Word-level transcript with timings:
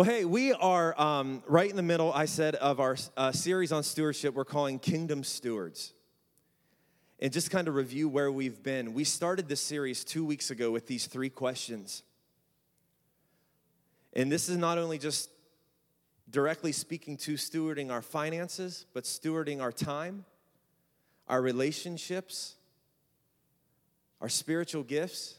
Well, 0.00 0.08
hey, 0.08 0.24
we 0.24 0.54
are 0.54 0.98
um, 0.98 1.42
right 1.46 1.68
in 1.68 1.76
the 1.76 1.82
middle, 1.82 2.10
I 2.10 2.24
said, 2.24 2.54
of 2.54 2.80
our 2.80 2.96
uh, 3.18 3.32
series 3.32 3.70
on 3.70 3.82
stewardship 3.82 4.32
we're 4.32 4.46
calling 4.46 4.78
Kingdom 4.78 5.22
Stewards. 5.22 5.92
And 7.18 7.30
just 7.30 7.50
kind 7.50 7.68
of 7.68 7.74
review 7.74 8.08
where 8.08 8.32
we've 8.32 8.62
been. 8.62 8.94
We 8.94 9.04
started 9.04 9.46
this 9.46 9.60
series 9.60 10.02
two 10.02 10.24
weeks 10.24 10.50
ago 10.50 10.70
with 10.70 10.86
these 10.86 11.04
three 11.06 11.28
questions. 11.28 12.02
And 14.14 14.32
this 14.32 14.48
is 14.48 14.56
not 14.56 14.78
only 14.78 14.96
just 14.96 15.28
directly 16.30 16.72
speaking 16.72 17.18
to 17.18 17.34
stewarding 17.34 17.90
our 17.90 18.00
finances, 18.00 18.86
but 18.94 19.04
stewarding 19.04 19.60
our 19.60 19.70
time, 19.70 20.24
our 21.28 21.42
relationships, 21.42 22.54
our 24.22 24.30
spiritual 24.30 24.82
gifts. 24.82 25.34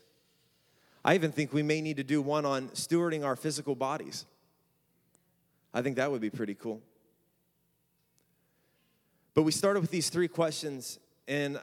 I 1.04 1.16
even 1.16 1.32
think 1.32 1.52
we 1.52 1.64
may 1.64 1.82
need 1.82 1.98
to 1.98 2.04
do 2.04 2.22
one 2.22 2.46
on 2.46 2.68
stewarding 2.76 3.26
our 3.26 3.36
physical 3.36 3.74
bodies. 3.74 4.28
I 5.74 5.82
think 5.82 5.96
that 5.96 6.12
would 6.12 6.22
be 6.22 6.30
pretty 6.30 6.56
cool. 6.56 6.82
But 9.34 9.44
we 9.44 9.52
started 9.52 9.80
with 9.80 9.92
these 9.92 10.10
three 10.10 10.28
questions, 10.28 11.00
and 11.28 11.60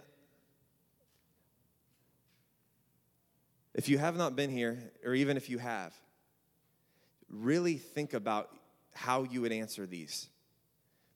if 3.74 3.88
you 3.88 3.98
have 3.98 4.16
not 4.16 4.34
been 4.34 4.50
here, 4.50 4.78
or 5.04 5.14
even 5.14 5.36
if 5.36 5.50
you 5.50 5.58
have, 5.58 5.94
really 7.28 7.76
think 7.76 8.14
about 8.14 8.50
how 8.94 9.24
you 9.24 9.42
would 9.42 9.52
answer 9.52 9.86
these. 9.86 10.28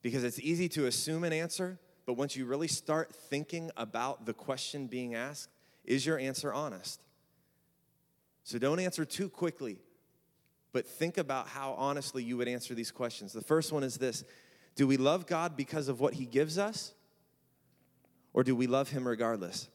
Because 0.03 0.23
it's 0.23 0.39
easy 0.39 0.69
to 0.69 0.85
assume 0.85 1.23
an 1.23 1.33
answer, 1.33 1.79
but 2.05 2.13
once 2.13 2.35
you 2.35 2.45
really 2.45 2.67
start 2.67 3.15
thinking 3.15 3.71
about 3.75 4.25
the 4.25 4.33
question 4.33 4.85
being 4.85 5.15
asked, 5.15 5.49
is 5.85 6.05
your 6.05 6.19
answer 6.19 6.53
honest? 6.53 7.01
So 8.43 8.59
don't 8.59 8.79
answer 8.79 9.05
too 9.05 9.29
quickly 9.29 9.79
but 10.73 10.87
think 10.87 11.17
about 11.17 11.47
how 11.47 11.73
honestly 11.73 12.23
you 12.23 12.35
would 12.37 12.47
answer 12.47 12.73
these 12.73 12.91
questions. 12.91 13.31
The 13.31 13.41
first 13.41 13.71
one 13.71 13.83
is 13.83 13.97
this 13.97 14.25
Do 14.75 14.87
we 14.87 14.97
love 14.97 15.27
God 15.27 15.55
because 15.55 15.87
of 15.87 16.01
what 16.01 16.15
He 16.15 16.25
gives 16.25 16.57
us, 16.57 16.93
or 18.33 18.43
do 18.43 18.55
we 18.55 18.67
love 18.67 18.89
Him 18.89 19.07
regardless? 19.07 19.69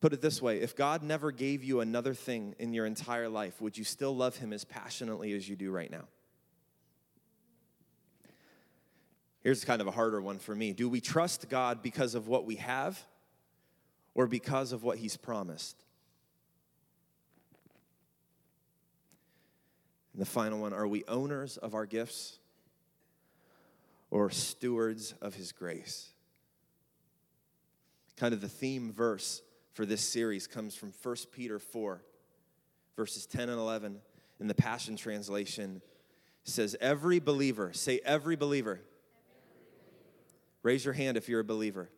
Put 0.00 0.12
it 0.12 0.20
this 0.20 0.42
way 0.42 0.60
if 0.60 0.76
God 0.76 1.02
never 1.02 1.32
gave 1.32 1.64
you 1.64 1.80
another 1.80 2.12
thing 2.12 2.54
in 2.58 2.74
your 2.74 2.84
entire 2.84 3.28
life, 3.28 3.60
would 3.62 3.76
you 3.76 3.84
still 3.84 4.14
love 4.14 4.36
Him 4.36 4.52
as 4.52 4.64
passionately 4.64 5.32
as 5.32 5.48
you 5.48 5.56
do 5.56 5.70
right 5.70 5.90
now? 5.90 6.04
Here's 9.42 9.64
kind 9.64 9.80
of 9.80 9.86
a 9.86 9.90
harder 9.90 10.20
one 10.20 10.38
for 10.38 10.54
me. 10.54 10.72
Do 10.72 10.88
we 10.88 11.00
trust 11.00 11.48
God 11.48 11.82
because 11.82 12.14
of 12.14 12.28
what 12.28 12.46
we 12.46 12.56
have 12.56 13.02
or 14.14 14.26
because 14.26 14.72
of 14.72 14.82
what 14.82 14.98
He's 14.98 15.16
promised? 15.16 15.83
And 20.14 20.22
the 20.22 20.26
final 20.26 20.60
one 20.60 20.72
are 20.72 20.86
we 20.86 21.04
owners 21.08 21.56
of 21.56 21.74
our 21.74 21.84
gifts 21.84 22.38
or 24.10 24.30
stewards 24.30 25.14
of 25.20 25.34
his 25.34 25.52
grace? 25.52 26.08
Kind 28.16 28.32
of 28.32 28.40
the 28.40 28.48
theme 28.48 28.92
verse 28.92 29.42
for 29.72 29.84
this 29.84 30.00
series 30.00 30.46
comes 30.46 30.76
from 30.76 30.92
1 31.02 31.16
Peter 31.32 31.58
4, 31.58 32.00
verses 32.96 33.26
10 33.26 33.48
and 33.48 33.58
11. 33.58 34.00
In 34.40 34.46
the 34.46 34.54
Passion 34.54 34.96
Translation, 34.96 35.82
says, 36.44 36.76
Every 36.80 37.18
believer, 37.18 37.72
say 37.72 38.00
every 38.04 38.36
believer. 38.36 38.80
Raise 40.62 40.84
your 40.84 40.94
hand 40.94 41.16
if 41.16 41.28
you're 41.28 41.40
a 41.40 41.44
believer. 41.44 41.90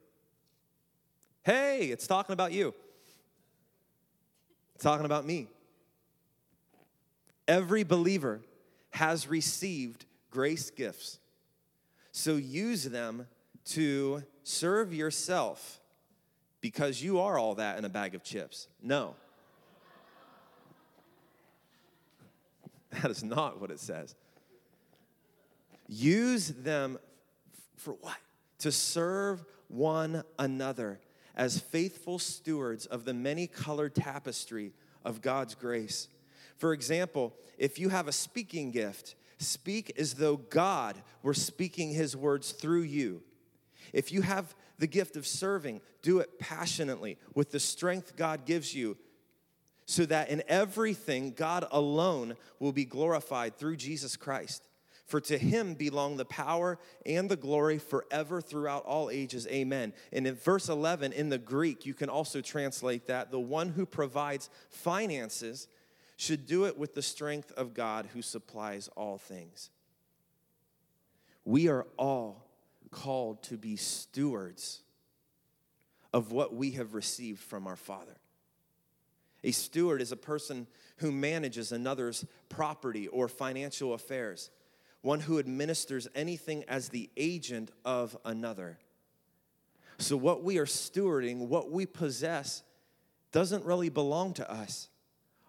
Hey, 1.45 1.87
it's 1.87 2.07
talking 2.07 2.33
about 2.33 2.53
you. 2.53 2.75
It's 4.75 4.83
talking 4.83 5.07
about 5.07 5.25
me. 5.25 5.49
Every 7.49 7.85
believer 7.85 8.41
has 8.91 9.29
received 9.29 10.05
grace 10.31 10.71
gifts. 10.71 11.19
So 12.13 12.37
use 12.37 12.85
them 12.85 13.27
to 13.67 14.23
serve 14.43 14.95
yourself 14.95 15.81
because 16.61 17.03
you 17.03 17.21
are 17.21 17.39
all 17.39 17.57
that 17.57 17.79
in 17.79 17.85
a 17.85 17.89
bag 17.89 18.15
of 18.15 18.23
chips. 18.23 18.69
No. 18.83 19.15
That 22.91 23.11
is 23.11 23.23
not 23.23 23.61
what 23.61 23.71
it 23.71 23.81
says. 23.81 24.15
Use 25.89 26.49
them 26.49 26.99
for 27.77 27.93
what? 27.95 28.17
To 28.61 28.73
serve 28.73 29.45
one 29.69 30.23
another 30.39 31.01
as 31.37 31.61
faithful 31.61 32.19
stewards 32.19 32.87
of 32.87 33.05
the 33.05 33.13
many 33.13 33.47
colored 33.47 33.95
tapestry 33.95 34.73
of 35.05 35.21
God's 35.21 35.55
grace. 35.55 36.09
For 36.57 36.73
example, 36.73 37.35
if 37.59 37.79
you 37.79 37.89
have 37.91 38.09
a 38.09 38.13
speaking 38.13 38.71
gift, 38.71 39.15
speak 39.39 39.93
as 39.99 40.15
though 40.15 40.37
God 40.37 40.97
were 41.23 41.35
speaking 41.35 41.91
his 41.91 42.17
words 42.17 42.53
through 42.53 42.83
you. 42.83 43.23
If 43.93 44.13
you 44.13 44.23
have 44.23 44.55
the 44.79 44.87
gift 44.87 45.17
of 45.17 45.27
serving, 45.27 45.81
do 46.03 46.19
it 46.19 46.39
passionately 46.39 47.19
with 47.35 47.51
the 47.51 47.61
strength 47.61 48.17
God 48.17 48.45
gives 48.45 48.75
you, 48.75 48.97
so 49.87 50.05
that 50.07 50.31
in 50.31 50.43
everything 50.49 51.33
God 51.33 51.67
alone 51.71 52.37
will 52.59 52.73
be 52.73 52.85
glorified 52.85 53.57
through 53.57 53.77
Jesus 53.77 54.17
Christ. 54.17 54.67
For 55.07 55.21
to 55.21 55.39
him 55.39 55.75
belong 55.75 56.17
the 56.17 56.25
power 56.25 56.81
and 57.05 57.29
the 57.29 57.37
glory 57.37 57.79
forever 57.79 58.41
throughout 58.41 58.85
all 58.85 59.09
ages. 59.09 59.47
Amen. 59.47 59.93
And 60.13 60.27
in 60.27 60.35
verse 60.35 60.69
11 60.69 61.13
in 61.13 61.29
the 61.29 61.39
Greek, 61.39 61.87
you 61.87 61.95
can 61.95 62.09
also 62.09 62.41
translate 62.41 63.07
that 63.07 63.31
the 63.31 63.39
one 63.39 63.69
who 63.69 63.87
provides 63.87 64.51
finances 64.69 65.69
should 66.17 66.47
do 66.47 66.65
it 66.65 66.79
with 66.79 66.95
the 66.95 67.03
strength 67.03 67.53
of 67.53 67.75
God 67.75 68.09
who 68.13 68.23
supplies 68.23 68.89
all 68.97 69.19
things. 69.19 69.71
We 71.45 71.69
are 71.69 71.87
all 71.97 72.47
called 72.91 73.43
to 73.45 73.57
be 73.57 73.77
stewards 73.77 74.83
of 76.13 76.33
what 76.33 76.55
we 76.55 76.73
have 76.73 76.95
received 76.95 77.41
from 77.41 77.67
our 77.67 77.77
Father. 77.77 78.17
A 79.45 79.53
steward 79.53 80.01
is 80.01 80.13
a 80.13 80.17
person 80.17 80.67
who 80.97 81.13
manages 81.13 81.71
another's 81.71 82.25
property 82.49 83.07
or 83.07 83.29
financial 83.29 83.93
affairs, 83.93 84.51
one 85.03 85.21
who 85.21 85.39
administers 85.39 86.09
anything 86.15 86.65
as 86.67 86.89
the 86.89 87.11
agent 87.17 87.71
of 87.85 88.17
another. 88.25 88.79
So, 89.99 90.17
what 90.17 90.43
we 90.43 90.59
are 90.59 90.67
stewarding, 90.67 91.49
what 91.49 91.71
we 91.71 91.87
possess, 91.87 92.63
doesn't 93.31 93.65
really 93.65 93.89
belong 93.89 94.33
to 94.35 94.51
us 94.51 94.89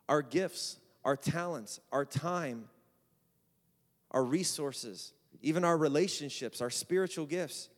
our 0.07 0.21
gifts, 0.21 0.77
our 1.03 1.15
talents, 1.15 1.79
our 1.91 2.05
time, 2.05 2.69
our 4.11 4.23
resources, 4.23 5.13
even 5.41 5.63
our 5.63 5.77
relationships, 5.77 6.61
our 6.61 6.69
spiritual 6.69 7.25
gifts. 7.25 7.69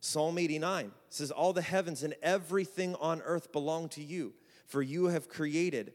Psalm 0.00 0.38
89 0.38 0.92
says, 1.08 1.30
All 1.30 1.52
the 1.52 1.62
heavens 1.62 2.02
and 2.02 2.14
everything 2.22 2.94
on 2.96 3.20
earth 3.22 3.52
belong 3.52 3.88
to 3.90 4.02
you, 4.02 4.32
for 4.66 4.82
you 4.82 5.06
have 5.06 5.28
created 5.28 5.92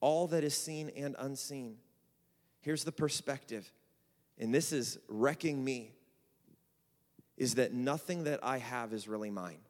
all 0.00 0.26
that 0.28 0.44
is 0.44 0.54
seen 0.54 0.90
and 0.96 1.16
unseen. 1.18 1.76
Here's 2.60 2.84
the 2.84 2.92
perspective, 2.92 3.72
and 4.38 4.54
this 4.54 4.72
is 4.72 4.98
wrecking 5.08 5.64
me 5.64 5.94
is 7.36 7.54
that 7.54 7.72
nothing 7.72 8.24
that 8.24 8.40
I 8.42 8.58
have 8.58 8.92
is 8.92 9.08
really 9.08 9.30
mine, 9.30 9.60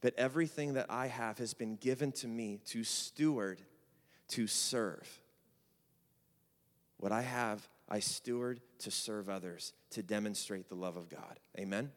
but 0.00 0.14
everything 0.18 0.74
that 0.74 0.86
I 0.90 1.06
have 1.06 1.38
has 1.38 1.54
been 1.54 1.76
given 1.76 2.12
to 2.12 2.28
me 2.28 2.60
to 2.66 2.84
steward 2.84 3.62
to 4.32 4.46
serve. 4.46 5.20
What 6.96 7.12
I 7.12 7.20
have, 7.20 7.68
I 7.88 8.00
steward 8.00 8.60
to 8.78 8.90
serve 8.90 9.28
others, 9.28 9.74
to 9.90 10.02
demonstrate 10.02 10.68
the 10.68 10.74
love 10.74 10.96
of 10.96 11.10
God. 11.10 11.38
Amen? 11.58 11.92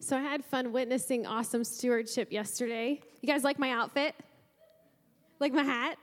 So 0.00 0.18
I 0.18 0.20
had 0.20 0.44
fun 0.44 0.70
witnessing 0.72 1.26
awesome 1.26 1.64
stewardship 1.64 2.30
yesterday. 2.30 3.00
You 3.22 3.26
guys 3.26 3.42
like 3.42 3.58
my 3.58 3.70
outfit? 3.70 4.14
Like 5.40 5.54
my 5.54 5.62
hat? 5.62 5.96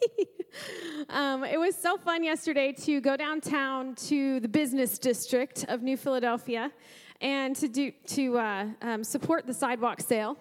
um, 1.10 1.44
it 1.44 1.60
was 1.60 1.76
so 1.76 1.98
fun 1.98 2.24
yesterday 2.24 2.72
to 2.72 3.02
go 3.02 3.18
downtown 3.18 3.94
to 3.96 4.40
the 4.40 4.48
business 4.48 4.98
district 4.98 5.66
of 5.68 5.82
New 5.82 5.98
Philadelphia 5.98 6.72
and 7.20 7.54
to 7.56 7.68
do 7.68 7.92
to 8.06 8.38
uh, 8.38 8.66
um, 8.80 9.04
support 9.04 9.46
the 9.46 9.52
sidewalk 9.52 10.00
sale 10.00 10.38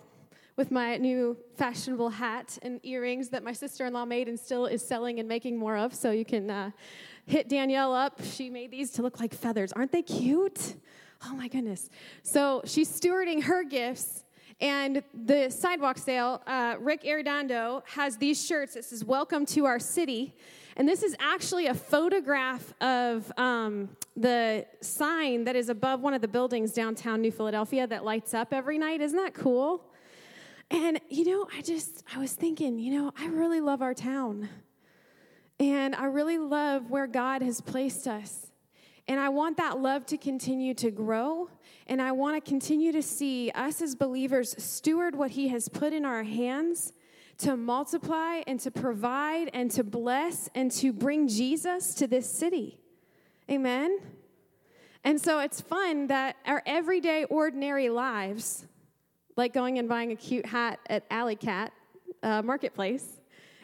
with 0.59 0.71
my 0.71 0.97
new 0.97 1.37
fashionable 1.55 2.09
hat 2.09 2.59
and 2.63 2.81
earrings 2.83 3.29
that 3.29 3.45
my 3.45 3.53
sister 3.53 3.85
in 3.85 3.93
law 3.93 4.03
made 4.03 4.27
and 4.27 4.37
still 4.37 4.65
is 4.65 4.85
selling 4.85 5.17
and 5.17 5.25
making 5.25 5.55
more 5.57 5.77
of. 5.77 5.95
So 5.95 6.11
you 6.11 6.25
can 6.25 6.49
uh, 6.49 6.71
hit 7.25 7.47
Danielle 7.47 7.93
up. 7.93 8.21
She 8.21 8.49
made 8.49 8.69
these 8.69 8.91
to 8.91 9.01
look 9.01 9.21
like 9.21 9.33
feathers. 9.33 9.71
Aren't 9.71 9.93
they 9.93 10.01
cute? 10.01 10.75
Oh 11.25 11.33
my 11.33 11.47
goodness. 11.47 11.89
So 12.23 12.61
she's 12.65 12.89
stewarding 12.89 13.43
her 13.43 13.63
gifts. 13.63 14.25
And 14.59 15.01
the 15.13 15.49
sidewalk 15.49 15.97
sale, 15.97 16.41
uh, 16.45 16.75
Rick 16.77 17.03
Arredondo 17.03 17.81
has 17.87 18.17
these 18.17 18.45
shirts 18.45 18.73
that 18.73 18.83
says, 18.83 19.05
Welcome 19.05 19.45
to 19.45 19.63
our 19.63 19.79
city. 19.79 20.35
And 20.75 20.85
this 20.85 21.03
is 21.03 21.15
actually 21.21 21.67
a 21.67 21.73
photograph 21.73 22.73
of 22.81 23.31
um, 23.37 23.87
the 24.17 24.65
sign 24.81 25.45
that 25.45 25.55
is 25.55 25.69
above 25.69 26.01
one 26.01 26.13
of 26.13 26.19
the 26.19 26.27
buildings 26.27 26.73
downtown 26.73 27.21
New 27.21 27.31
Philadelphia 27.31 27.87
that 27.87 28.03
lights 28.03 28.33
up 28.33 28.51
every 28.51 28.77
night. 28.77 28.99
Isn't 28.99 29.17
that 29.17 29.33
cool? 29.33 29.85
And, 30.71 30.99
you 31.09 31.25
know, 31.25 31.47
I 31.55 31.61
just, 31.61 32.03
I 32.13 32.19
was 32.19 32.33
thinking, 32.33 32.77
you 32.79 32.99
know, 32.99 33.11
I 33.17 33.27
really 33.27 33.59
love 33.59 33.81
our 33.81 33.93
town. 33.93 34.49
And 35.59 35.95
I 35.95 36.05
really 36.05 36.37
love 36.37 36.89
where 36.89 37.07
God 37.07 37.41
has 37.41 37.59
placed 37.59 38.07
us. 38.07 38.47
And 39.07 39.19
I 39.19 39.29
want 39.29 39.57
that 39.57 39.79
love 39.79 40.05
to 40.07 40.17
continue 40.17 40.75
to 40.75 40.91
grow. 40.91 41.49
And 41.87 42.01
I 42.01 42.11
want 42.11 42.43
to 42.43 42.47
continue 42.47 42.91
to 42.91 43.01
see 43.01 43.49
us 43.55 43.81
as 43.81 43.95
believers 43.95 44.55
steward 44.63 45.15
what 45.15 45.31
He 45.31 45.47
has 45.47 45.67
put 45.67 45.91
in 45.91 46.05
our 46.05 46.23
hands 46.23 46.93
to 47.39 47.57
multiply 47.57 48.41
and 48.45 48.59
to 48.59 48.69
provide 48.69 49.49
and 49.53 49.71
to 49.71 49.83
bless 49.83 50.49
and 50.53 50.71
to 50.73 50.93
bring 50.93 51.27
Jesus 51.27 51.95
to 51.95 52.05
this 52.05 52.31
city. 52.31 52.77
Amen? 53.49 53.99
And 55.03 55.19
so 55.19 55.39
it's 55.39 55.61
fun 55.61 56.07
that 56.07 56.35
our 56.45 56.61
everyday, 56.65 57.23
ordinary 57.25 57.89
lives, 57.89 58.67
like 59.39 59.53
going 59.53 59.79
and 59.79 59.87
buying 59.87 60.11
a 60.11 60.15
cute 60.17 60.45
hat 60.45 60.79
at 60.89 61.05
Alley 61.09 61.37
Cat 61.37 61.71
uh, 62.23 62.41
Marketplace, 62.41 63.21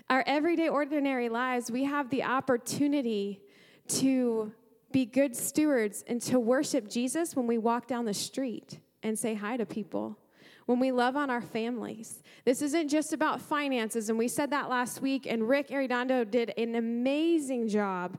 our 0.09 0.23
everyday, 0.25 0.69
ordinary 0.69 1.27
lives, 1.27 1.69
we 1.69 1.83
have 1.83 2.09
the 2.09 2.23
opportunity 2.23 3.41
to 3.89 4.53
be 4.93 5.05
good 5.05 5.35
stewards 5.35 6.01
and 6.07 6.21
to 6.21 6.39
worship 6.39 6.87
Jesus 6.87 7.35
when 7.35 7.45
we 7.45 7.57
walk 7.57 7.87
down 7.87 8.05
the 8.05 8.13
street 8.13 8.79
and 9.03 9.19
say 9.19 9.33
hi 9.33 9.57
to 9.57 9.65
people 9.65 10.17
when 10.65 10.79
we 10.79 10.91
love 10.91 11.15
on 11.15 11.29
our 11.29 11.41
families. 11.41 12.23
This 12.43 12.61
isn't 12.61 12.89
just 12.89 13.13
about 13.13 13.41
finances, 13.41 14.09
and 14.09 14.17
we 14.17 14.27
said 14.27 14.49
that 14.51 14.69
last 14.69 15.01
week, 15.01 15.27
and 15.27 15.47
Rick 15.47 15.69
Arredondo 15.69 16.29
did 16.29 16.53
an 16.57 16.75
amazing 16.75 17.67
job 17.67 18.17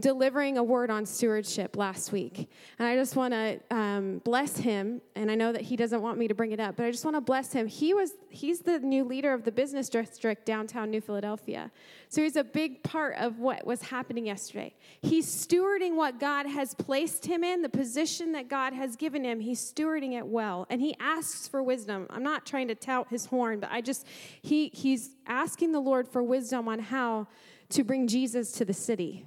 delivering 0.00 0.58
a 0.58 0.62
word 0.62 0.90
on 0.90 1.04
stewardship 1.06 1.76
last 1.76 2.12
week. 2.12 2.50
And 2.78 2.86
I 2.86 2.96
just 2.96 3.16
want 3.16 3.34
to 3.34 3.60
um, 3.70 4.20
bless 4.24 4.56
him, 4.56 5.00
and 5.16 5.30
I 5.30 5.34
know 5.34 5.52
that 5.52 5.62
he 5.62 5.76
doesn't 5.76 6.00
want 6.00 6.18
me 6.18 6.28
to 6.28 6.34
bring 6.34 6.52
it 6.52 6.60
up, 6.60 6.76
but 6.76 6.86
I 6.86 6.90
just 6.90 7.04
want 7.04 7.16
to 7.16 7.20
bless 7.20 7.52
him. 7.52 7.66
He 7.66 7.94
was 7.94 8.12
he's 8.30 8.60
the 8.60 8.78
new 8.78 9.04
leader 9.04 9.32
of 9.32 9.44
the 9.44 9.52
business 9.52 9.88
district 9.88 10.46
downtown 10.46 10.90
New 10.90 11.00
Philadelphia. 11.00 11.70
So 12.10 12.22
he's 12.22 12.36
a 12.36 12.44
big 12.44 12.82
part 12.82 13.16
of 13.16 13.38
what 13.38 13.66
was 13.66 13.82
happening 13.82 14.26
yesterday. 14.26 14.74
He's 15.02 15.26
stewarding 15.26 15.94
what 15.94 16.18
God 16.18 16.46
has 16.46 16.74
placed 16.74 17.26
him 17.26 17.44
in, 17.44 17.60
the 17.60 17.68
position 17.68 18.32
that 18.32 18.48
God 18.48 18.72
has 18.72 18.96
given 18.96 19.24
him. 19.24 19.40
He's 19.40 19.60
stewarding 19.60 20.16
it 20.16 20.26
well, 20.26 20.66
and 20.70 20.80
he 20.80 20.96
asks 21.00 21.46
for 21.46 21.62
wisdom. 21.62 22.06
I'm 22.08 22.22
not 22.22 22.46
trying 22.46 22.68
to 22.68 22.74
tout 22.74 23.08
his 23.10 23.26
horn, 23.26 23.60
but 23.60 23.70
I 23.70 23.82
just 23.82 24.06
he 24.40 24.68
he's 24.68 25.10
asking 25.26 25.72
the 25.72 25.80
Lord 25.80 26.08
for 26.08 26.22
wisdom 26.22 26.66
on 26.66 26.78
how 26.78 27.26
to 27.70 27.84
bring 27.84 28.06
Jesus 28.06 28.52
to 28.52 28.64
the 28.64 28.72
city 28.72 29.26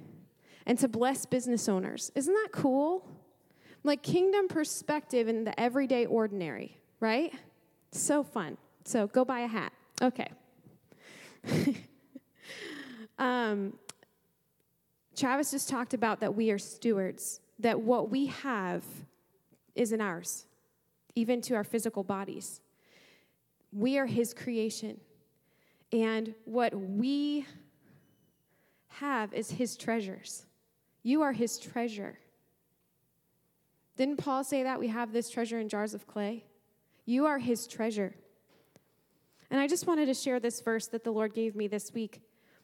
and 0.66 0.76
to 0.80 0.88
bless 0.88 1.24
business 1.24 1.68
owners. 1.68 2.10
Isn't 2.16 2.34
that 2.34 2.48
cool? 2.50 3.08
Like 3.84 4.02
kingdom 4.02 4.48
perspective 4.48 5.28
in 5.28 5.44
the 5.44 5.58
everyday 5.58 6.06
ordinary, 6.06 6.78
right? 6.98 7.32
So 7.92 8.24
fun. 8.24 8.56
So 8.84 9.06
go 9.06 9.24
buy 9.24 9.40
a 9.40 9.46
hat. 9.46 9.72
Okay. 10.00 10.28
um, 13.22 13.74
Travis 15.14 15.52
just 15.52 15.68
talked 15.68 15.94
about 15.94 16.20
that 16.20 16.34
we 16.34 16.50
are 16.50 16.58
stewards, 16.58 17.40
that 17.60 17.80
what 17.80 18.10
we 18.10 18.26
have 18.26 18.82
isn't 19.76 20.00
ours, 20.00 20.46
even 21.14 21.40
to 21.42 21.54
our 21.54 21.62
physical 21.62 22.02
bodies. 22.02 22.60
We 23.72 23.96
are 23.96 24.06
His 24.06 24.34
creation. 24.34 25.00
And 25.92 26.34
what 26.46 26.74
we 26.74 27.46
have 28.88 29.32
is 29.32 29.52
His 29.52 29.76
treasures. 29.76 30.44
You 31.04 31.22
are 31.22 31.32
His 31.32 31.58
treasure. 31.58 32.18
Didn't 33.96 34.16
Paul 34.16 34.42
say 34.42 34.64
that 34.64 34.80
we 34.80 34.88
have 34.88 35.12
this 35.12 35.30
treasure 35.30 35.60
in 35.60 35.68
jars 35.68 35.94
of 35.94 36.08
clay? 36.08 36.44
You 37.06 37.26
are 37.26 37.38
His 37.38 37.68
treasure. 37.68 38.14
And 39.48 39.60
I 39.60 39.68
just 39.68 39.86
wanted 39.86 40.06
to 40.06 40.14
share 40.14 40.40
this 40.40 40.60
verse 40.60 40.88
that 40.88 41.04
the 41.04 41.12
Lord 41.12 41.34
gave 41.34 41.54
me 41.54 41.68
this 41.68 41.92
week 41.92 42.22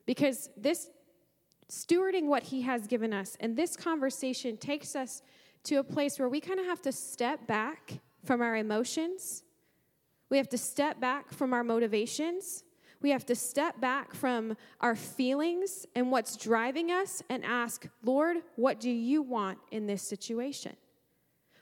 because 0.08 0.48
this 0.56 0.88
stewarding 1.70 2.28
what 2.28 2.44
He 2.44 2.62
has 2.62 2.86
given 2.86 3.12
us 3.12 3.36
and 3.40 3.54
this 3.54 3.76
conversation 3.76 4.56
takes 4.56 4.96
us 4.96 5.20
to 5.64 5.74
a 5.76 5.84
place 5.84 6.18
where 6.18 6.30
we 6.30 6.40
kind 6.40 6.58
of 6.58 6.64
have 6.64 6.80
to 6.80 6.92
step 6.92 7.46
back 7.46 8.00
from 8.24 8.40
our 8.40 8.56
emotions. 8.56 9.44
We 10.30 10.38
have 10.38 10.48
to 10.48 10.56
step 10.56 10.98
back 10.98 11.30
from 11.30 11.52
our 11.52 11.62
motivations. 11.62 12.64
We 13.02 13.10
have 13.10 13.26
to 13.26 13.34
step 13.34 13.82
back 13.82 14.14
from 14.14 14.56
our 14.80 14.96
feelings 14.96 15.84
and 15.94 16.10
what's 16.10 16.38
driving 16.38 16.90
us 16.90 17.22
and 17.28 17.44
ask, 17.44 17.86
Lord, 18.02 18.38
what 18.56 18.80
do 18.80 18.90
you 18.90 19.20
want 19.20 19.58
in 19.72 19.86
this 19.86 20.00
situation? 20.00 20.74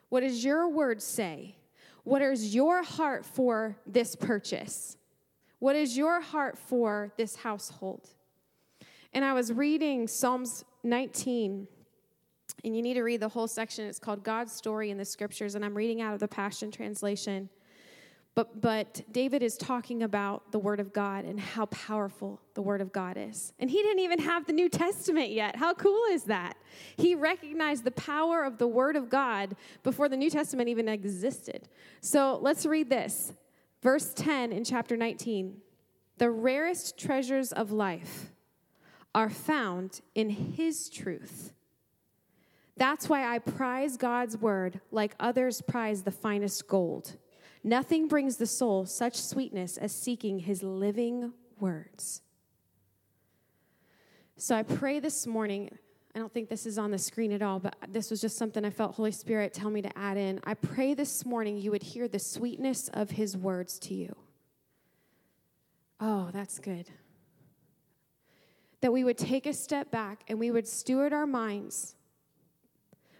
What 0.08 0.20
does 0.20 0.44
your 0.44 0.68
word 0.68 1.02
say? 1.02 1.56
What 2.04 2.22
is 2.22 2.54
your 2.54 2.84
heart 2.84 3.26
for 3.26 3.76
this 3.88 4.14
purchase? 4.14 4.96
What 5.58 5.74
is 5.74 5.96
your 5.96 6.20
heart 6.20 6.56
for 6.56 7.12
this 7.16 7.34
household? 7.34 8.10
And 9.16 9.24
I 9.24 9.32
was 9.32 9.50
reading 9.50 10.06
Psalms 10.06 10.62
19, 10.82 11.66
and 12.64 12.76
you 12.76 12.82
need 12.82 12.92
to 12.94 13.02
read 13.02 13.20
the 13.20 13.30
whole 13.30 13.48
section. 13.48 13.86
It's 13.86 13.98
called 13.98 14.22
God's 14.22 14.52
Story 14.52 14.90
in 14.90 14.98
the 14.98 15.06
Scriptures, 15.06 15.54
and 15.54 15.64
I'm 15.64 15.74
reading 15.74 16.02
out 16.02 16.12
of 16.12 16.20
the 16.20 16.28
Passion 16.28 16.70
Translation. 16.70 17.48
But, 18.34 18.60
but 18.60 19.00
David 19.10 19.42
is 19.42 19.56
talking 19.56 20.02
about 20.02 20.52
the 20.52 20.58
Word 20.58 20.80
of 20.80 20.92
God 20.92 21.24
and 21.24 21.40
how 21.40 21.64
powerful 21.64 22.42
the 22.52 22.60
Word 22.60 22.82
of 22.82 22.92
God 22.92 23.16
is. 23.16 23.54
And 23.58 23.70
he 23.70 23.78
didn't 23.78 24.00
even 24.00 24.18
have 24.18 24.44
the 24.44 24.52
New 24.52 24.68
Testament 24.68 25.30
yet. 25.30 25.56
How 25.56 25.72
cool 25.72 26.02
is 26.10 26.24
that? 26.24 26.58
He 26.98 27.14
recognized 27.14 27.84
the 27.84 27.92
power 27.92 28.44
of 28.44 28.58
the 28.58 28.68
Word 28.68 28.96
of 28.96 29.08
God 29.08 29.56
before 29.82 30.10
the 30.10 30.16
New 30.18 30.28
Testament 30.28 30.68
even 30.68 30.90
existed. 30.90 31.70
So 32.02 32.38
let's 32.42 32.66
read 32.66 32.90
this 32.90 33.32
Verse 33.82 34.12
10 34.12 34.52
in 34.52 34.62
chapter 34.62 34.94
19 34.94 35.56
The 36.18 36.30
rarest 36.30 36.98
treasures 36.98 37.50
of 37.50 37.72
life 37.72 38.30
are 39.16 39.30
found 39.30 40.02
in 40.14 40.28
His 40.28 40.90
truth. 40.90 41.54
That's 42.76 43.08
why 43.08 43.34
I 43.34 43.38
prize 43.38 43.96
God's 43.96 44.36
word 44.36 44.82
like 44.90 45.14
others 45.18 45.62
prize 45.62 46.02
the 46.02 46.10
finest 46.10 46.68
gold. 46.68 47.16
Nothing 47.64 48.08
brings 48.08 48.36
the 48.36 48.46
soul 48.46 48.84
such 48.84 49.16
sweetness 49.16 49.78
as 49.78 49.92
seeking 49.92 50.40
His 50.40 50.62
living 50.62 51.32
words. 51.58 52.20
So 54.36 54.54
I 54.54 54.62
pray 54.62 55.00
this 55.00 55.26
morning 55.26 55.70
I 56.14 56.18
don't 56.18 56.32
think 56.32 56.48
this 56.48 56.64
is 56.64 56.78
on 56.78 56.90
the 56.90 56.98
screen 56.98 57.30
at 57.32 57.42
all, 57.42 57.58
but 57.58 57.76
this 57.88 58.10
was 58.10 58.22
just 58.22 58.38
something 58.38 58.64
I 58.64 58.70
felt 58.70 58.94
Holy 58.94 59.12
Spirit 59.12 59.52
tell 59.52 59.68
me 59.68 59.82
to 59.82 59.98
add 59.98 60.16
in. 60.16 60.40
I 60.44 60.54
pray 60.54 60.94
this 60.94 61.26
morning 61.26 61.58
you 61.58 61.70
would 61.70 61.82
hear 61.82 62.08
the 62.08 62.18
sweetness 62.18 62.88
of 62.94 63.10
his 63.10 63.36
words 63.36 63.78
to 63.80 63.94
you. 63.94 64.16
Oh, 66.00 66.30
that's 66.32 66.58
good. 66.58 66.88
That 68.80 68.92
we 68.92 69.04
would 69.04 69.18
take 69.18 69.46
a 69.46 69.52
step 69.52 69.90
back 69.90 70.24
and 70.28 70.38
we 70.38 70.50
would 70.50 70.68
steward 70.68 71.12
our 71.12 71.26
minds, 71.26 71.94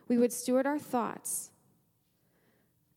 we 0.08 0.18
would 0.18 0.32
steward 0.32 0.66
our 0.66 0.78
thoughts, 0.78 1.50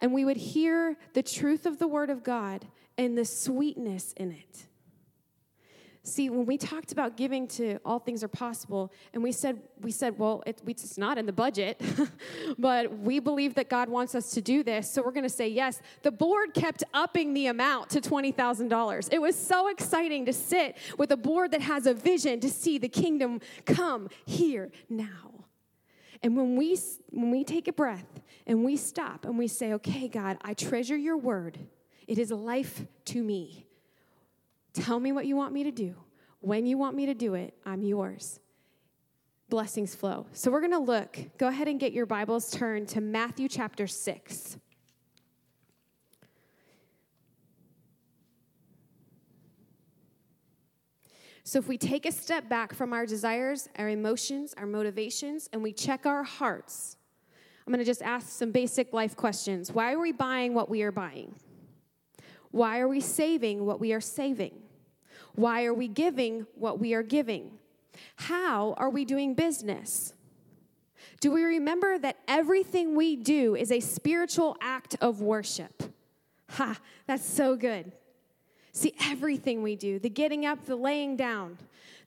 and 0.01 0.13
we 0.13 0.23
would 0.25 0.37
hear 0.37 0.97
the 1.13 1.23
truth 1.23 1.65
of 1.65 1.79
the 1.79 1.87
Word 1.87 2.09
of 2.09 2.23
God 2.23 2.67
and 2.97 3.17
the 3.17 3.25
sweetness 3.25 4.13
in 4.13 4.31
it. 4.31 4.67
See, 6.03 6.29
when 6.29 6.45
we 6.45 6.57
talked 6.57 6.93
about 6.93 7.17
giving 7.17 7.45
to 7.49 7.77
all 7.83 7.99
things 7.99 8.23
are 8.23 8.29
possible, 8.29 8.91
and 9.13 9.21
we 9.21 9.33
said, 9.33 9.61
we 9.81 9.91
said, 9.91 10.17
well, 10.17 10.41
it, 10.45 10.61
it's 10.65 10.97
not 10.97 11.17
in 11.17 11.25
the 11.25 11.33
budget, 11.33 11.81
but 12.57 12.99
we 12.99 13.19
believe 13.19 13.55
that 13.55 13.69
God 13.69 13.89
wants 13.89 14.15
us 14.15 14.31
to 14.31 14.41
do 14.41 14.63
this, 14.63 14.89
so 14.89 15.01
we're 15.03 15.11
going 15.11 15.23
to 15.23 15.29
say 15.29 15.49
yes. 15.49 15.81
The 16.03 16.11
board 16.11 16.53
kept 16.53 16.85
upping 16.93 17.33
the 17.33 17.47
amount 17.47 17.89
to 17.91 18.01
$20,000. 18.01 19.09
It 19.11 19.21
was 19.21 19.35
so 19.35 19.67
exciting 19.67 20.25
to 20.25 20.33
sit 20.33 20.77
with 20.97 21.11
a 21.11 21.17
board 21.17 21.51
that 21.51 21.61
has 21.61 21.85
a 21.85 21.93
vision 21.93 22.39
to 22.39 22.49
see 22.49 22.77
the 22.77 22.89
kingdom 22.89 23.41
come 23.65 24.07
here 24.25 24.71
now. 24.89 25.45
And 26.21 26.35
when 26.35 26.57
we 26.57 26.77
when 27.11 27.31
we 27.31 27.45
take 27.45 27.69
a 27.69 27.73
breath 27.73 28.19
and 28.45 28.65
we 28.65 28.75
stop 28.75 29.23
and 29.25 29.37
we 29.37 29.47
say, 29.47 29.71
"Okay, 29.73 30.09
God, 30.09 30.37
I 30.41 30.53
treasure 30.53 30.97
your 30.97 31.15
word. 31.15 31.57
It 32.07 32.19
is 32.19 32.29
life 32.29 32.85
to 33.05 33.23
me." 33.23 33.68
Tell 34.73 34.99
me 34.99 35.11
what 35.11 35.25
you 35.25 35.35
want 35.35 35.53
me 35.53 35.63
to 35.63 35.71
do. 35.71 35.95
When 36.41 36.65
you 36.65 36.77
want 36.77 36.95
me 36.95 37.05
to 37.07 37.13
do 37.13 37.33
it, 37.33 37.53
I'm 37.65 37.81
yours. 37.81 38.39
Blessings 39.49 39.95
flow. 39.95 40.27
So 40.31 40.51
we're 40.51 40.61
going 40.61 40.71
to 40.71 40.79
look. 40.79 41.17
Go 41.37 41.47
ahead 41.47 41.67
and 41.67 41.79
get 41.79 41.91
your 41.91 42.05
Bibles 42.05 42.51
turned 42.51 42.87
to 42.89 43.01
Matthew 43.01 43.49
chapter 43.49 43.87
6. 43.87 44.57
So, 51.43 51.57
if 51.57 51.67
we 51.67 51.79
take 51.79 52.05
a 52.05 52.11
step 52.11 52.47
back 52.47 52.75
from 52.75 52.93
our 52.93 53.07
desires, 53.07 53.69
our 53.79 53.89
emotions, 53.89 54.53
our 54.55 54.67
motivations, 54.67 55.49
and 55.51 55.63
we 55.63 55.73
check 55.73 56.05
our 56.05 56.21
hearts, 56.21 56.95
I'm 57.65 57.73
going 57.73 57.79
to 57.79 57.85
just 57.85 58.03
ask 58.03 58.29
some 58.29 58.51
basic 58.51 58.93
life 58.93 59.15
questions. 59.15 59.71
Why 59.71 59.93
are 59.93 59.99
we 59.99 60.11
buying 60.11 60.53
what 60.53 60.69
we 60.69 60.83
are 60.83 60.91
buying? 60.91 61.33
Why 62.51 62.79
are 62.79 62.87
we 62.87 62.99
saving 62.99 63.65
what 63.65 63.79
we 63.79 63.93
are 63.93 64.01
saving? 64.01 64.53
Why 65.35 65.65
are 65.65 65.73
we 65.73 65.87
giving 65.87 66.47
what 66.55 66.79
we 66.79 66.93
are 66.93 67.03
giving? 67.03 67.51
How 68.15 68.73
are 68.77 68.89
we 68.89 69.05
doing 69.05 69.35
business? 69.35 70.13
Do 71.19 71.31
we 71.31 71.43
remember 71.43 71.97
that 71.99 72.17
everything 72.27 72.95
we 72.95 73.15
do 73.15 73.55
is 73.55 73.71
a 73.71 73.79
spiritual 73.79 74.57
act 74.61 74.95
of 75.01 75.21
worship? 75.21 75.83
Ha, 76.51 76.79
that's 77.07 77.25
so 77.25 77.55
good. 77.55 77.91
See, 78.71 78.93
everything 79.01 79.61
we 79.61 79.75
do 79.75 79.99
the 79.99 80.09
getting 80.09 80.45
up, 80.45 80.65
the 80.65 80.75
laying 80.75 81.15
down, 81.15 81.57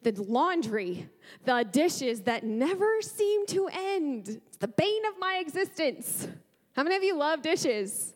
the 0.03 0.13
laundry, 0.23 1.09
the 1.45 1.65
dishes 1.71 2.23
that 2.23 2.45
never 2.45 3.03
seem 3.03 3.47
to 3.47 3.69
end. 3.73 4.41
It's 4.49 4.57
the 4.59 4.69
bane 4.69 5.05
of 5.07 5.19
my 5.19 5.37
existence. 5.37 6.29
How 6.75 6.83
many 6.83 6.97
of 6.97 7.03
you 7.03 7.17
love 7.17 7.43
dishes? 7.43 8.15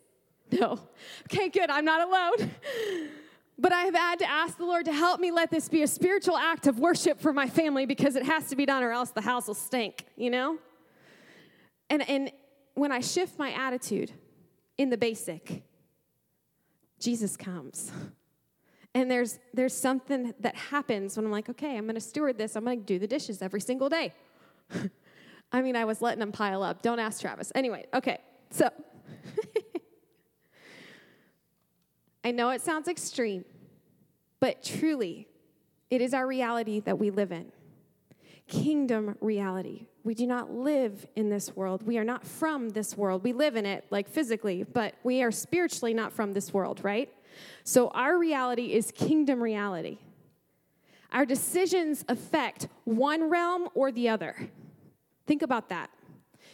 No. 0.61 0.79
Okay, 1.25 1.49
good. 1.49 1.71
I'm 1.71 1.85
not 1.85 2.07
alone. 2.07 2.51
But 3.59 3.73
I 3.73 3.85
have 3.85 3.95
had 3.95 4.19
to 4.19 4.29
ask 4.29 4.59
the 4.59 4.67
Lord 4.67 4.85
to 4.85 4.93
help 4.93 5.19
me 5.19 5.31
let 5.31 5.51
this 5.51 5.67
be 5.67 5.83
a 5.83 5.87
spiritual 5.87 6.37
act 6.37 6.67
of 6.67 6.79
worship 6.79 7.19
for 7.19 7.33
my 7.33 7.49
family 7.49 7.87
because 7.87 8.15
it 8.15 8.23
has 8.25 8.51
to 8.51 8.57
be 8.57 8.67
done 8.67 8.83
or 8.83 8.93
else 8.93 9.13
the 9.13 9.23
house 9.23 9.47
will 9.47 9.55
stink, 9.55 10.05
you 10.15 10.29
know? 10.29 10.59
And, 11.89 12.07
and 12.07 12.31
when 12.75 12.93
I 12.93 13.01
shift 13.01 13.39
my 13.39 13.53
attitude 13.53 14.13
in 14.77 14.91
the 14.91 14.99
basic, 14.99 15.63
Jesus 17.01 17.37
comes. 17.37 17.91
And 18.95 19.11
there's, 19.11 19.39
there's 19.53 19.75
something 19.75 20.33
that 20.41 20.57
happens 20.57 21.19
when 21.19 21.27
I'm 21.27 21.31
like, 21.31 21.51
okay, 21.51 21.77
I'm 21.77 21.85
going 21.85 21.97
to 21.97 22.01
steward 22.01 22.39
this. 22.39 22.57
I'm 22.57 22.65
going 22.65 22.81
to 22.81 22.87
do 22.87 22.99
the 22.99 23.07
dishes 23.07 23.43
every 23.43 23.61
single 23.61 23.91
day. 23.91 24.15
I 25.53 25.61
mean, 25.61 25.77
I 25.77 25.85
was 25.85 26.01
letting 26.01 26.21
them 26.21 26.33
pile 26.33 26.63
up. 26.63 26.81
Don't 26.81 26.99
ask 26.99 27.21
Travis. 27.21 27.53
Anyway, 27.55 27.85
okay, 27.93 28.21
so 28.49 28.71
I 32.27 32.33
know 32.33 32.51
it 32.51 32.61
sounds 32.61 32.89
extreme, 32.89 33.45
but 34.41 34.61
truly, 34.61 35.29
it 35.91 36.01
is 36.01 36.13
our 36.13 36.27
reality 36.27 36.81
that 36.81 36.99
we 36.99 37.11
live 37.11 37.31
in. 37.31 37.53
Kingdom 38.49 39.15
reality. 39.21 39.87
We 40.03 40.17
do 40.17 40.27
not 40.27 40.51
live 40.51 41.07
in 41.15 41.31
this 41.31 41.55
world. 41.55 41.85
We 41.85 41.99
are 41.99 42.05
not 42.05 42.27
from 42.27 42.71
this 42.71 42.97
world. 42.97 43.23
We 43.23 43.33
live 43.33 43.55
in 43.55 43.65
it, 43.65 43.87
like 43.91 44.09
physically, 44.09 44.65
but 44.65 44.97
we 45.05 45.23
are 45.23 45.31
spiritually 45.31 45.95
not 45.95 46.13
from 46.13 46.33
this 46.33 46.53
world, 46.53 46.81
right? 46.83 47.09
So 47.63 47.91
our 47.91 48.19
reality 48.19 48.73
is 48.73 48.91
kingdom 48.91 49.41
reality. 49.41 49.99
Our 51.13 51.27
decisions 51.27 52.05
affect 52.09 52.67
one 52.83 53.31
realm 53.31 53.69
or 53.73 53.93
the 53.93 54.09
other. 54.09 54.51
Think 55.29 55.43
about 55.43 55.69
that. 55.69 55.91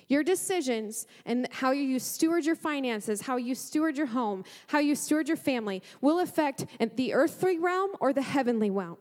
Your 0.09 0.23
decisions 0.23 1.07
and 1.25 1.49
how 1.51 1.71
you 1.71 1.99
steward 1.99 2.45
your 2.45 2.57
finances, 2.57 3.23
how 3.23 3.37
you 3.37 3.55
steward 3.55 3.97
your 3.97 4.07
home, 4.07 4.45
how 4.67 4.79
you 4.79 4.95
steward 4.95 5.29
your 5.29 5.37
family 5.37 5.83
will 6.01 6.21
affect 6.21 6.67
the 6.97 7.15
earthly 7.15 7.59
realm 7.59 7.93
or 8.01 8.13
the 8.13 8.23
heavenly 8.23 8.71
realm. 8.71 8.99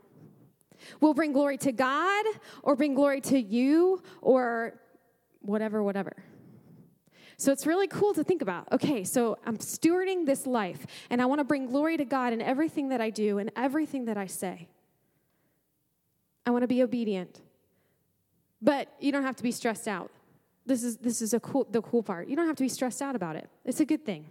Will 1.00 1.13
bring 1.13 1.31
glory 1.31 1.58
to 1.60 1.72
God 1.72 2.25
or 2.63 2.75
bring 2.75 2.96
glory 2.96 3.22
to 3.22 3.39
you 3.39 4.01
or 4.22 4.79
whatever, 5.41 5.84
whatever. 5.84 6.24
So 7.38 7.51
it's 7.51 7.65
really 7.65 7.88
cool 7.88 8.13
to 8.13 8.24
think 8.24 8.43
about. 8.43 8.72
Okay, 8.72 9.03
so 9.03 9.38
I'm 9.46 9.58
stewarding 9.58 10.27
this 10.27 10.46
life 10.46 10.86
and 11.10 11.22
I 11.22 11.25
want 11.25 11.39
to 11.39 11.43
bring 11.43 11.65
glory 11.65 11.98
to 11.98 12.05
God 12.05 12.34
in 12.34 12.41
everything 12.41 12.89
that 12.89 13.01
I 13.01 13.10
do 13.10 13.39
and 13.39 13.51
everything 13.55 14.05
that 14.05 14.17
I 14.17 14.27
say. 14.27 14.70
I 16.46 16.51
want 16.51 16.62
to 16.62 16.67
be 16.67 16.84
obedient. 16.84 17.41
But 18.62 18.89
you 19.00 19.12
don't 19.12 19.24
have 19.24 19.36
to 19.38 19.43
be 19.43 19.51
stressed 19.51 19.88
out. 19.88 20.12
This 20.65 20.84
is, 20.84 20.98
this 20.98 21.22
is 21.22 21.34
a 21.34 21.39
cool, 21.39 21.68
the 21.70 21.82
cool 21.82 22.03
part. 22.03 22.27
You 22.27 22.36
don't 22.36 22.48
have 22.48 22.56
to 22.58 22.63
be 22.63 22.70
stressed 22.70 23.01
out 23.01 23.15
about 23.15 23.36
it, 23.36 23.50
it's 23.65 23.80
a 23.80 23.86
good 23.86 24.06
thing. 24.06 24.25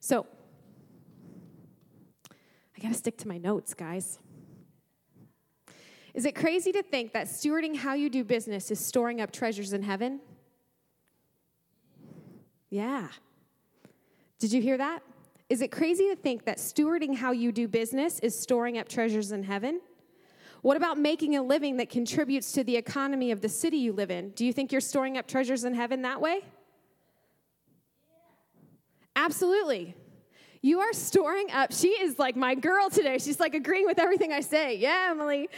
So, 0.00 0.26
I 2.76 2.82
got 2.82 2.88
to 2.88 2.94
stick 2.94 3.16
to 3.18 3.28
my 3.28 3.38
notes, 3.38 3.72
guys. 3.72 4.18
Is 6.14 6.24
it 6.24 6.34
crazy 6.34 6.72
to 6.72 6.82
think 6.82 7.12
that 7.12 7.26
stewarding 7.26 7.76
how 7.76 7.94
you 7.94 8.08
do 8.08 8.24
business 8.24 8.70
is 8.70 8.80
storing 8.80 9.20
up 9.20 9.32
treasures 9.32 9.72
in 9.72 9.82
heaven? 9.82 10.20
Yeah. 12.70 13.08
Did 14.38 14.52
you 14.52 14.60
hear 14.60 14.78
that? 14.78 15.02
Is 15.48 15.62
it 15.62 15.70
crazy 15.70 16.08
to 16.08 16.16
think 16.16 16.44
that 16.44 16.58
stewarding 16.58 17.14
how 17.14 17.32
you 17.32 17.52
do 17.52 17.68
business 17.68 18.18
is 18.20 18.38
storing 18.38 18.78
up 18.78 18.88
treasures 18.88 19.30
in 19.30 19.42
heaven? 19.42 19.80
What 20.66 20.76
about 20.76 20.98
making 20.98 21.36
a 21.36 21.44
living 21.44 21.76
that 21.76 21.90
contributes 21.90 22.50
to 22.50 22.64
the 22.64 22.74
economy 22.74 23.30
of 23.30 23.40
the 23.40 23.48
city 23.48 23.76
you 23.76 23.92
live 23.92 24.10
in? 24.10 24.30
Do 24.30 24.44
you 24.44 24.52
think 24.52 24.72
you're 24.72 24.80
storing 24.80 25.16
up 25.16 25.28
treasures 25.28 25.62
in 25.62 25.74
heaven 25.74 26.02
that 26.02 26.20
way? 26.20 26.40
Absolutely. 29.14 29.94
You 30.62 30.80
are 30.80 30.92
storing 30.92 31.52
up. 31.52 31.72
She 31.72 31.90
is 31.90 32.18
like 32.18 32.34
my 32.34 32.56
girl 32.56 32.90
today. 32.90 33.18
She's 33.18 33.38
like 33.38 33.54
agreeing 33.54 33.86
with 33.86 34.00
everything 34.00 34.32
I 34.32 34.40
say. 34.40 34.74
Yeah, 34.74 35.10
Emily. 35.12 35.48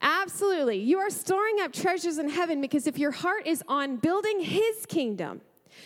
Absolutely. 0.00 0.78
You 0.78 0.96
are 0.96 1.10
storing 1.10 1.60
up 1.60 1.74
treasures 1.74 2.16
in 2.16 2.30
heaven 2.30 2.62
because 2.62 2.86
if 2.86 2.96
your 2.96 3.10
heart 3.10 3.46
is 3.46 3.62
on 3.68 3.98
building 3.98 4.40
his 4.40 4.86
kingdom, 4.86 5.42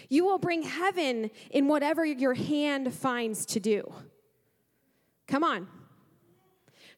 you 0.08 0.24
will 0.24 0.38
bring 0.38 0.62
heaven 0.62 1.32
in 1.50 1.66
whatever 1.66 2.04
your 2.04 2.34
hand 2.34 2.94
finds 2.94 3.44
to 3.46 3.58
do. 3.58 3.92
Come 5.26 5.42
on. 5.42 5.66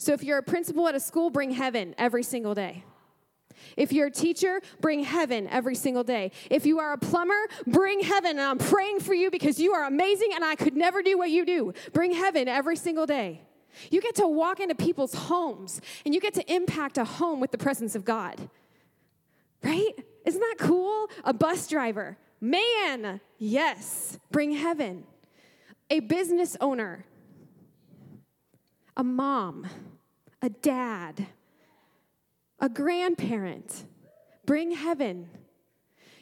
So 0.02 0.12
if 0.12 0.24
you're 0.24 0.38
a 0.38 0.42
principal 0.42 0.88
at 0.88 0.96
a 0.96 1.00
school, 1.00 1.30
bring 1.30 1.52
heaven 1.52 1.94
every 1.96 2.24
single 2.24 2.54
day. 2.54 2.82
If 3.76 3.92
you're 3.92 4.08
a 4.08 4.10
teacher, 4.10 4.60
bring 4.80 5.04
heaven 5.04 5.46
every 5.46 5.76
single 5.76 6.02
day. 6.02 6.32
If 6.50 6.66
you 6.66 6.80
are 6.80 6.92
a 6.92 6.98
plumber, 6.98 7.46
bring 7.68 8.00
heaven. 8.00 8.32
And 8.32 8.40
I'm 8.40 8.58
praying 8.58 8.98
for 8.98 9.14
you 9.14 9.30
because 9.30 9.60
you 9.60 9.74
are 9.74 9.84
amazing 9.84 10.30
and 10.34 10.44
I 10.44 10.56
could 10.56 10.74
never 10.74 11.02
do 11.02 11.16
what 11.16 11.30
you 11.30 11.46
do. 11.46 11.72
Bring 11.92 12.10
heaven 12.10 12.48
every 12.48 12.74
single 12.74 13.06
day. 13.06 13.42
You 13.92 14.00
get 14.00 14.16
to 14.16 14.26
walk 14.26 14.58
into 14.58 14.74
people's 14.74 15.14
homes 15.14 15.80
and 16.04 16.12
you 16.12 16.20
get 16.20 16.34
to 16.34 16.52
impact 16.52 16.98
a 16.98 17.04
home 17.04 17.38
with 17.38 17.52
the 17.52 17.58
presence 17.58 17.94
of 17.94 18.04
God. 18.04 18.50
Right? 19.62 19.92
Isn't 20.26 20.40
that 20.40 20.56
cool? 20.58 21.10
A 21.22 21.32
bus 21.32 21.68
driver. 21.68 22.18
Man, 22.40 23.20
yes, 23.38 24.18
bring 24.32 24.50
heaven. 24.50 25.04
A 25.90 26.00
business 26.00 26.56
owner. 26.60 27.04
A 28.96 29.04
mom 29.04 29.68
a 30.42 30.50
dad, 30.50 31.28
a 32.58 32.68
grandparent. 32.68 33.86
Bring 34.44 34.72
heaven. 34.72 35.30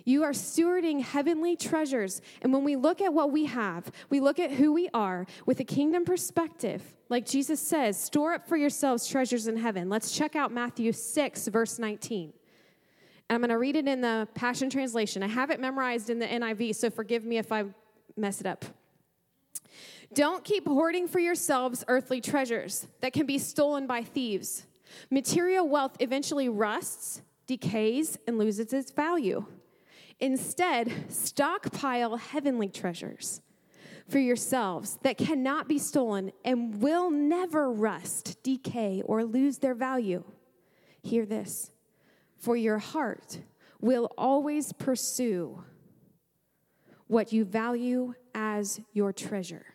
You 0.05 0.25
are 0.25 0.33
stewarding 0.33 1.03
heavenly 1.03 1.57
treasures. 1.57 2.21
And 2.43 2.53
when 2.53 2.65
we 2.65 2.77
look 2.77 3.01
at 3.01 3.13
what 3.13 3.33
we 3.33 3.47
have, 3.47 3.91
we 4.11 4.21
look 4.21 4.39
at 4.39 4.51
who 4.51 4.73
we 4.73 4.89
are 4.93 5.27
with 5.47 5.61
a 5.61 5.65
kingdom 5.65 6.05
perspective. 6.05 6.83
Like 7.09 7.27
Jesus 7.27 7.61
says, 7.61 7.99
store 7.99 8.35
up 8.35 8.47
for 8.47 8.57
yourselves 8.57 9.07
treasures 9.07 9.47
in 9.47 9.57
heaven. 9.57 9.89
Let's 9.89 10.13
check 10.13 10.37
out 10.37 10.53
Matthew 10.53 10.93
6, 10.93 11.49
verse 11.49 11.79
19. 11.79 12.33
And 13.29 13.35
I'm 13.35 13.41
going 13.41 13.51
to 13.51 13.59
read 13.59 13.77
it 13.77 13.87
in 13.87 14.01
the 14.01 14.29
Passion 14.35 14.69
Translation. 14.71 15.23
I 15.23 15.29
have 15.29 15.51
it 15.51 15.61
memorized 15.61 16.11
in 16.11 16.19
the 16.19 16.27
NIV, 16.27 16.75
so 16.75 16.91
forgive 16.91 17.25
me 17.25 17.39
if 17.39 17.53
I 17.53 17.65
mess 18.17 18.41
it 18.41 18.47
up. 18.47 18.65
Don't 20.13 20.45
keep 20.45 20.67
hoarding 20.67 21.07
for 21.07 21.21
yourselves 21.21 21.85
earthly 21.87 22.21
treasures 22.21 22.89
that 23.01 23.13
can 23.13 23.27
be 23.27 23.39
stolen 23.39 23.87
by 23.87 24.03
thieves. 24.03 24.67
Material 25.09 25.69
wealth 25.69 25.97
eventually 26.01 26.49
rusts, 26.49 27.23
decays, 27.47 28.19
and 28.27 28.37
loses 28.37 28.73
its 28.73 28.91
value. 28.91 29.45
Instead, 30.19 30.93
stockpile 31.09 32.17
heavenly 32.17 32.69
treasures 32.69 33.41
for 34.09 34.19
yourselves 34.19 34.99
that 35.03 35.17
cannot 35.17 35.69
be 35.69 35.79
stolen 35.79 36.33
and 36.45 36.83
will 36.83 37.11
never 37.11 37.71
rust, 37.71 38.43
decay, 38.43 39.03
or 39.07 39.25
lose 39.25 39.59
their 39.59 39.75
value. 39.75 40.25
Hear 41.03 41.25
this 41.25 41.71
for 42.37 42.57
your 42.57 42.79
heart 42.79 43.41
will 43.81 44.11
always 44.19 44.73
pursue 44.73 45.63
what 47.07 47.33
you 47.33 47.45
value 47.45 48.15
as 48.35 48.81
your 48.93 49.13
treasure. 49.13 49.70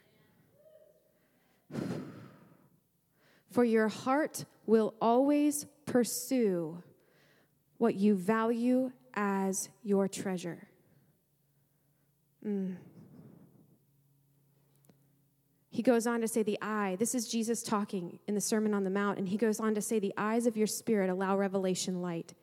For 3.56 3.64
your 3.64 3.88
heart 3.88 4.44
will 4.66 4.96
always 5.00 5.66
pursue 5.86 6.84
what 7.78 7.96
you 7.96 8.14
value 8.14 8.92
as 9.14 9.70
your 9.82 10.10
treasure. 10.10 10.68
Mm. 12.46 12.76
He 15.70 15.82
goes 15.82 16.06
on 16.06 16.20
to 16.20 16.28
say, 16.28 16.44
The 16.44 16.58
eye, 16.62 16.98
this 17.00 17.16
is 17.16 17.30
Jesus 17.30 17.64
talking 17.64 18.20
in 18.28 18.36
the 18.36 18.42
Sermon 18.42 18.74
on 18.74 18.84
the 18.84 18.90
Mount, 18.90 19.20
and 19.20 19.30
he 19.30 19.38
goes 19.38 19.62
on 19.62 19.74
to 19.76 19.82
say, 19.82 20.00
The 20.00 20.14
eyes 20.18 20.48
of 20.48 20.58
your 20.58 20.68
spirit 20.68 21.10
allow 21.10 21.38
revelation 21.38 22.02
light 22.02 22.34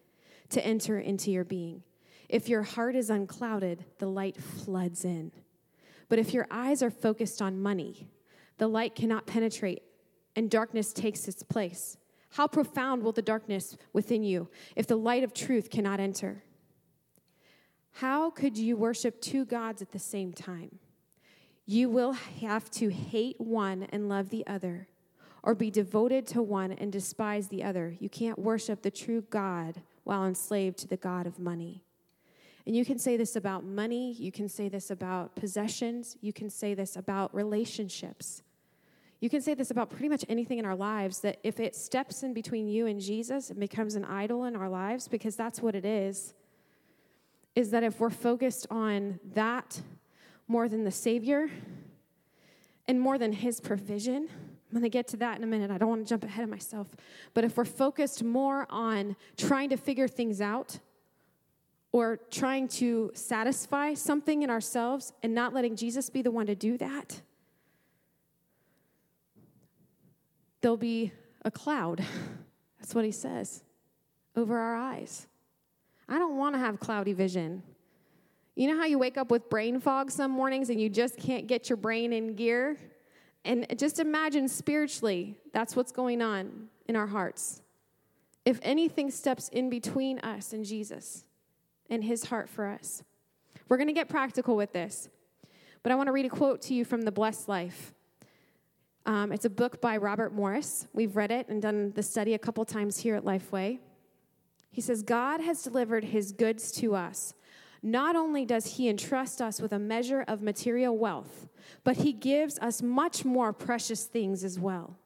to 0.48 0.64
enter 0.64 0.98
into 0.98 1.30
your 1.30 1.44
being. 1.44 1.82
If 2.30 2.48
your 2.48 2.62
heart 2.62 2.96
is 2.96 3.10
unclouded, 3.10 3.84
the 3.98 4.06
light 4.06 4.38
floods 4.38 5.04
in. 5.04 5.30
But 6.08 6.18
if 6.18 6.32
your 6.32 6.46
eyes 6.50 6.82
are 6.82 6.90
focused 6.90 7.42
on 7.42 7.60
money, 7.60 8.08
the 8.56 8.66
light 8.66 8.94
cannot 8.94 9.26
penetrate, 9.26 9.82
and 10.36 10.50
darkness 10.50 10.92
takes 10.92 11.28
its 11.28 11.42
place. 11.42 11.96
How 12.30 12.46
profound 12.46 13.02
will 13.02 13.12
the 13.12 13.22
darkness 13.22 13.76
within 13.92 14.22
you 14.22 14.48
if 14.74 14.86
the 14.86 14.96
light 14.96 15.22
of 15.22 15.34
truth 15.34 15.70
cannot 15.70 16.00
enter? 16.00 16.42
How 17.96 18.30
could 18.30 18.56
you 18.56 18.76
worship 18.76 19.20
two 19.20 19.44
gods 19.44 19.82
at 19.82 19.92
the 19.92 19.98
same 19.98 20.32
time? 20.32 20.78
You 21.66 21.90
will 21.90 22.12
have 22.12 22.70
to 22.72 22.88
hate 22.88 23.40
one 23.40 23.84
and 23.90 24.08
love 24.08 24.30
the 24.30 24.46
other, 24.46 24.88
or 25.42 25.54
be 25.54 25.70
devoted 25.70 26.26
to 26.28 26.42
one 26.42 26.72
and 26.72 26.90
despise 26.90 27.48
the 27.48 27.62
other. 27.62 27.96
You 28.00 28.08
can't 28.08 28.38
worship 28.38 28.82
the 28.82 28.90
true 28.90 29.24
God 29.28 29.82
while 30.04 30.24
enslaved 30.24 30.78
to 30.78 30.88
the 30.88 30.96
God 30.96 31.26
of 31.26 31.38
money. 31.38 31.84
And 32.66 32.74
you 32.74 32.84
can 32.84 32.98
say 32.98 33.16
this 33.16 33.36
about 33.36 33.64
money, 33.64 34.12
you 34.12 34.32
can 34.32 34.48
say 34.48 34.68
this 34.68 34.90
about 34.90 35.34
possessions, 35.36 36.16
you 36.20 36.32
can 36.32 36.48
say 36.48 36.74
this 36.74 36.96
about 36.96 37.34
relationships. 37.34 38.42
You 39.22 39.30
can 39.30 39.40
say 39.40 39.54
this 39.54 39.70
about 39.70 39.88
pretty 39.88 40.08
much 40.08 40.24
anything 40.28 40.58
in 40.58 40.64
our 40.64 40.74
lives 40.74 41.20
that 41.20 41.38
if 41.44 41.60
it 41.60 41.76
steps 41.76 42.24
in 42.24 42.34
between 42.34 42.66
you 42.66 42.88
and 42.88 43.00
Jesus, 43.00 43.52
it 43.52 43.60
becomes 43.60 43.94
an 43.94 44.04
idol 44.04 44.46
in 44.46 44.56
our 44.56 44.68
lives 44.68 45.06
because 45.06 45.36
that's 45.36 45.62
what 45.62 45.76
it 45.76 45.84
is. 45.84 46.34
Is 47.54 47.70
that 47.70 47.84
if 47.84 48.00
we're 48.00 48.10
focused 48.10 48.66
on 48.68 49.20
that 49.34 49.80
more 50.48 50.68
than 50.68 50.82
the 50.82 50.90
Savior 50.90 51.48
and 52.88 53.00
more 53.00 53.16
than 53.16 53.32
His 53.32 53.60
provision, 53.60 54.28
I'm 54.28 54.72
going 54.72 54.82
to 54.82 54.88
get 54.88 55.06
to 55.08 55.16
that 55.18 55.38
in 55.38 55.44
a 55.44 55.46
minute. 55.46 55.70
I 55.70 55.78
don't 55.78 55.88
want 55.88 56.04
to 56.04 56.08
jump 56.08 56.24
ahead 56.24 56.42
of 56.42 56.50
myself. 56.50 56.88
But 57.32 57.44
if 57.44 57.56
we're 57.56 57.64
focused 57.64 58.24
more 58.24 58.66
on 58.70 59.14
trying 59.36 59.68
to 59.68 59.76
figure 59.76 60.08
things 60.08 60.40
out 60.40 60.80
or 61.92 62.18
trying 62.32 62.66
to 62.66 63.12
satisfy 63.14 63.94
something 63.94 64.42
in 64.42 64.50
ourselves 64.50 65.12
and 65.22 65.32
not 65.32 65.54
letting 65.54 65.76
Jesus 65.76 66.10
be 66.10 66.22
the 66.22 66.32
one 66.32 66.46
to 66.46 66.56
do 66.56 66.76
that, 66.78 67.20
there'll 70.62 70.76
be 70.76 71.12
a 71.44 71.50
cloud. 71.50 72.04
That's 72.78 72.94
what 72.94 73.04
he 73.04 73.12
says 73.12 73.62
over 74.34 74.56
our 74.58 74.74
eyes. 74.74 75.26
I 76.08 76.18
don't 76.18 76.36
want 76.36 76.54
to 76.54 76.58
have 76.58 76.80
cloudy 76.80 77.12
vision. 77.12 77.62
You 78.54 78.68
know 78.68 78.76
how 78.78 78.86
you 78.86 78.98
wake 78.98 79.16
up 79.16 79.30
with 79.30 79.48
brain 79.48 79.80
fog 79.80 80.10
some 80.10 80.30
mornings 80.30 80.70
and 80.70 80.80
you 80.80 80.88
just 80.88 81.16
can't 81.16 81.46
get 81.46 81.68
your 81.68 81.76
brain 81.76 82.12
in 82.12 82.34
gear? 82.34 82.76
And 83.44 83.66
just 83.78 83.98
imagine 83.98 84.48
spiritually, 84.48 85.36
that's 85.52 85.74
what's 85.74 85.92
going 85.92 86.22
on 86.22 86.68
in 86.86 86.96
our 86.96 87.06
hearts. 87.06 87.62
If 88.44 88.58
anything 88.62 89.10
steps 89.10 89.48
in 89.48 89.70
between 89.70 90.18
us 90.20 90.52
and 90.52 90.64
Jesus 90.64 91.24
and 91.88 92.04
his 92.04 92.24
heart 92.24 92.48
for 92.48 92.66
us, 92.66 93.02
we're 93.68 93.76
going 93.76 93.88
to 93.88 93.92
get 93.94 94.08
practical 94.08 94.56
with 94.56 94.72
this. 94.72 95.08
But 95.82 95.92
I 95.92 95.94
want 95.94 96.08
to 96.08 96.12
read 96.12 96.26
a 96.26 96.30
quote 96.30 96.60
to 96.62 96.74
you 96.74 96.84
from 96.84 97.02
The 97.02 97.12
Blessed 97.12 97.48
Life. 97.48 97.94
Um, 99.04 99.32
it's 99.32 99.44
a 99.44 99.50
book 99.50 99.80
by 99.80 99.96
Robert 99.96 100.32
Morris. 100.32 100.86
We've 100.92 101.16
read 101.16 101.32
it 101.32 101.48
and 101.48 101.60
done 101.60 101.92
the 101.94 102.02
study 102.02 102.34
a 102.34 102.38
couple 102.38 102.64
times 102.64 102.98
here 102.98 103.16
at 103.16 103.24
Lifeway. 103.24 103.80
He 104.70 104.80
says, 104.80 105.02
God 105.02 105.40
has 105.40 105.62
delivered 105.62 106.04
his 106.04 106.32
goods 106.32 106.70
to 106.72 106.94
us. 106.94 107.34
Not 107.82 108.14
only 108.14 108.44
does 108.44 108.76
he 108.76 108.88
entrust 108.88 109.42
us 109.42 109.60
with 109.60 109.72
a 109.72 109.78
measure 109.78 110.24
of 110.28 110.40
material 110.40 110.96
wealth, 110.96 111.48
but 111.82 111.96
he 111.96 112.12
gives 112.12 112.58
us 112.60 112.80
much 112.80 113.24
more 113.24 113.52
precious 113.52 114.04
things 114.04 114.44
as 114.44 114.58
well. 114.58 114.96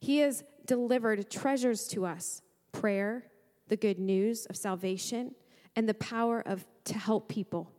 He 0.00 0.18
has 0.18 0.42
delivered 0.66 1.30
treasures 1.30 1.86
to 1.88 2.04
us 2.04 2.42
prayer, 2.72 3.24
the 3.68 3.76
good 3.76 4.00
news 4.00 4.46
of 4.46 4.56
salvation, 4.56 5.34
and 5.76 5.88
the 5.88 5.94
power 5.94 6.40
of, 6.40 6.66
to 6.84 6.98
help 6.98 7.28
people. 7.28 7.70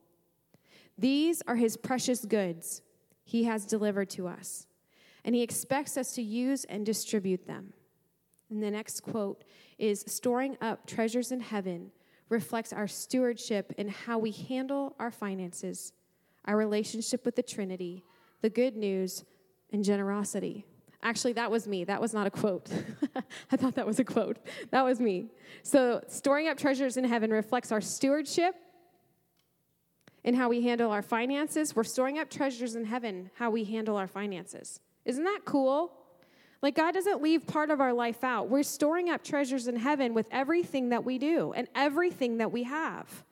These 0.97 1.41
are 1.47 1.57
his 1.57 1.75
precious 1.75 2.23
goods 2.23 2.81
he 3.25 3.43
has 3.43 3.65
delivered 3.65 4.09
to 4.11 4.27
us 4.27 4.67
and 5.25 5.35
he 5.35 5.41
expects 5.41 5.97
us 5.97 6.13
to 6.15 6.21
use 6.21 6.65
and 6.65 6.85
distribute 6.85 7.47
them. 7.47 7.73
And 8.49 8.61
the 8.61 8.71
next 8.71 9.01
quote 9.01 9.43
is 9.77 10.03
Storing 10.07 10.57
up 10.61 10.85
treasures 10.85 11.31
in 11.31 11.39
heaven 11.39 11.91
reflects 12.29 12.73
our 12.73 12.87
stewardship 12.87 13.73
in 13.77 13.87
how 13.87 14.17
we 14.17 14.31
handle 14.31 14.95
our 14.99 15.11
finances, 15.11 15.93
our 16.45 16.57
relationship 16.57 17.25
with 17.25 17.35
the 17.35 17.43
Trinity, 17.43 18.03
the 18.41 18.49
good 18.49 18.75
news, 18.75 19.23
and 19.71 19.83
generosity. 19.83 20.65
Actually, 21.01 21.33
that 21.33 21.51
was 21.51 21.67
me. 21.67 21.83
That 21.83 21.99
was 21.99 22.13
not 22.13 22.27
a 22.27 22.31
quote. 22.31 22.71
I 23.51 23.57
thought 23.57 23.75
that 23.75 23.85
was 23.85 23.99
a 23.99 24.05
quote. 24.05 24.39
That 24.71 24.83
was 24.83 24.99
me. 24.99 25.31
So, 25.61 26.01
storing 26.07 26.47
up 26.47 26.57
treasures 26.57 26.95
in 26.95 27.03
heaven 27.03 27.31
reflects 27.31 27.71
our 27.71 27.81
stewardship 27.81 28.55
in 30.23 30.33
how 30.33 30.47
we 30.47 30.61
handle 30.61 30.91
our 30.91 31.01
finances. 31.01 31.75
We're 31.75 31.83
storing 31.83 32.19
up 32.19 32.29
treasures 32.29 32.75
in 32.75 32.85
heaven, 32.85 33.31
how 33.35 33.49
we 33.49 33.65
handle 33.65 33.97
our 33.97 34.07
finances. 34.07 34.79
Isn't 35.05 35.23
that 35.23 35.41
cool? 35.45 35.91
Like, 36.61 36.75
God 36.75 36.93
doesn't 36.93 37.21
leave 37.21 37.45
part 37.45 37.71
of 37.71 37.81
our 37.81 37.91
life 37.91 38.23
out. 38.23 38.49
We're 38.49 38.63
storing 38.63 39.09
up 39.09 39.23
treasures 39.23 39.67
in 39.67 39.75
heaven 39.75 40.13
with 40.13 40.27
everything 40.31 40.89
that 40.89 41.03
we 41.03 41.17
do 41.17 41.51
and 41.53 41.67
everything 41.75 42.37
that 42.37 42.51
we 42.51 42.63
have 42.63 43.25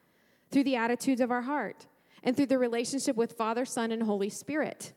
through 0.52 0.65
the 0.65 0.76
attitudes 0.76 1.22
of 1.22 1.32
our 1.32 1.41
heart 1.41 1.88
and 2.24 2.36
through 2.36 2.48
the 2.48 2.58
relationship 2.58 3.15
with 3.15 3.34
Father, 3.34 3.63
Son, 3.63 3.91
and 3.91 4.04
Holy 4.04 4.30
Spirit. 4.30 4.91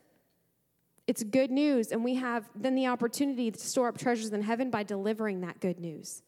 It's 1.07 1.23
good 1.23 1.51
news, 1.51 1.91
and 1.91 2.03
we 2.03 2.15
have 2.15 2.49
then 2.55 2.75
the 2.75 2.87
opportunity 2.87 3.51
to 3.51 3.59
store 3.59 3.87
up 3.87 3.97
treasures 3.97 4.33
in 4.33 4.41
heaven 4.41 4.69
by 4.69 4.83
delivering 4.83 5.41
that 5.41 5.61
good 5.61 5.79
news. 5.79 6.23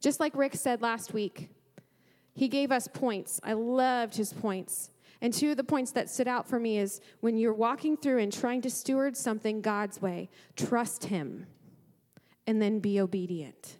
Just 0.00 0.20
like 0.20 0.34
Rick 0.36 0.54
said 0.54 0.80
last 0.80 1.12
week, 1.12 1.50
he 2.34 2.48
gave 2.48 2.72
us 2.72 2.88
points. 2.88 3.40
I 3.42 3.52
loved 3.52 4.16
his 4.16 4.32
points. 4.32 4.90
And 5.22 5.32
two 5.32 5.52
of 5.52 5.56
the 5.56 5.64
points 5.64 5.92
that 5.92 6.10
stood 6.10 6.26
out 6.26 6.48
for 6.48 6.58
me 6.58 6.78
is 6.78 7.00
when 7.20 7.38
you're 7.38 7.54
walking 7.54 7.96
through 7.96 8.18
and 8.18 8.32
trying 8.32 8.60
to 8.62 8.70
steward 8.70 9.16
something 9.16 9.62
God's 9.62 10.02
way, 10.02 10.28
trust 10.56 11.04
Him 11.04 11.46
and 12.44 12.60
then 12.60 12.80
be 12.80 13.00
obedient. 13.00 13.76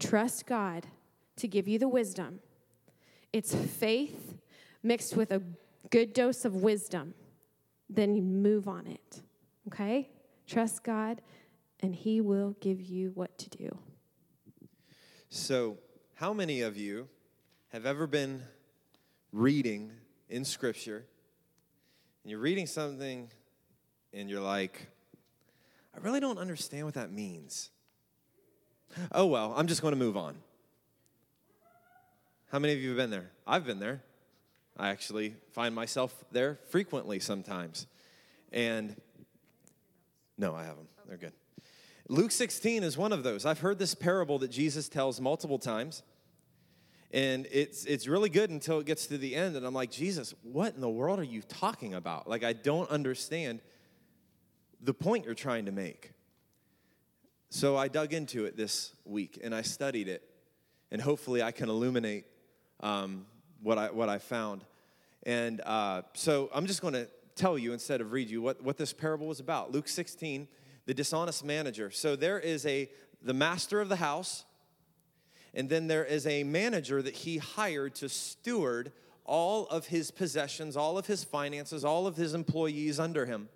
Trust 0.00 0.46
God 0.46 0.86
to 1.36 1.46
give 1.46 1.68
you 1.68 1.78
the 1.78 1.88
wisdom. 1.88 2.40
It's 3.34 3.54
faith 3.54 4.34
mixed 4.82 5.14
with 5.14 5.30
a 5.30 5.42
good 5.90 6.14
dose 6.14 6.46
of 6.46 6.54
wisdom. 6.56 7.12
Then 7.90 8.14
you 8.14 8.22
move 8.22 8.66
on 8.66 8.86
it. 8.86 9.20
Okay? 9.66 10.08
Trust 10.46 10.84
God, 10.84 11.20
and 11.80 11.94
He 11.94 12.22
will 12.22 12.56
give 12.60 12.80
you 12.80 13.10
what 13.14 13.36
to 13.36 13.50
do. 13.50 13.78
So, 15.28 15.76
how 16.14 16.32
many 16.32 16.62
of 16.62 16.78
you 16.78 17.08
have 17.68 17.84
ever 17.84 18.06
been 18.06 18.42
reading 19.32 19.92
in 20.28 20.44
Scripture, 20.44 21.04
and 22.22 22.30
you're 22.30 22.40
reading 22.40 22.66
something, 22.66 23.28
and 24.12 24.28
you're 24.28 24.40
like, 24.40 24.88
I 25.94 26.00
really 26.00 26.20
don't 26.20 26.38
understand 26.38 26.84
what 26.84 26.94
that 26.94 27.10
means. 27.10 27.70
Oh, 29.12 29.26
well, 29.26 29.52
I'm 29.56 29.66
just 29.66 29.82
going 29.82 29.92
to 29.92 29.98
move 29.98 30.16
on. 30.16 30.36
How 32.50 32.58
many 32.58 32.72
of 32.72 32.80
you 32.80 32.88
have 32.88 32.96
been 32.96 33.10
there? 33.10 33.30
I've 33.46 33.66
been 33.66 33.78
there. 33.78 34.02
I 34.76 34.88
actually 34.88 35.34
find 35.52 35.74
myself 35.74 36.24
there 36.30 36.58
frequently 36.70 37.20
sometimes. 37.20 37.86
And 38.52 38.96
no, 40.38 40.54
I 40.54 40.64
haven't. 40.64 40.88
They're 41.06 41.18
good. 41.18 41.32
Luke 42.08 42.30
16 42.30 42.84
is 42.84 42.96
one 42.96 43.12
of 43.12 43.22
those. 43.22 43.44
I've 43.44 43.60
heard 43.60 43.78
this 43.78 43.94
parable 43.94 44.38
that 44.38 44.50
Jesus 44.50 44.88
tells 44.88 45.20
multiple 45.20 45.58
times. 45.58 46.02
And 47.10 47.46
it's, 47.50 47.84
it's 47.84 48.06
really 48.06 48.28
good 48.28 48.50
until 48.50 48.80
it 48.80 48.86
gets 48.86 49.06
to 49.06 49.16
the 49.16 49.34
end. 49.34 49.56
And 49.56 49.66
I'm 49.66 49.74
like, 49.74 49.90
Jesus, 49.90 50.34
what 50.42 50.74
in 50.74 50.80
the 50.80 50.90
world 50.90 51.18
are 51.18 51.24
you 51.24 51.40
talking 51.42 51.94
about? 51.94 52.28
Like, 52.28 52.44
I 52.44 52.52
don't 52.52 52.90
understand 52.90 53.60
the 54.80 54.92
point 54.92 55.24
you're 55.24 55.34
trying 55.34 55.66
to 55.66 55.72
make. 55.72 56.12
So 57.50 57.76
I 57.76 57.88
dug 57.88 58.12
into 58.12 58.44
it 58.44 58.56
this 58.56 58.92
week 59.04 59.40
and 59.42 59.54
I 59.54 59.62
studied 59.62 60.08
it. 60.08 60.22
And 60.90 61.00
hopefully 61.00 61.42
I 61.42 61.50
can 61.50 61.70
illuminate 61.70 62.26
um, 62.80 63.26
what, 63.62 63.78
I, 63.78 63.90
what 63.90 64.08
I 64.08 64.18
found. 64.18 64.64
And 65.24 65.62
uh, 65.62 66.02
so 66.14 66.50
I'm 66.54 66.66
just 66.66 66.82
going 66.82 66.94
to 66.94 67.08
tell 67.36 67.56
you 67.56 67.72
instead 67.72 68.00
of 68.00 68.12
read 68.12 68.28
you 68.28 68.42
what, 68.42 68.62
what 68.62 68.76
this 68.76 68.92
parable 68.92 69.26
was 69.26 69.40
about. 69.40 69.72
Luke 69.72 69.88
16, 69.88 70.46
the 70.86 70.94
dishonest 70.94 71.44
manager. 71.44 71.90
So 71.90 72.16
there 72.16 72.38
is 72.38 72.66
a 72.66 72.90
the 73.20 73.34
master 73.34 73.80
of 73.80 73.88
the 73.88 73.96
house 73.96 74.44
and 75.58 75.68
then 75.68 75.88
there 75.88 76.04
is 76.04 76.24
a 76.24 76.44
manager 76.44 77.02
that 77.02 77.14
he 77.16 77.38
hired 77.38 77.96
to 77.96 78.08
steward 78.08 78.92
all 79.24 79.66
of 79.66 79.88
his 79.88 80.12
possessions, 80.12 80.76
all 80.76 80.96
of 80.96 81.06
his 81.06 81.24
finances, 81.24 81.84
all 81.84 82.06
of 82.06 82.14
his 82.16 82.32
employees 82.32 83.00
under 83.00 83.26
him. 83.26 83.48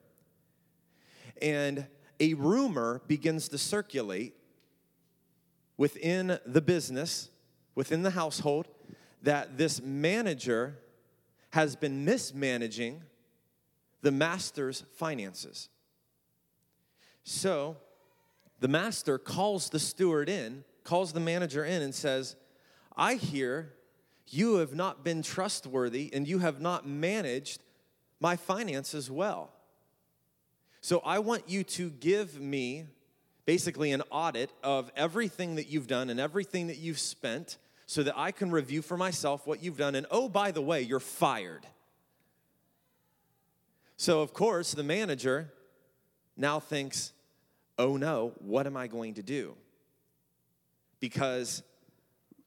And 1.41 1.87
a 2.19 2.35
rumor 2.35 3.03
begins 3.07 3.49
to 3.51 3.59
circulate 3.59 4.35
within 5.77 6.41
the 6.45 6.61
business, 6.61 7.31
within 7.77 8.03
the 8.03 8.11
household, 8.11 8.67
that 9.23 9.57
this 9.57 9.81
manager 9.81 10.79
has 11.51 11.77
been 11.77 12.05
mismanaging 12.05 13.01
the 14.01 14.11
master's 14.11 14.83
finances. 14.97 15.69
So 17.23 17.77
the 18.59 18.67
master 18.67 19.19
calls 19.19 19.71
the 19.71 19.79
steward 19.79 20.29
in 20.29 20.65
calls 20.85 21.13
the 21.13 21.21
manager 21.21 21.65
in 21.65 21.83
and 21.83 21.95
says, 21.95 22.37
I 22.97 23.15
hear 23.15 23.73
you 24.29 24.57
have 24.57 24.75
not 24.75 25.05
been 25.05 25.23
trustworthy 25.23 26.11
and 26.13 26.27
you 26.27 26.39
have 26.39 26.61
not 26.61 26.87
managed 26.87 27.63
my 28.21 28.37
finances 28.37 29.11
well. 29.11 29.53
So 30.81 31.01
I 31.05 31.19
want 31.21 31.49
you 31.49 31.65
to 31.65 31.91
give 31.91 32.41
me 32.41 32.87
basically 33.45 33.93
an 33.93 34.03
audit 34.11 34.51
of 34.63 34.91
everything 34.97 35.57
that 35.57 35.69
you've 35.69 35.87
done 35.87 36.11
and 36.11 36.19
everything 36.19 36.69
that 36.69 36.79
you've 36.79 36.99
spent 36.99 37.59
so 37.87 38.03
that 38.03 38.17
I 38.17 38.31
can 38.31 38.51
review 38.51 38.83
for 38.83 38.97
myself 38.97 39.47
what 39.47 39.63
you've 39.63 39.77
done. 39.77 39.95
And 39.95 40.07
oh, 40.11 40.29
by 40.29 40.51
the 40.51 40.63
way, 40.63 40.83
you're 40.83 41.01
fired. 41.01 41.67
So, 43.97 44.23
of 44.23 44.33
course, 44.33 44.73
the 44.73 44.83
manager 44.83 45.53
now 46.37 46.59
thinks, 46.59 47.13
oh 47.79 47.97
no, 47.97 48.33
what 48.39 48.67
am 48.67 48.77
I 48.77 48.87
going 48.87 49.15
to 49.15 49.23
do? 49.23 49.55
Because 51.03 51.65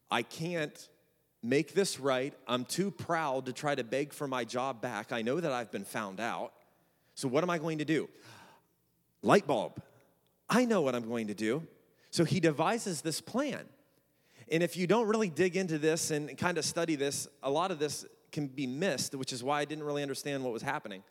I 0.09 0.23
can't 0.23 0.89
make 1.43 1.73
this 1.73 1.99
right. 1.99 2.33
I'm 2.47 2.63
too 2.63 2.89
proud 2.89 3.47
to 3.47 3.53
try 3.53 3.75
to 3.75 3.83
beg 3.83 4.13
for 4.13 4.29
my 4.29 4.45
job 4.45 4.81
back. 4.81 5.11
I 5.11 5.21
know 5.21 5.41
that 5.41 5.51
I've 5.51 5.71
been 5.71 5.83
found 5.83 6.21
out. 6.21 6.53
So, 7.15 7.27
what 7.27 7.43
am 7.43 7.49
I 7.49 7.57
going 7.57 7.79
to 7.79 7.85
do? 7.85 8.09
Light 9.21 9.45
bulb. 9.45 9.81
I 10.49 10.63
know 10.63 10.81
what 10.81 10.95
I'm 10.95 11.07
going 11.07 11.27
to 11.27 11.33
do. 11.33 11.67
So, 12.11 12.23
he 12.23 12.39
devises 12.39 13.01
this 13.01 13.19
plan. 13.19 13.65
And 14.49 14.63
if 14.63 14.77
you 14.77 14.87
don't 14.87 15.07
really 15.07 15.29
dig 15.29 15.57
into 15.57 15.77
this 15.77 16.09
and 16.11 16.37
kind 16.37 16.57
of 16.57 16.63
study 16.63 16.95
this, 16.95 17.27
a 17.43 17.51
lot 17.51 17.71
of 17.71 17.77
this 17.77 18.05
can 18.31 18.47
be 18.47 18.67
missed, 18.67 19.15
which 19.15 19.33
is 19.33 19.43
why 19.43 19.59
I 19.59 19.65
didn't 19.65 19.83
really 19.83 20.01
understand 20.01 20.43
what 20.45 20.53
was 20.53 20.61
happening. 20.61 21.03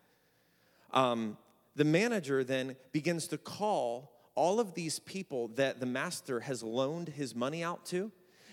Um, 0.93 1.37
the 1.77 1.85
manager 1.85 2.43
then 2.43 2.77
begins 2.93 3.29
to 3.29 3.39
call 3.39 4.14
all 4.35 4.61
of 4.61 4.75
these 4.75 4.99
people 4.99 5.49
that 5.49 5.81
the 5.81 5.87
master 5.87 6.41
has 6.41 6.63
loaned 6.63 7.09
his 7.09 7.35
money 7.35 7.63
out 7.63 7.85
to. 7.87 8.11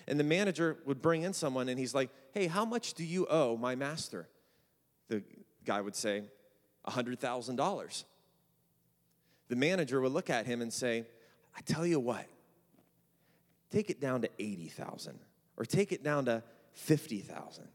And 0.07 0.19
the 0.19 0.23
manager 0.23 0.77
would 0.85 1.01
bring 1.01 1.23
in 1.23 1.33
someone 1.33 1.69
and 1.69 1.79
he's 1.79 1.95
like, 1.95 2.09
Hey, 2.33 2.47
how 2.47 2.65
much 2.65 2.93
do 2.93 3.03
you 3.03 3.27
owe 3.27 3.57
my 3.57 3.75
master? 3.75 4.27
The 5.07 5.23
guy 5.65 5.81
would 5.81 5.95
say, 5.95 6.23
$100,000. 6.87 8.03
The 9.49 9.55
manager 9.55 10.01
would 10.01 10.11
look 10.11 10.29
at 10.29 10.45
him 10.45 10.61
and 10.61 10.71
say, 10.71 11.05
I 11.55 11.61
tell 11.61 11.85
you 11.85 11.99
what, 11.99 12.25
take 13.69 13.89
it 13.89 13.99
down 13.99 14.21
to 14.21 14.29
80,000 14.39 15.19
or 15.57 15.65
take 15.65 15.91
it 15.91 16.03
down 16.03 16.25
to 16.25 16.43
50,000. 16.73 17.67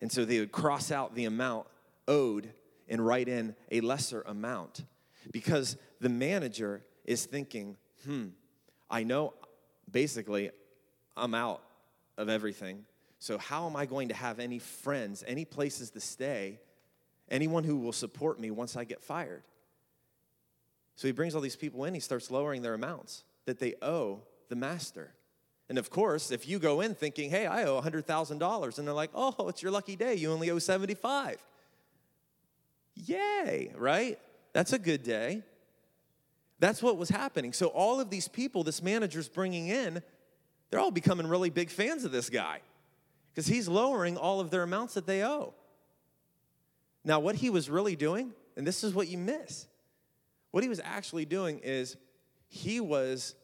And 0.00 0.12
so 0.12 0.24
they 0.24 0.38
would 0.38 0.52
cross 0.52 0.92
out 0.92 1.14
the 1.14 1.24
amount 1.24 1.66
owed 2.06 2.52
and 2.88 3.04
write 3.04 3.28
in 3.28 3.56
a 3.70 3.80
lesser 3.80 4.22
amount 4.22 4.84
because 5.32 5.76
the 6.04 6.10
manager 6.10 6.82
is 7.06 7.24
thinking, 7.24 7.78
hmm, 8.04 8.26
I 8.90 9.04
know 9.04 9.32
basically 9.90 10.50
I'm 11.16 11.34
out 11.34 11.62
of 12.18 12.28
everything. 12.28 12.84
So, 13.20 13.38
how 13.38 13.66
am 13.66 13.74
I 13.74 13.86
going 13.86 14.08
to 14.08 14.14
have 14.14 14.38
any 14.38 14.58
friends, 14.58 15.24
any 15.26 15.46
places 15.46 15.92
to 15.92 16.00
stay, 16.00 16.60
anyone 17.30 17.64
who 17.64 17.78
will 17.78 17.94
support 17.94 18.38
me 18.38 18.50
once 18.50 18.76
I 18.76 18.84
get 18.84 19.02
fired? 19.02 19.44
So, 20.96 21.08
he 21.08 21.12
brings 21.12 21.34
all 21.34 21.40
these 21.40 21.56
people 21.56 21.84
in, 21.84 21.94
he 21.94 22.00
starts 22.00 22.30
lowering 22.30 22.60
their 22.60 22.74
amounts 22.74 23.24
that 23.46 23.58
they 23.58 23.74
owe 23.80 24.20
the 24.50 24.56
master. 24.56 25.14
And 25.70 25.78
of 25.78 25.88
course, 25.88 26.30
if 26.30 26.46
you 26.46 26.58
go 26.58 26.82
in 26.82 26.94
thinking, 26.94 27.30
hey, 27.30 27.46
I 27.46 27.64
owe 27.64 27.80
$100,000, 27.80 28.78
and 28.78 28.86
they're 28.86 28.94
like, 28.94 29.10
oh, 29.14 29.48
it's 29.48 29.62
your 29.62 29.72
lucky 29.72 29.96
day, 29.96 30.16
you 30.16 30.30
only 30.30 30.50
owe 30.50 30.58
75. 30.58 31.42
Yay, 32.94 33.72
right? 33.74 34.18
That's 34.52 34.74
a 34.74 34.78
good 34.78 35.02
day. 35.02 35.42
That's 36.64 36.82
what 36.82 36.96
was 36.96 37.10
happening. 37.10 37.52
So, 37.52 37.66
all 37.66 38.00
of 38.00 38.08
these 38.08 38.26
people 38.26 38.64
this 38.64 38.82
manager's 38.82 39.28
bringing 39.28 39.68
in, 39.68 40.02
they're 40.70 40.80
all 40.80 40.90
becoming 40.90 41.26
really 41.26 41.50
big 41.50 41.68
fans 41.68 42.06
of 42.06 42.10
this 42.10 42.30
guy 42.30 42.60
because 43.28 43.46
he's 43.46 43.68
lowering 43.68 44.16
all 44.16 44.40
of 44.40 44.48
their 44.48 44.62
amounts 44.62 44.94
that 44.94 45.06
they 45.06 45.22
owe. 45.22 45.52
Now, 47.04 47.20
what 47.20 47.34
he 47.34 47.50
was 47.50 47.68
really 47.68 47.96
doing, 47.96 48.32
and 48.56 48.66
this 48.66 48.82
is 48.82 48.94
what 48.94 49.08
you 49.08 49.18
miss, 49.18 49.66
what 50.52 50.62
he 50.62 50.70
was 50.70 50.80
actually 50.82 51.26
doing 51.26 51.58
is 51.58 51.98
he 52.48 52.80
was 52.80 53.34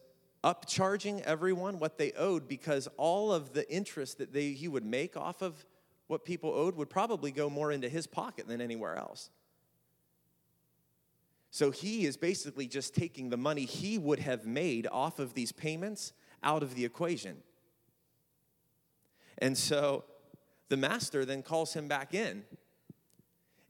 upcharging 0.43 1.21
everyone 1.21 1.77
what 1.77 1.99
they 1.99 2.13
owed 2.13 2.47
because 2.47 2.87
all 2.97 3.31
of 3.31 3.53
the 3.53 3.71
interest 3.71 4.17
that 4.17 4.33
they, 4.33 4.53
he 4.53 4.67
would 4.67 4.83
make 4.83 5.15
off 5.15 5.43
of 5.43 5.63
what 6.07 6.25
people 6.25 6.49
owed 6.49 6.75
would 6.75 6.89
probably 6.89 7.29
go 7.29 7.51
more 7.51 7.71
into 7.71 7.87
his 7.87 8.07
pocket 8.07 8.47
than 8.47 8.61
anywhere 8.61 8.95
else. 8.95 9.29
So 11.51 11.69
he 11.69 12.05
is 12.05 12.15
basically 12.15 12.65
just 12.65 12.95
taking 12.95 13.29
the 13.29 13.37
money 13.37 13.65
he 13.65 13.97
would 13.97 14.19
have 14.19 14.45
made 14.45 14.87
off 14.89 15.19
of 15.19 15.33
these 15.33 15.51
payments 15.51 16.13
out 16.41 16.63
of 16.63 16.75
the 16.75 16.85
equation. 16.85 17.37
And 19.37 19.57
so 19.57 20.05
the 20.69 20.77
master 20.77 21.25
then 21.25 21.43
calls 21.43 21.73
him 21.73 21.89
back 21.89 22.13
in. 22.13 22.43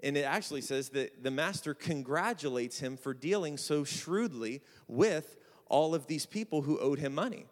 And 0.03 0.15
it 0.15 0.21
actually 0.21 0.61
says 0.61 0.89
that 0.89 1.23
the 1.23 1.31
master 1.31 1.73
congratulates 1.73 2.79
him 2.79 2.97
for 2.97 3.15
dealing 3.15 3.57
so 3.57 3.83
shrewdly 3.83 4.61
with 4.87 5.37
all 5.65 5.95
of 5.95 6.05
these 6.05 6.27
people 6.27 6.61
who 6.61 6.77
owed 6.79 6.99
him 6.99 7.15
money. 7.15 7.47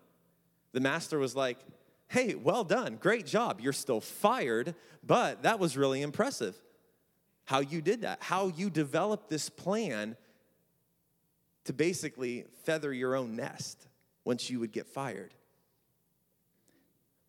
The 0.73 0.79
master 0.79 1.17
was 1.17 1.35
like, 1.35 1.57
Hey, 2.07 2.33
well 2.35 2.63
done. 2.63 2.97
Great 2.99 3.27
job. 3.27 3.59
You're 3.61 3.73
still 3.73 4.01
fired, 4.01 4.73
but 5.03 5.43
that 5.43 5.59
was 5.59 5.77
really 5.77 6.01
impressive 6.01 6.55
how 7.49 7.61
you 7.61 7.81
did 7.81 8.01
that, 8.01 8.19
how 8.21 8.49
you 8.49 8.69
developed 8.69 9.27
this 9.27 9.49
plan 9.49 10.15
to 11.65 11.73
basically 11.73 12.45
feather 12.63 12.93
your 12.93 13.15
own 13.15 13.35
nest 13.35 13.87
once 14.23 14.51
you 14.51 14.59
would 14.59 14.71
get 14.71 14.85
fired. 14.85 15.33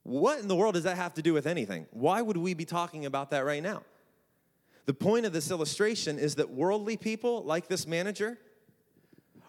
What 0.02 0.38
in 0.38 0.46
the 0.46 0.54
world 0.54 0.74
does 0.74 0.82
that 0.82 0.98
have 0.98 1.14
to 1.14 1.22
do 1.22 1.32
with 1.32 1.46
anything? 1.46 1.86
Why 1.90 2.20
would 2.20 2.36
we 2.36 2.52
be 2.52 2.66
talking 2.66 3.06
about 3.06 3.30
that 3.30 3.46
right 3.46 3.62
now? 3.62 3.82
The 4.84 4.92
point 4.92 5.24
of 5.24 5.32
this 5.32 5.50
illustration 5.50 6.18
is 6.18 6.34
that 6.34 6.50
worldly 6.50 6.98
people, 6.98 7.42
like 7.44 7.68
this 7.68 7.86
manager, 7.86 8.36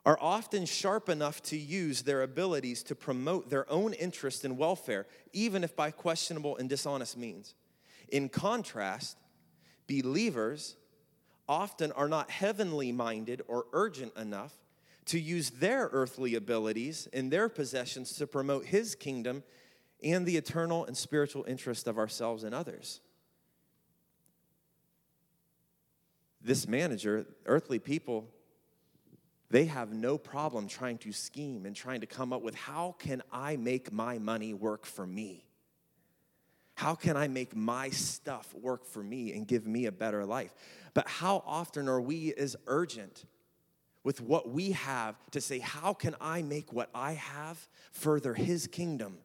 are 0.05 0.17
often 0.21 0.65
sharp 0.65 1.09
enough 1.09 1.43
to 1.43 1.57
use 1.57 2.03
their 2.03 2.21
abilities 2.21 2.81
to 2.83 2.95
promote 2.95 3.49
their 3.49 3.69
own 3.69 3.91
interest 3.95 4.45
and 4.45 4.57
welfare, 4.57 5.05
even 5.33 5.65
if 5.65 5.75
by 5.75 5.91
questionable 5.91 6.55
and 6.55 6.69
dishonest 6.69 7.17
means. 7.17 7.55
In 8.07 8.29
contrast, 8.29 9.17
believers 9.99 10.77
often 11.49 11.91
are 11.91 12.07
not 12.07 12.29
heavenly 12.29 12.93
minded 12.93 13.41
or 13.47 13.65
urgent 13.73 14.15
enough 14.15 14.53
to 15.05 15.19
use 15.19 15.49
their 15.49 15.89
earthly 15.91 16.35
abilities 16.35 17.07
and 17.11 17.31
their 17.31 17.49
possessions 17.49 18.13
to 18.13 18.27
promote 18.27 18.65
His 18.65 18.95
kingdom 18.95 19.43
and 20.01 20.25
the 20.25 20.37
eternal 20.37 20.85
and 20.85 20.95
spiritual 20.95 21.43
interest 21.45 21.87
of 21.87 21.97
ourselves 21.97 22.43
and 22.43 22.55
others. 22.55 23.01
This 26.41 26.67
manager, 26.67 27.25
earthly 27.45 27.79
people, 27.79 28.27
they 29.49 29.65
have 29.65 29.91
no 29.91 30.17
problem 30.17 30.67
trying 30.67 30.97
to 30.99 31.11
scheme 31.11 31.65
and 31.65 31.75
trying 31.75 32.01
to 32.01 32.07
come 32.07 32.31
up 32.31 32.41
with 32.41 32.55
how 32.55 32.95
can 32.97 33.21
I 33.31 33.57
make 33.57 33.91
my 33.91 34.17
money 34.17 34.53
work 34.53 34.85
for 34.85 35.05
me? 35.05 35.45
How 36.81 36.95
can 36.95 37.15
I 37.15 37.27
make 37.27 37.55
my 37.55 37.91
stuff 37.91 38.55
work 38.55 38.87
for 38.87 39.03
me 39.03 39.33
and 39.33 39.47
give 39.47 39.67
me 39.67 39.85
a 39.85 39.91
better 39.91 40.25
life? 40.25 40.51
But 40.95 41.07
how 41.07 41.43
often 41.45 41.87
are 41.87 42.01
we 42.01 42.33
as 42.33 42.55
urgent 42.65 43.25
with 44.03 44.19
what 44.19 44.49
we 44.49 44.71
have 44.71 45.15
to 45.29 45.41
say, 45.41 45.59
how 45.59 45.93
can 45.93 46.15
I 46.19 46.41
make 46.41 46.73
what 46.73 46.89
I 46.95 47.11
have 47.11 47.69
further 47.91 48.33
His 48.33 48.65
kingdom? 48.65 49.19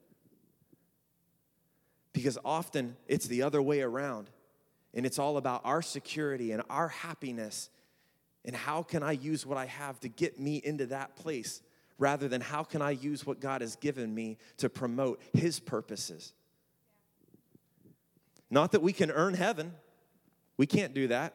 Because 2.12 2.36
often 2.44 2.94
it's 3.08 3.26
the 3.26 3.40
other 3.40 3.62
way 3.62 3.80
around, 3.80 4.28
and 4.92 5.06
it's 5.06 5.18
all 5.18 5.38
about 5.38 5.62
our 5.64 5.80
security 5.80 6.52
and 6.52 6.62
our 6.68 6.88
happiness. 6.88 7.70
And 8.44 8.54
how 8.54 8.82
can 8.82 9.02
I 9.02 9.12
use 9.12 9.46
what 9.46 9.56
I 9.56 9.64
have 9.64 9.98
to 10.00 10.08
get 10.08 10.38
me 10.38 10.60
into 10.62 10.84
that 10.88 11.16
place 11.16 11.62
rather 11.98 12.28
than 12.28 12.42
how 12.42 12.64
can 12.64 12.82
I 12.82 12.90
use 12.90 13.24
what 13.24 13.40
God 13.40 13.62
has 13.62 13.76
given 13.76 14.14
me 14.14 14.36
to 14.58 14.68
promote 14.68 15.22
His 15.32 15.58
purposes? 15.58 16.34
Not 18.50 18.72
that 18.72 18.82
we 18.82 18.92
can 18.92 19.10
earn 19.10 19.34
heaven, 19.34 19.74
we 20.56 20.66
can't 20.66 20.94
do 20.94 21.08
that. 21.08 21.34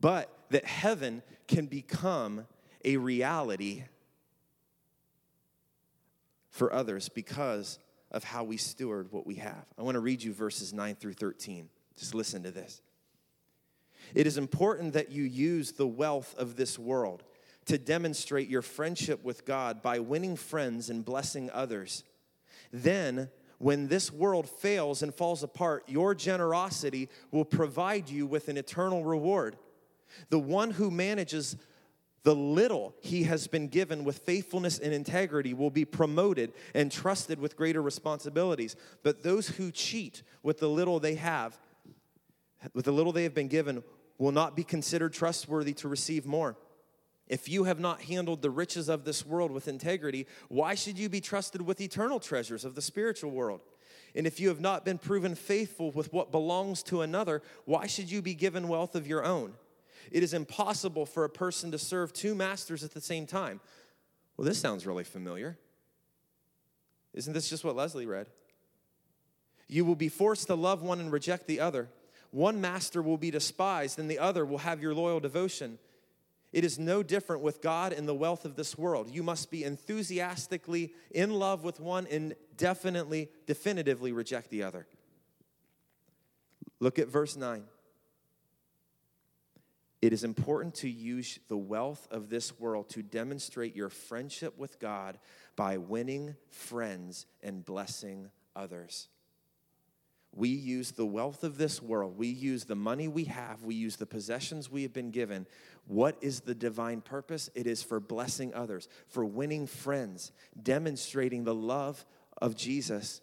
But 0.00 0.34
that 0.50 0.64
heaven 0.64 1.22
can 1.46 1.66
become 1.66 2.46
a 2.84 2.96
reality 2.96 3.84
for 6.48 6.72
others 6.72 7.08
because 7.08 7.78
of 8.10 8.24
how 8.24 8.44
we 8.44 8.56
steward 8.56 9.12
what 9.12 9.26
we 9.26 9.36
have. 9.36 9.66
I 9.78 9.82
want 9.82 9.94
to 9.94 10.00
read 10.00 10.22
you 10.22 10.32
verses 10.32 10.72
9 10.72 10.96
through 10.96 11.14
13. 11.14 11.68
Just 11.98 12.14
listen 12.14 12.42
to 12.42 12.50
this. 12.50 12.80
It 14.14 14.26
is 14.26 14.38
important 14.38 14.94
that 14.94 15.10
you 15.10 15.22
use 15.22 15.72
the 15.72 15.86
wealth 15.86 16.34
of 16.36 16.56
this 16.56 16.78
world 16.78 17.22
to 17.66 17.78
demonstrate 17.78 18.48
your 18.48 18.62
friendship 18.62 19.22
with 19.22 19.44
God 19.44 19.82
by 19.82 20.00
winning 20.00 20.34
friends 20.34 20.90
and 20.90 21.04
blessing 21.04 21.50
others. 21.52 22.04
Then, 22.72 23.28
when 23.60 23.88
this 23.88 24.10
world 24.10 24.48
fails 24.48 25.02
and 25.02 25.14
falls 25.14 25.42
apart, 25.42 25.84
your 25.86 26.14
generosity 26.14 27.10
will 27.30 27.44
provide 27.44 28.08
you 28.08 28.26
with 28.26 28.48
an 28.48 28.56
eternal 28.56 29.04
reward. 29.04 29.54
The 30.30 30.38
one 30.38 30.70
who 30.70 30.90
manages 30.90 31.56
the 32.22 32.34
little 32.34 32.94
he 33.00 33.24
has 33.24 33.48
been 33.48 33.68
given 33.68 34.02
with 34.02 34.20
faithfulness 34.20 34.78
and 34.78 34.94
integrity 34.94 35.52
will 35.52 35.68
be 35.68 35.84
promoted 35.84 36.54
and 36.74 36.90
trusted 36.90 37.38
with 37.38 37.54
greater 37.54 37.82
responsibilities. 37.82 38.76
But 39.02 39.22
those 39.22 39.48
who 39.48 39.70
cheat 39.70 40.22
with 40.42 40.58
the 40.58 40.68
little 40.68 40.98
they 40.98 41.16
have, 41.16 41.58
with 42.72 42.86
the 42.86 42.92
little 42.92 43.12
they 43.12 43.24
have 43.24 43.34
been 43.34 43.48
given, 43.48 43.84
will 44.16 44.32
not 44.32 44.56
be 44.56 44.64
considered 44.64 45.12
trustworthy 45.12 45.74
to 45.74 45.88
receive 45.88 46.24
more. 46.24 46.56
If 47.30 47.48
you 47.48 47.62
have 47.62 47.78
not 47.78 48.02
handled 48.02 48.42
the 48.42 48.50
riches 48.50 48.88
of 48.88 49.04
this 49.04 49.24
world 49.24 49.52
with 49.52 49.68
integrity, 49.68 50.26
why 50.48 50.74
should 50.74 50.98
you 50.98 51.08
be 51.08 51.20
trusted 51.20 51.62
with 51.62 51.80
eternal 51.80 52.18
treasures 52.18 52.64
of 52.64 52.74
the 52.74 52.82
spiritual 52.82 53.30
world? 53.30 53.60
And 54.16 54.26
if 54.26 54.40
you 54.40 54.48
have 54.48 54.60
not 54.60 54.84
been 54.84 54.98
proven 54.98 55.36
faithful 55.36 55.92
with 55.92 56.12
what 56.12 56.32
belongs 56.32 56.82
to 56.84 57.02
another, 57.02 57.40
why 57.66 57.86
should 57.86 58.10
you 58.10 58.20
be 58.20 58.34
given 58.34 58.66
wealth 58.66 58.96
of 58.96 59.06
your 59.06 59.24
own? 59.24 59.54
It 60.10 60.24
is 60.24 60.34
impossible 60.34 61.06
for 61.06 61.22
a 61.22 61.30
person 61.30 61.70
to 61.70 61.78
serve 61.78 62.12
two 62.12 62.34
masters 62.34 62.82
at 62.82 62.94
the 62.94 63.00
same 63.00 63.28
time. 63.28 63.60
Well, 64.36 64.44
this 64.44 64.58
sounds 64.58 64.84
really 64.84 65.04
familiar. 65.04 65.56
Isn't 67.14 67.32
this 67.32 67.48
just 67.48 67.62
what 67.62 67.76
Leslie 67.76 68.06
read? 68.06 68.26
You 69.68 69.84
will 69.84 69.94
be 69.94 70.08
forced 70.08 70.48
to 70.48 70.56
love 70.56 70.82
one 70.82 70.98
and 70.98 71.12
reject 71.12 71.46
the 71.46 71.60
other. 71.60 71.90
One 72.32 72.60
master 72.60 73.00
will 73.02 73.18
be 73.18 73.30
despised, 73.30 74.00
and 74.00 74.10
the 74.10 74.18
other 74.18 74.44
will 74.44 74.58
have 74.58 74.82
your 74.82 74.94
loyal 74.94 75.20
devotion. 75.20 75.78
It 76.52 76.64
is 76.64 76.78
no 76.78 77.02
different 77.02 77.42
with 77.42 77.62
God 77.62 77.92
and 77.92 78.08
the 78.08 78.14
wealth 78.14 78.44
of 78.44 78.56
this 78.56 78.76
world. 78.76 79.08
You 79.08 79.22
must 79.22 79.50
be 79.50 79.62
enthusiastically 79.62 80.92
in 81.10 81.30
love 81.30 81.62
with 81.62 81.78
one 81.78 82.06
and 82.10 82.34
definitely, 82.56 83.30
definitively 83.46 84.12
reject 84.12 84.50
the 84.50 84.64
other. 84.64 84.86
Look 86.80 86.98
at 86.98 87.08
verse 87.08 87.36
9. 87.36 87.62
It 90.02 90.12
is 90.12 90.24
important 90.24 90.74
to 90.76 90.88
use 90.88 91.38
the 91.48 91.58
wealth 91.58 92.08
of 92.10 92.30
this 92.30 92.58
world 92.58 92.88
to 92.90 93.02
demonstrate 93.02 93.76
your 93.76 93.90
friendship 93.90 94.58
with 94.58 94.80
God 94.80 95.18
by 95.56 95.76
winning 95.76 96.36
friends 96.48 97.26
and 97.42 97.64
blessing 97.64 98.30
others. 98.56 99.08
We 100.32 100.48
use 100.48 100.92
the 100.92 101.06
wealth 101.06 101.42
of 101.42 101.58
this 101.58 101.82
world, 101.82 102.16
we 102.16 102.28
use 102.28 102.64
the 102.64 102.76
money 102.76 103.08
we 103.08 103.24
have, 103.24 103.64
we 103.64 103.74
use 103.74 103.96
the 103.96 104.06
possessions 104.06 104.70
we 104.70 104.82
have 104.82 104.92
been 104.92 105.10
given. 105.10 105.46
What 105.86 106.16
is 106.20 106.40
the 106.40 106.54
divine 106.54 107.00
purpose? 107.00 107.50
It 107.54 107.66
is 107.66 107.82
for 107.82 107.98
blessing 107.98 108.54
others, 108.54 108.88
for 109.08 109.24
winning 109.24 109.66
friends, 109.66 110.30
demonstrating 110.62 111.42
the 111.42 111.54
love 111.54 112.04
of 112.40 112.54
Jesus. 112.54 113.20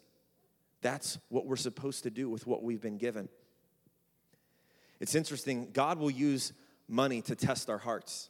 That's 0.82 1.18
what 1.30 1.46
we're 1.46 1.56
supposed 1.56 2.02
to 2.02 2.10
do 2.10 2.28
with 2.28 2.46
what 2.46 2.62
we've 2.62 2.80
been 2.80 2.98
given. 2.98 3.30
It's 5.00 5.14
interesting, 5.14 5.70
God 5.72 5.98
will 5.98 6.10
use 6.10 6.52
money 6.88 7.22
to 7.22 7.34
test 7.34 7.70
our 7.70 7.78
hearts. 7.78 8.28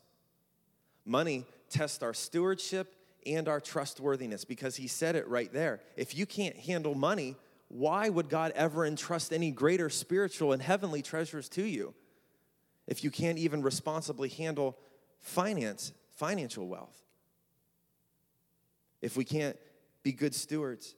Money 1.04 1.46
tests 1.68 2.02
our 2.02 2.14
stewardship 2.14 2.94
and 3.26 3.48
our 3.48 3.60
trustworthiness 3.60 4.44
because 4.44 4.76
He 4.76 4.86
said 4.86 5.16
it 5.16 5.26
right 5.26 5.52
there. 5.52 5.80
If 5.96 6.16
you 6.16 6.26
can't 6.26 6.56
handle 6.56 6.94
money, 6.94 7.36
why 7.68 8.08
would 8.08 8.28
God 8.28 8.52
ever 8.54 8.84
entrust 8.84 9.32
any 9.32 9.50
greater 9.50 9.90
spiritual 9.90 10.52
and 10.52 10.62
heavenly 10.62 11.02
treasures 11.02 11.48
to 11.50 11.62
you 11.62 11.94
if 12.86 13.04
you 13.04 13.10
can't 13.10 13.38
even 13.38 13.62
responsibly 13.62 14.30
handle 14.30 14.78
finance, 15.20 15.92
financial 16.16 16.66
wealth? 16.66 17.02
If 19.00 19.16
we 19.16 19.24
can't 19.24 19.56
be 20.02 20.12
good 20.12 20.34
stewards. 20.34 20.94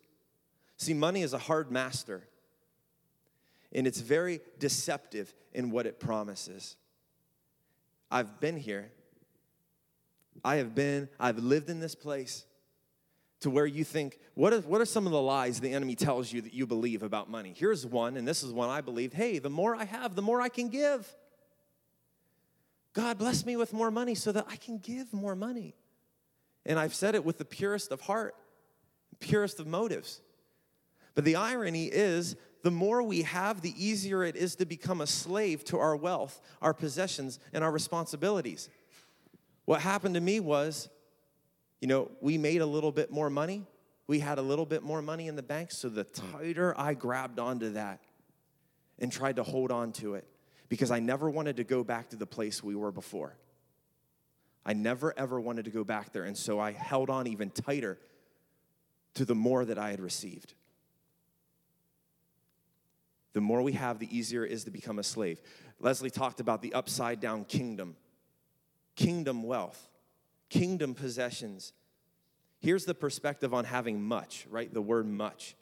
See, 0.76 0.94
money 0.94 1.22
is 1.22 1.32
a 1.32 1.38
hard 1.38 1.70
master, 1.70 2.26
and 3.72 3.86
it's 3.86 4.00
very 4.00 4.40
deceptive 4.58 5.34
in 5.52 5.70
what 5.70 5.86
it 5.86 5.98
promises. 5.98 6.76
I've 8.10 8.40
been 8.40 8.56
here. 8.56 8.90
I 10.44 10.56
have 10.56 10.74
been, 10.74 11.08
I've 11.18 11.38
lived 11.38 11.68
in 11.68 11.80
this 11.80 11.94
place 11.94 12.46
to 13.40 13.50
where 13.50 13.66
you 13.66 13.84
think, 13.84 14.18
what 14.34 14.52
are, 14.52 14.60
what 14.60 14.80
are 14.80 14.86
some 14.86 15.06
of 15.06 15.12
the 15.12 15.20
lies 15.20 15.60
the 15.60 15.72
enemy 15.72 15.96
tells 15.96 16.32
you 16.32 16.42
that 16.42 16.52
you 16.52 16.66
believe 16.66 17.02
about 17.02 17.30
money? 17.30 17.54
Here's 17.56 17.86
one, 17.86 18.16
and 18.16 18.28
this 18.28 18.42
is 18.42 18.52
one 18.52 18.68
I 18.68 18.80
believed 18.80 19.14
hey, 19.14 19.38
the 19.38 19.50
more 19.50 19.74
I 19.74 19.84
have, 19.84 20.14
the 20.14 20.22
more 20.22 20.40
I 20.40 20.48
can 20.48 20.68
give. 20.68 21.08
God 22.92 23.18
bless 23.18 23.46
me 23.46 23.56
with 23.56 23.72
more 23.72 23.90
money 23.90 24.14
so 24.14 24.32
that 24.32 24.46
I 24.48 24.56
can 24.56 24.78
give 24.78 25.12
more 25.12 25.36
money. 25.36 25.74
And 26.66 26.78
I've 26.78 26.94
said 26.94 27.14
it 27.14 27.24
with 27.24 27.38
the 27.38 27.44
purest 27.44 27.92
of 27.92 28.02
heart, 28.02 28.34
purest 29.20 29.60
of 29.60 29.66
motives. 29.66 30.20
But 31.14 31.24
the 31.24 31.36
irony 31.36 31.86
is, 31.86 32.36
the 32.62 32.70
more 32.70 33.02
we 33.02 33.22
have, 33.22 33.62
the 33.62 33.72
easier 33.82 34.22
it 34.22 34.36
is 34.36 34.56
to 34.56 34.66
become 34.66 35.00
a 35.00 35.06
slave 35.06 35.64
to 35.66 35.78
our 35.78 35.96
wealth, 35.96 36.40
our 36.60 36.74
possessions, 36.74 37.38
and 37.52 37.64
our 37.64 37.70
responsibilities. 37.70 38.68
What 39.64 39.80
happened 39.80 40.14
to 40.16 40.20
me 40.20 40.40
was 40.40 40.88
you 41.80 41.88
know, 41.88 42.10
we 42.20 42.38
made 42.38 42.60
a 42.60 42.66
little 42.66 42.92
bit 42.92 43.10
more 43.10 43.30
money. 43.30 43.66
We 44.06 44.18
had 44.18 44.38
a 44.38 44.42
little 44.42 44.66
bit 44.66 44.82
more 44.82 45.00
money 45.00 45.28
in 45.28 45.36
the 45.36 45.42
bank. 45.42 45.70
So 45.72 45.88
the 45.88 46.04
hmm. 46.04 46.32
tighter 46.32 46.74
I 46.78 46.94
grabbed 46.94 47.38
onto 47.38 47.72
that 47.72 48.00
and 48.98 49.10
tried 49.10 49.36
to 49.36 49.42
hold 49.42 49.72
on 49.72 49.92
to 49.92 50.14
it, 50.14 50.26
because 50.68 50.90
I 50.90 51.00
never 51.00 51.30
wanted 51.30 51.56
to 51.56 51.64
go 51.64 51.82
back 51.82 52.10
to 52.10 52.16
the 52.16 52.26
place 52.26 52.62
we 52.62 52.74
were 52.74 52.92
before. 52.92 53.34
I 54.64 54.74
never 54.74 55.18
ever 55.18 55.40
wanted 55.40 55.64
to 55.64 55.70
go 55.70 55.84
back 55.84 56.12
there. 56.12 56.24
And 56.24 56.36
so 56.36 56.60
I 56.60 56.72
held 56.72 57.08
on 57.08 57.26
even 57.26 57.50
tighter 57.50 57.98
to 59.14 59.24
the 59.24 59.34
more 59.34 59.64
that 59.64 59.78
I 59.78 59.90
had 59.90 60.00
received. 60.00 60.52
The 63.32 63.40
more 63.40 63.62
we 63.62 63.72
have, 63.72 63.98
the 63.98 64.16
easier 64.16 64.44
it 64.44 64.52
is 64.52 64.64
to 64.64 64.70
become 64.70 64.98
a 64.98 65.02
slave. 65.02 65.40
Leslie 65.78 66.10
talked 66.10 66.40
about 66.40 66.60
the 66.60 66.74
upside 66.74 67.20
down 67.20 67.44
kingdom, 67.44 67.96
kingdom 68.96 69.44
wealth 69.44 69.89
kingdom 70.50 70.94
possessions. 70.94 71.72
Here's 72.60 72.84
the 72.84 72.94
perspective 72.94 73.54
on 73.54 73.64
having 73.64 74.02
much, 74.02 74.46
right? 74.50 74.72
The 74.72 74.82
word 74.82 75.06
much. 75.06 75.56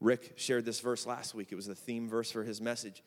Rick 0.00 0.32
shared 0.36 0.64
this 0.64 0.80
verse 0.80 1.06
last 1.06 1.34
week. 1.34 1.48
It 1.52 1.56
was 1.56 1.66
the 1.66 1.74
theme 1.74 2.08
verse 2.08 2.30
for 2.30 2.42
his 2.42 2.60
message. 2.60 3.02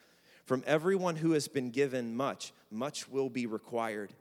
From 0.45 0.63
everyone 0.67 1.15
who 1.15 1.31
has 1.31 1.47
been 1.47 1.71
given 1.71 2.15
much, 2.15 2.53
much 2.69 3.09
will 3.09 3.29
be 3.29 3.47
required. 3.47 4.13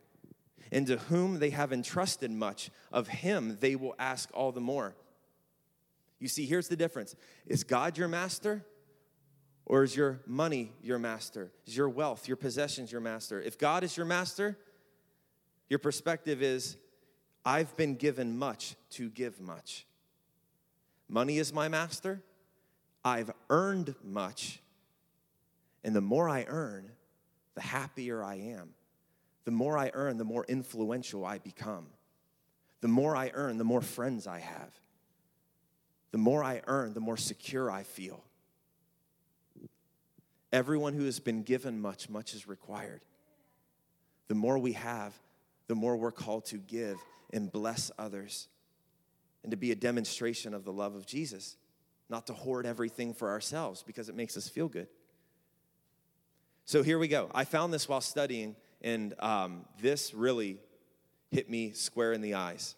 And 0.73 0.87
to 0.87 0.97
whom 0.97 1.39
they 1.39 1.51
have 1.51 1.73
entrusted 1.73 2.31
much, 2.31 2.71
of 2.91 3.09
him 3.09 3.59
they 3.61 3.77
will 3.77 3.95
ask 3.99 4.31
all 4.33 4.51
the 4.51 4.61
more. 4.61 4.97
You 6.19 6.29
see, 6.29 6.47
here's 6.47 6.69
the 6.69 6.77
difference 6.77 7.15
Is 7.47 7.65
God 7.65 7.99
your 7.99 8.09
master? 8.09 8.65
Or 9.67 9.83
is 9.83 9.97
your 9.97 10.21
money 10.27 10.73
your 10.83 10.99
master? 10.99 11.51
Is 11.67 11.77
your 11.77 11.89
wealth, 11.89 12.29
your 12.29 12.37
possessions 12.37 12.93
your 12.93 13.01
master? 13.01 13.41
If 13.41 13.59
God 13.59 13.83
is 13.83 13.97
your 13.97 14.05
master, 14.05 14.59
your 15.69 15.79
perspective 15.79 16.43
is 16.43 16.77
I've 17.45 17.77
been 17.77 17.97
given 17.97 18.37
much 18.39 18.77
to 18.91 19.11
give 19.11 19.41
much. 19.41 19.87
Money 21.09 21.39
is 21.39 21.53
my 21.53 21.69
master. 21.69 22.23
I've 23.05 23.31
earned 23.51 23.95
much. 24.03 24.61
And 25.83 25.95
the 25.95 26.01
more 26.01 26.29
I 26.29 26.45
earn, 26.49 26.91
the 27.55 27.61
happier 27.61 28.25
I 28.25 28.37
am. 28.37 28.71
The 29.45 29.51
more 29.51 29.77
I 29.77 29.91
earn, 29.93 30.17
the 30.17 30.25
more 30.25 30.45
influential 30.49 31.25
I 31.25 31.39
become. 31.39 31.87
The 32.81 32.89
more 32.89 33.15
I 33.15 33.31
earn, 33.35 33.59
the 33.59 33.65
more 33.65 33.83
friends 33.83 34.27
I 34.27 34.41
have. 34.41 34.71
The 36.13 36.19
more 36.19 36.43
I 36.43 36.63
earn, 36.67 36.95
the 36.95 37.01
more 37.01 37.17
secure 37.17 37.71
I 37.71 37.83
feel. 37.83 38.25
Everyone 40.53 40.95
who 40.95 41.05
has 41.05 41.19
been 41.19 41.43
given 41.43 41.81
much, 41.81 42.09
much 42.09 42.33
is 42.33 42.47
required. 42.47 43.03
The 44.29 44.35
more 44.35 44.59
we 44.59 44.73
have, 44.73 45.13
the 45.67 45.75
more 45.75 45.97
we're 45.97 46.13
called 46.13 46.45
to 46.47 46.59
give 46.59 46.97
and 47.33 47.51
bless 47.51 47.91
others 47.99 48.49
and 49.43 49.51
to 49.51 49.57
be 49.57 49.73
a 49.73 49.75
demonstration 49.75 50.55
of 50.55 50.65
the 50.65 50.73
love 50.73 50.95
of 50.95 51.07
Jesus, 51.07 51.57
not 52.09 52.27
to 52.27 52.33
hoard 52.33 52.67
everything 52.67 53.15
for 53.15 53.31
ourselves 53.31 53.83
because 53.83 54.09
it 54.09 54.15
makes 54.15 54.37
us 54.37 54.49
feel 54.49 54.69
good. 54.69 54.89
So 56.65 56.83
here 56.83 56.99
we 56.99 57.09
go. 57.09 57.31
I 57.35 57.45
found 57.45 57.73
this 57.73 57.89
while 57.89 58.01
studying, 58.01 58.57
and 58.81 59.15
um, 59.21 59.67
this 59.81 60.15
really 60.15 60.59
hit 61.31 61.51
me 61.51 61.73
square 61.73 62.13
in 62.15 62.23
the 62.23 62.35
eyes. 62.35 62.75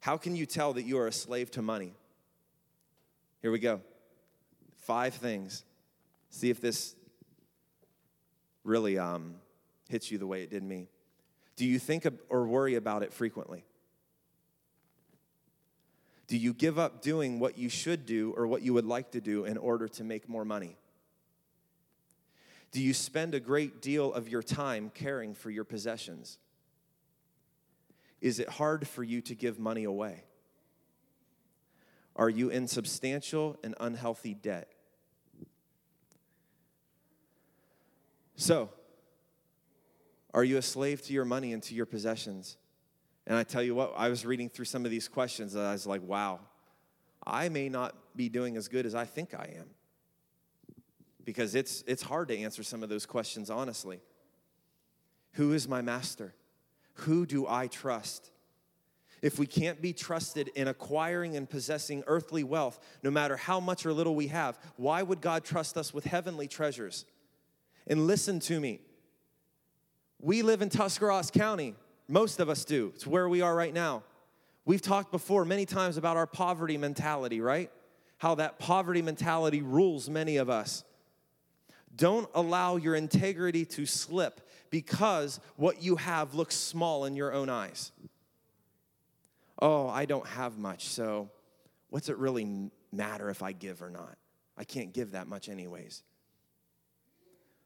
How 0.00 0.16
can 0.16 0.36
you 0.36 0.44
tell 0.44 0.74
that 0.74 0.82
you 0.82 0.98
are 0.98 1.06
a 1.06 1.12
slave 1.12 1.50
to 1.52 1.62
money? 1.62 1.94
Here 3.40 3.50
we 3.50 3.58
go. 3.58 3.80
Five 4.82 5.14
things. 5.14 5.64
See 6.30 6.50
if 6.50 6.60
this 6.60 6.94
really 8.62 8.98
um, 8.98 9.36
hits 9.88 10.10
you 10.10 10.18
the 10.18 10.26
way 10.26 10.42
it 10.42 10.50
did 10.50 10.62
me? 10.62 10.88
Do 11.56 11.64
you 11.64 11.78
think 11.78 12.06
or 12.28 12.46
worry 12.46 12.74
about 12.74 13.02
it 13.02 13.12
frequently? 13.12 13.64
Do 16.26 16.36
you 16.36 16.52
give 16.52 16.78
up 16.78 17.02
doing 17.02 17.38
what 17.38 17.56
you 17.56 17.68
should 17.68 18.04
do 18.04 18.34
or 18.36 18.46
what 18.46 18.62
you 18.62 18.74
would 18.74 18.84
like 18.84 19.12
to 19.12 19.20
do 19.20 19.44
in 19.44 19.56
order 19.56 19.88
to 19.88 20.04
make 20.04 20.28
more 20.28 20.44
money? 20.44 20.76
Do 22.72 22.82
you 22.82 22.92
spend 22.92 23.34
a 23.34 23.40
great 23.40 23.80
deal 23.80 24.12
of 24.12 24.28
your 24.28 24.42
time 24.42 24.90
caring 24.92 25.34
for 25.34 25.50
your 25.50 25.64
possessions? 25.64 26.38
Is 28.20 28.40
it 28.40 28.48
hard 28.48 28.88
for 28.88 29.04
you 29.04 29.20
to 29.22 29.34
give 29.34 29.58
money 29.58 29.84
away? 29.84 30.24
Are 32.16 32.28
you 32.28 32.48
in 32.48 32.66
substantial 32.66 33.56
and 33.62 33.74
unhealthy 33.78 34.34
debt? 34.34 34.68
So, 38.36 38.70
are 40.36 40.44
you 40.44 40.58
a 40.58 40.62
slave 40.62 41.00
to 41.00 41.14
your 41.14 41.24
money 41.24 41.54
and 41.54 41.62
to 41.62 41.74
your 41.74 41.86
possessions? 41.86 42.58
And 43.26 43.38
I 43.38 43.42
tell 43.42 43.62
you 43.62 43.74
what, 43.74 43.94
I 43.96 44.10
was 44.10 44.26
reading 44.26 44.50
through 44.50 44.66
some 44.66 44.84
of 44.84 44.90
these 44.90 45.08
questions 45.08 45.54
and 45.54 45.64
I 45.64 45.72
was 45.72 45.86
like, 45.86 46.02
wow, 46.02 46.40
I 47.26 47.48
may 47.48 47.70
not 47.70 47.96
be 48.14 48.28
doing 48.28 48.58
as 48.58 48.68
good 48.68 48.84
as 48.84 48.94
I 48.94 49.06
think 49.06 49.32
I 49.32 49.54
am. 49.56 49.70
Because 51.24 51.54
it's, 51.54 51.82
it's 51.86 52.02
hard 52.02 52.28
to 52.28 52.38
answer 52.38 52.62
some 52.62 52.82
of 52.82 52.90
those 52.90 53.06
questions 53.06 53.48
honestly. 53.48 54.00
Who 55.32 55.54
is 55.54 55.66
my 55.66 55.80
master? 55.80 56.34
Who 57.00 57.24
do 57.24 57.46
I 57.48 57.66
trust? 57.66 58.30
If 59.22 59.38
we 59.38 59.46
can't 59.46 59.80
be 59.80 59.94
trusted 59.94 60.48
in 60.48 60.68
acquiring 60.68 61.34
and 61.34 61.48
possessing 61.48 62.04
earthly 62.06 62.44
wealth, 62.44 62.78
no 63.02 63.10
matter 63.10 63.38
how 63.38 63.58
much 63.58 63.86
or 63.86 63.92
little 63.94 64.14
we 64.14 64.26
have, 64.26 64.58
why 64.76 65.02
would 65.02 65.22
God 65.22 65.44
trust 65.44 65.78
us 65.78 65.94
with 65.94 66.04
heavenly 66.04 66.46
treasures? 66.46 67.06
And 67.86 68.06
listen 68.06 68.38
to 68.40 68.60
me 68.60 68.80
we 70.20 70.42
live 70.42 70.62
in 70.62 70.68
Tuscarawas 70.68 71.30
County. 71.30 71.74
Most 72.08 72.40
of 72.40 72.48
us 72.48 72.64
do. 72.64 72.92
It's 72.94 73.06
where 73.06 73.28
we 73.28 73.40
are 73.40 73.54
right 73.54 73.74
now. 73.74 74.02
We've 74.64 74.82
talked 74.82 75.12
before 75.12 75.44
many 75.44 75.66
times 75.66 75.96
about 75.96 76.16
our 76.16 76.26
poverty 76.26 76.76
mentality, 76.76 77.40
right? 77.40 77.70
how 78.18 78.36
that 78.36 78.58
poverty 78.58 79.02
mentality 79.02 79.62
rules 79.62 80.08
many 80.08 80.36
of 80.36 80.48
us. 80.48 80.84
Don't 81.94 82.28
allow 82.34 82.76
your 82.76 82.94
integrity 82.94 83.64
to 83.64 83.86
slip 83.86 84.40
because 84.70 85.40
what 85.56 85.82
you 85.82 85.96
have 85.96 86.34
looks 86.34 86.54
small 86.54 87.04
in 87.04 87.16
your 87.16 87.32
own 87.32 87.48
eyes. 87.48 87.92
Oh, 89.60 89.88
I 89.88 90.04
don't 90.04 90.26
have 90.26 90.58
much, 90.58 90.86
so 90.88 91.30
what's 91.88 92.08
it 92.08 92.18
really 92.18 92.70
matter 92.92 93.30
if 93.30 93.42
I 93.42 93.52
give 93.52 93.82
or 93.82 93.90
not? 93.90 94.16
I 94.58 94.64
can't 94.64 94.92
give 94.92 95.12
that 95.12 95.26
much, 95.26 95.48
anyways. 95.48 96.02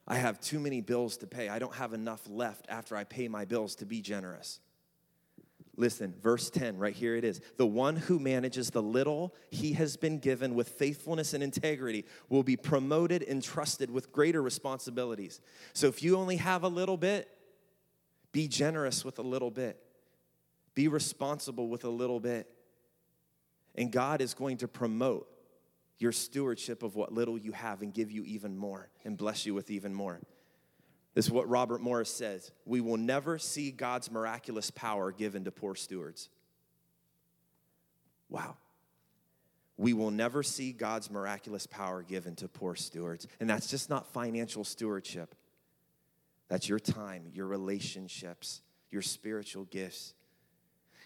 I 0.06 0.16
have 0.16 0.40
too 0.40 0.58
many 0.58 0.80
bills 0.80 1.18
to 1.18 1.26
pay. 1.26 1.48
I 1.48 1.58
don't 1.58 1.74
have 1.74 1.92
enough 1.92 2.22
left 2.28 2.66
after 2.68 2.96
I 2.96 3.04
pay 3.04 3.28
my 3.28 3.44
bills 3.44 3.76
to 3.76 3.86
be 3.86 4.00
generous. 4.00 4.60
Listen, 5.76 6.14
verse 6.20 6.50
10, 6.50 6.76
right 6.76 6.94
here 6.94 7.16
it 7.16 7.24
is. 7.24 7.40
The 7.56 7.66
one 7.66 7.96
who 7.96 8.18
manages 8.18 8.70
the 8.70 8.82
little 8.82 9.34
he 9.50 9.72
has 9.74 9.96
been 9.96 10.18
given 10.18 10.54
with 10.54 10.68
faithfulness 10.68 11.32
and 11.32 11.42
integrity 11.42 12.04
will 12.28 12.42
be 12.42 12.56
promoted 12.56 13.22
and 13.22 13.42
trusted 13.42 13.90
with 13.90 14.12
greater 14.12 14.42
responsibilities. 14.42 15.40
So 15.72 15.86
if 15.86 16.02
you 16.02 16.16
only 16.16 16.36
have 16.36 16.64
a 16.64 16.68
little 16.68 16.98
bit, 16.98 17.30
be 18.32 18.46
generous 18.46 19.04
with 19.04 19.18
a 19.18 19.22
little 19.22 19.50
bit, 19.50 19.82
be 20.74 20.86
responsible 20.88 21.68
with 21.68 21.84
a 21.84 21.90
little 21.90 22.20
bit. 22.20 22.46
And 23.74 23.90
God 23.90 24.20
is 24.20 24.34
going 24.34 24.58
to 24.58 24.68
promote 24.68 25.28
your 26.00 26.12
stewardship 26.12 26.82
of 26.82 26.96
what 26.96 27.12
little 27.12 27.38
you 27.38 27.52
have 27.52 27.82
and 27.82 27.92
give 27.92 28.10
you 28.10 28.24
even 28.24 28.56
more 28.56 28.88
and 29.04 29.16
bless 29.16 29.46
you 29.46 29.54
with 29.54 29.70
even 29.70 29.94
more. 29.94 30.18
This 31.14 31.26
is 31.26 31.30
what 31.30 31.48
Robert 31.48 31.80
Morris 31.80 32.12
says 32.12 32.50
We 32.64 32.80
will 32.80 32.96
never 32.96 33.38
see 33.38 33.70
God's 33.70 34.10
miraculous 34.10 34.70
power 34.70 35.12
given 35.12 35.44
to 35.44 35.52
poor 35.52 35.74
stewards. 35.74 36.28
Wow. 38.28 38.56
We 39.76 39.92
will 39.92 40.10
never 40.10 40.42
see 40.42 40.72
God's 40.72 41.10
miraculous 41.10 41.66
power 41.66 42.02
given 42.02 42.34
to 42.36 42.48
poor 42.48 42.74
stewards. 42.74 43.26
And 43.40 43.48
that's 43.48 43.66
just 43.66 43.88
not 43.88 44.06
financial 44.12 44.64
stewardship, 44.64 45.34
that's 46.48 46.68
your 46.68 46.80
time, 46.80 47.30
your 47.32 47.46
relationships, 47.46 48.62
your 48.90 49.02
spiritual 49.02 49.64
gifts. 49.64 50.14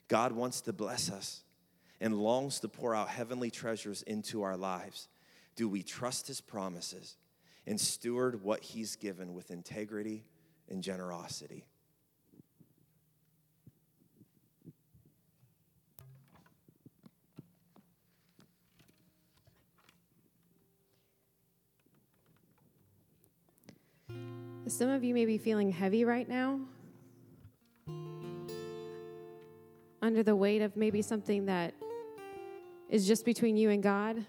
God 0.09 0.33
wants 0.33 0.61
to 0.63 0.73
bless 0.73 1.11
us 1.11 1.45
and 2.01 2.15
longs 2.19 2.61
to 2.61 2.69
pour 2.69 2.95
out 2.95 3.09
heavenly 3.09 3.51
treasures 3.51 4.03
into 4.03 4.43
our 4.43 4.57
lives. 4.57 5.09
Do 5.57 5.69
we 5.69 5.83
trust 5.83 6.27
his 6.27 6.41
promises? 6.41 7.17
and 7.67 7.81
steward 7.81 8.43
what 8.43 8.63
He's 8.63 8.97
given 8.97 9.35
with 9.35 9.51
integrity 9.51 10.25
and 10.69 10.83
generosity. 10.83 11.65
Some 24.67 24.89
of 24.89 25.05
you 25.05 25.13
may 25.13 25.27
be 25.27 25.37
feeling 25.37 25.71
heavy 25.71 26.05
right 26.05 26.27
now, 26.27 26.59
under 30.05 30.23
the 30.23 30.37
weight 30.37 30.61
of 30.61 30.77
maybe 30.77 31.01
something 31.01 31.47
that 31.47 31.73
is 32.91 33.07
just 33.07 33.25
between 33.25 33.57
you 33.57 33.71
and 33.71 33.83
God. 33.83 34.23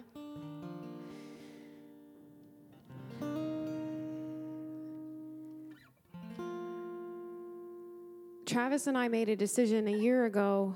Travis 8.45 8.87
and 8.87 8.97
I 8.97 9.09
made 9.09 9.27
a 9.27 9.35
decision 9.35 9.89
a 9.89 9.97
year 9.97 10.23
ago 10.23 10.75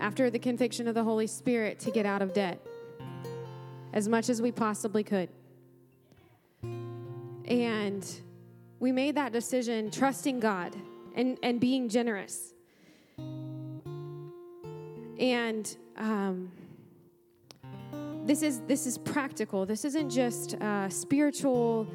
after 0.00 0.28
the 0.28 0.38
conviction 0.38 0.86
of 0.86 0.94
the 0.94 1.02
Holy 1.02 1.26
Spirit 1.26 1.78
to 1.80 1.90
get 1.90 2.04
out 2.04 2.20
of 2.20 2.34
debt 2.34 2.60
as 3.94 4.06
much 4.06 4.28
as 4.28 4.42
we 4.42 4.52
possibly 4.52 5.02
could. 5.02 5.30
And 6.62 8.06
we 8.80 8.92
made 8.92 9.14
that 9.14 9.32
decision 9.32 9.90
trusting 9.90 10.40
God 10.40 10.76
and, 11.14 11.38
and 11.42 11.58
being 11.58 11.88
generous. 11.88 12.52
And 15.22 15.74
um, 15.96 16.52
this 18.26 18.42
is 18.42 18.60
this 18.66 18.86
is 18.86 18.98
practical. 18.98 19.64
This 19.64 19.84
isn't 19.84 20.10
just 20.10 20.54
uh, 20.56 20.88
spiritual 20.90 21.86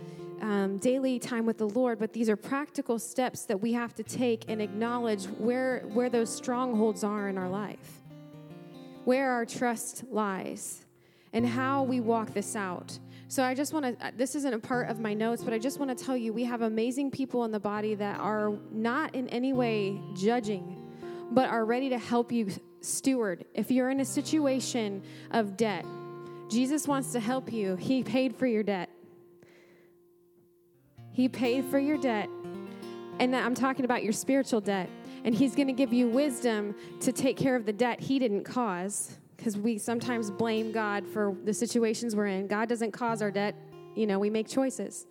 um, 0.42 0.78
daily 0.78 1.20
time 1.20 1.46
with 1.46 1.58
the 1.58 1.68
Lord, 1.68 2.00
but 2.00 2.14
these 2.14 2.30
are 2.30 2.36
practical 2.36 2.98
steps 3.00 3.46
that 3.46 3.60
we 3.60 3.74
have 3.74 3.94
to 3.96 4.04
take 4.04 4.46
and 4.48 4.62
acknowledge 4.62 5.26
where, 5.26 5.82
where 5.94 6.10
those 6.10 6.34
strongholds 6.34 7.04
are 7.04 7.28
in 7.28 7.38
our 7.38 7.50
life, 7.50 8.02
where 9.06 9.32
our 9.32 9.46
trust 9.46 10.04
lies, 10.10 10.86
and 11.34 11.46
how 11.46 11.84
we 11.84 12.00
walk 12.00 12.34
this 12.34 12.56
out. 12.56 12.98
So 13.30 13.44
I 13.44 13.54
just 13.54 13.74
want 13.74 14.00
to, 14.00 14.08
uh, 14.08 14.12
this 14.16 14.36
isn't 14.36 14.54
a 14.54 14.60
part 14.60 14.90
of 14.90 15.00
my 15.00 15.14
notes, 15.14 15.44
but 15.44 15.54
I 15.54 15.60
just 15.60 15.80
want 15.80 15.96
to 15.96 16.06
tell 16.06 16.16
you 16.16 16.32
we 16.32 16.46
have 16.46 16.62
amazing 16.62 17.12
people 17.12 17.44
in 17.44 17.52
the 17.52 17.60
body 17.60 17.94
that 17.96 18.20
are 18.20 18.54
not 18.72 19.14
in 19.16 19.28
any 19.30 19.52
way 19.52 20.00
judging, 20.16 20.77
but 21.32 21.50
are 21.50 21.66
ready 21.66 21.90
to 21.90 21.98
help 21.98 22.32
you 22.32 22.50
steward. 22.82 23.46
If 23.54 23.72
you're 23.72 23.90
in 23.90 24.00
a 24.00 24.06
situation 24.06 25.04
of 25.32 25.58
debt, 25.58 25.86
Jesus 26.50 26.88
wants 26.88 27.12
to 27.12 27.20
help 27.20 27.52
you. 27.52 27.76
He 27.76 28.04
paid 28.04 28.36
for 28.36 28.48
your 28.48 28.64
debt. 28.64 28.90
He 31.12 31.28
paid 31.28 31.66
for 31.66 31.80
your 31.80 31.98
debt. 31.98 32.30
And 33.20 33.36
I'm 33.36 33.56
talking 33.56 33.86
about 33.86 34.04
your 34.04 34.14
spiritual 34.14 34.62
debt. 34.62 34.90
And 35.24 35.34
He's 35.34 35.56
going 35.56 35.68
to 35.68 35.74
give 35.74 35.92
you 35.92 36.08
wisdom 36.08 36.76
to 37.02 37.12
take 37.12 37.36
care 37.38 37.56
of 37.56 37.66
the 37.66 37.74
debt 37.74 38.00
He 38.00 38.20
didn't 38.20 38.44
cause. 38.44 39.18
Because 39.36 39.58
we 39.58 39.78
sometimes 39.78 40.32
blame 40.32 40.72
God 40.72 41.08
for 41.08 41.36
the 41.44 41.54
situations 41.54 42.16
we're 42.16 42.28
in. 42.28 42.48
God 42.48 42.70
doesn't 42.70 42.92
cause 42.92 43.22
our 43.22 43.32
debt, 43.32 43.56
you 43.96 44.08
know, 44.08 44.20
we 44.20 44.30
make 44.30 44.48
choices. 44.48 45.06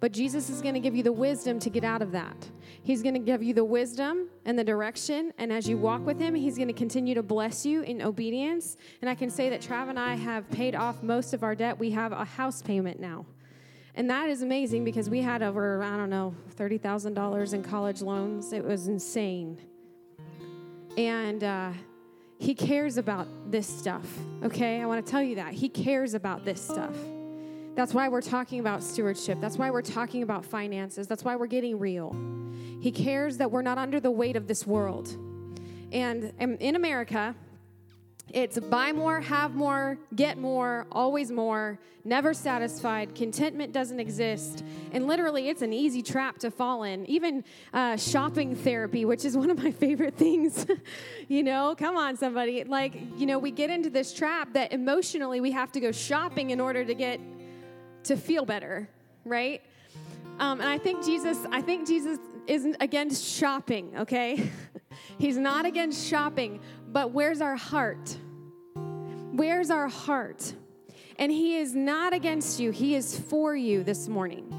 But 0.00 0.12
Jesus 0.12 0.48
is 0.48 0.62
going 0.62 0.74
to 0.74 0.80
give 0.80 0.94
you 0.94 1.02
the 1.02 1.12
wisdom 1.12 1.58
to 1.58 1.70
get 1.70 1.82
out 1.82 2.02
of 2.02 2.12
that. 2.12 2.36
He's 2.82 3.02
going 3.02 3.14
to 3.14 3.20
give 3.20 3.42
you 3.42 3.52
the 3.52 3.64
wisdom 3.64 4.28
and 4.44 4.58
the 4.58 4.62
direction. 4.62 5.32
And 5.38 5.52
as 5.52 5.68
you 5.68 5.76
walk 5.76 6.06
with 6.06 6.20
Him, 6.20 6.34
He's 6.34 6.56
going 6.56 6.68
to 6.68 6.74
continue 6.74 7.14
to 7.14 7.22
bless 7.22 7.66
you 7.66 7.82
in 7.82 8.02
obedience. 8.02 8.76
And 9.00 9.10
I 9.10 9.14
can 9.14 9.28
say 9.28 9.50
that 9.50 9.60
Trav 9.60 9.88
and 9.88 9.98
I 9.98 10.14
have 10.14 10.48
paid 10.50 10.76
off 10.76 11.02
most 11.02 11.34
of 11.34 11.42
our 11.42 11.54
debt. 11.54 11.78
We 11.78 11.90
have 11.90 12.12
a 12.12 12.24
house 12.24 12.62
payment 12.62 13.00
now. 13.00 13.26
And 13.96 14.08
that 14.10 14.28
is 14.28 14.42
amazing 14.42 14.84
because 14.84 15.10
we 15.10 15.20
had 15.20 15.42
over, 15.42 15.82
I 15.82 15.96
don't 15.96 16.10
know, 16.10 16.32
$30,000 16.54 17.54
in 17.54 17.62
college 17.64 18.00
loans. 18.00 18.52
It 18.52 18.64
was 18.64 18.86
insane. 18.86 19.60
And 20.96 21.42
uh, 21.42 21.72
he 22.38 22.54
cares 22.54 22.96
about 22.96 23.26
this 23.50 23.66
stuff, 23.66 24.06
okay? 24.44 24.80
I 24.80 24.86
want 24.86 25.04
to 25.04 25.10
tell 25.10 25.22
you 25.22 25.34
that. 25.36 25.52
He 25.52 25.68
cares 25.68 26.14
about 26.14 26.44
this 26.44 26.60
stuff. 26.60 26.94
That's 27.78 27.94
why 27.94 28.08
we're 28.08 28.22
talking 28.22 28.58
about 28.58 28.82
stewardship. 28.82 29.38
That's 29.40 29.56
why 29.56 29.70
we're 29.70 29.82
talking 29.82 30.24
about 30.24 30.44
finances. 30.44 31.06
That's 31.06 31.22
why 31.22 31.36
we're 31.36 31.46
getting 31.46 31.78
real. 31.78 32.12
He 32.80 32.90
cares 32.90 33.36
that 33.36 33.52
we're 33.52 33.62
not 33.62 33.78
under 33.78 34.00
the 34.00 34.10
weight 34.10 34.34
of 34.34 34.48
this 34.48 34.66
world. 34.66 35.16
And 35.92 36.32
in 36.58 36.74
America, 36.74 37.36
it's 38.30 38.58
buy 38.58 38.90
more, 38.90 39.20
have 39.20 39.54
more, 39.54 39.96
get 40.16 40.38
more, 40.38 40.88
always 40.90 41.30
more, 41.30 41.78
never 42.04 42.34
satisfied. 42.34 43.14
Contentment 43.14 43.72
doesn't 43.72 44.00
exist. 44.00 44.64
And 44.90 45.06
literally, 45.06 45.48
it's 45.48 45.62
an 45.62 45.72
easy 45.72 46.02
trap 46.02 46.38
to 46.38 46.50
fall 46.50 46.82
in. 46.82 47.06
Even 47.06 47.44
uh, 47.72 47.96
shopping 47.96 48.56
therapy, 48.56 49.04
which 49.04 49.24
is 49.24 49.36
one 49.36 49.50
of 49.50 49.62
my 49.62 49.70
favorite 49.70 50.16
things. 50.16 50.66
you 51.28 51.44
know, 51.44 51.76
come 51.78 51.96
on, 51.96 52.16
somebody. 52.16 52.64
Like, 52.64 53.00
you 53.16 53.26
know, 53.26 53.38
we 53.38 53.52
get 53.52 53.70
into 53.70 53.88
this 53.88 54.12
trap 54.12 54.54
that 54.54 54.72
emotionally 54.72 55.40
we 55.40 55.52
have 55.52 55.70
to 55.70 55.78
go 55.78 55.92
shopping 55.92 56.50
in 56.50 56.60
order 56.60 56.84
to 56.84 56.94
get 56.94 57.20
to 58.08 58.16
feel 58.16 58.44
better, 58.44 58.88
right? 59.24 59.62
Um, 60.38 60.60
and 60.60 60.68
I 60.68 60.78
think 60.78 61.04
Jesus, 61.04 61.38
I 61.52 61.60
think 61.60 61.86
Jesus 61.86 62.18
isn't 62.46 62.76
against 62.80 63.24
shopping, 63.24 63.92
okay? 63.98 64.50
He's 65.18 65.36
not 65.36 65.66
against 65.66 66.08
shopping, 66.08 66.60
but 66.90 67.12
where's 67.12 67.40
our 67.40 67.56
heart? 67.56 68.16
Where's 69.32 69.70
our 69.70 69.88
heart? 69.88 70.54
And 71.18 71.30
He 71.30 71.56
is 71.56 71.74
not 71.74 72.14
against 72.14 72.58
you, 72.58 72.70
He 72.70 72.94
is 72.94 73.18
for 73.18 73.54
you 73.54 73.84
this 73.84 74.08
morning. 74.08 74.54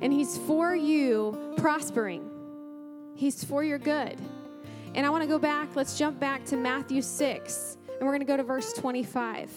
And 0.00 0.12
He's 0.12 0.36
for 0.38 0.74
you 0.74 1.54
prospering, 1.58 2.28
He's 3.14 3.44
for 3.44 3.62
your 3.62 3.78
good. 3.78 4.18
And 4.96 5.06
I 5.06 5.10
want 5.10 5.22
to 5.22 5.28
go 5.28 5.38
back, 5.38 5.76
let's 5.76 5.96
jump 5.96 6.18
back 6.18 6.44
to 6.46 6.56
Matthew 6.56 7.02
6, 7.02 7.76
and 7.86 8.00
we're 8.00 8.12
going 8.12 8.20
to 8.20 8.26
go 8.26 8.36
to 8.36 8.42
verse 8.42 8.72
25. 8.72 9.48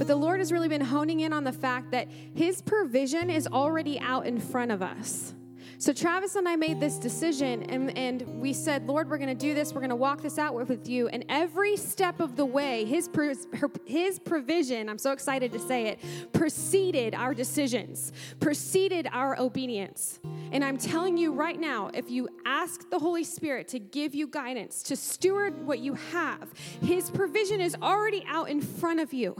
But 0.00 0.06
the 0.06 0.16
Lord 0.16 0.40
has 0.40 0.50
really 0.50 0.68
been 0.68 0.80
honing 0.80 1.20
in 1.20 1.34
on 1.34 1.44
the 1.44 1.52
fact 1.52 1.90
that 1.90 2.08
His 2.32 2.62
provision 2.62 3.28
is 3.28 3.46
already 3.46 4.00
out 4.00 4.24
in 4.26 4.40
front 4.40 4.72
of 4.72 4.80
us. 4.80 5.34
So 5.76 5.92
Travis 5.92 6.36
and 6.36 6.48
I 6.48 6.56
made 6.56 6.80
this 6.80 6.96
decision, 6.96 7.64
and, 7.64 7.94
and 7.98 8.22
we 8.40 8.54
said, 8.54 8.86
Lord, 8.86 9.10
we're 9.10 9.18
going 9.18 9.28
to 9.28 9.34
do 9.34 9.52
this. 9.52 9.74
We're 9.74 9.82
going 9.82 9.90
to 9.90 9.96
walk 9.96 10.22
this 10.22 10.38
out 10.38 10.54
with, 10.54 10.88
you. 10.88 11.08
And 11.08 11.26
every 11.28 11.76
step 11.76 12.18
of 12.18 12.34
the 12.34 12.46
way, 12.46 12.86
his, 12.86 13.10
his 13.84 14.18
provision, 14.18 14.88
I'm 14.88 14.96
so 14.96 15.12
excited 15.12 15.52
to 15.52 15.58
say 15.58 15.88
it, 15.88 15.98
preceded 16.32 17.14
our 17.14 17.34
decisions, 17.34 18.10
preceded 18.40 19.06
our 19.12 19.38
obedience. 19.38 20.18
And 20.50 20.64
I'm 20.64 20.78
telling 20.78 21.18
you 21.18 21.34
right 21.34 21.60
now, 21.60 21.90
if 21.92 22.10
you 22.10 22.26
ask 22.46 22.88
the 22.88 22.98
Holy 22.98 23.24
Spirit 23.24 23.68
to 23.68 23.78
give 23.78 24.14
you 24.14 24.28
guidance, 24.28 24.82
to 24.84 24.96
steward 24.96 25.66
what 25.66 25.80
you 25.80 25.92
have, 25.92 26.48
his 26.80 27.10
provision 27.10 27.60
is 27.60 27.76
already 27.82 28.24
out 28.26 28.48
in 28.48 28.62
front 28.62 29.00
of 29.00 29.12
you, 29.12 29.36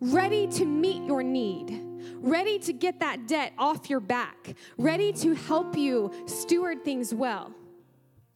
ready 0.00 0.46
to 0.46 0.64
meet 0.64 1.02
your 1.04 1.22
need 1.22 1.88
ready 2.20 2.58
to 2.58 2.72
get 2.72 3.00
that 3.00 3.26
debt 3.26 3.52
off 3.58 3.88
your 3.88 4.00
back, 4.00 4.54
ready 4.76 5.12
to 5.12 5.34
help 5.34 5.76
you 5.76 6.12
steward 6.26 6.84
things 6.84 7.14
well. 7.14 7.52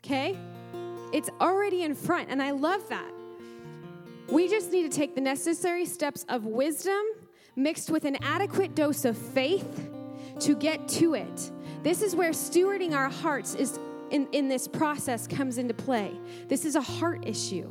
Okay? 0.05 0.39
It's 1.13 1.31
already 1.41 1.83
in 1.83 1.95
front, 1.95 2.31
and 2.31 2.43
I 2.43 2.53
love 2.53 2.89
that. 2.89 3.11
We 4.29 4.49
just 4.49 4.73
need 4.73 4.91
to 4.91 4.97
take 4.97 5.15
the 5.15 5.21
necessary 5.21 5.85
steps 5.85 6.25
of 6.29 6.47
wisdom 6.47 7.03
mixed 7.55 7.91
with 7.91 8.05
an 8.05 8.17
adequate 8.23 8.75
dose 8.75 9.05
of 9.05 9.17
faith 9.17 9.91
to 10.41 10.57
get 10.57 10.89
to 10.89 11.15
it. 11.15 11.51
This 11.83 12.01
is 12.01 12.17
where 12.17 12.31
stewarding 12.31 12.95
our 12.95 13.11
hearts 13.11 13.55
is 13.55 13.79
in, 14.11 14.29
in 14.33 14.49
this 14.49 14.69
process 14.69 15.27
comes 15.27 15.59
into 15.59 15.75
play. 15.75 16.13
This 16.49 16.65
is 16.65 16.77
a 16.77 16.81
heart 16.81 17.27
issue. 17.27 17.71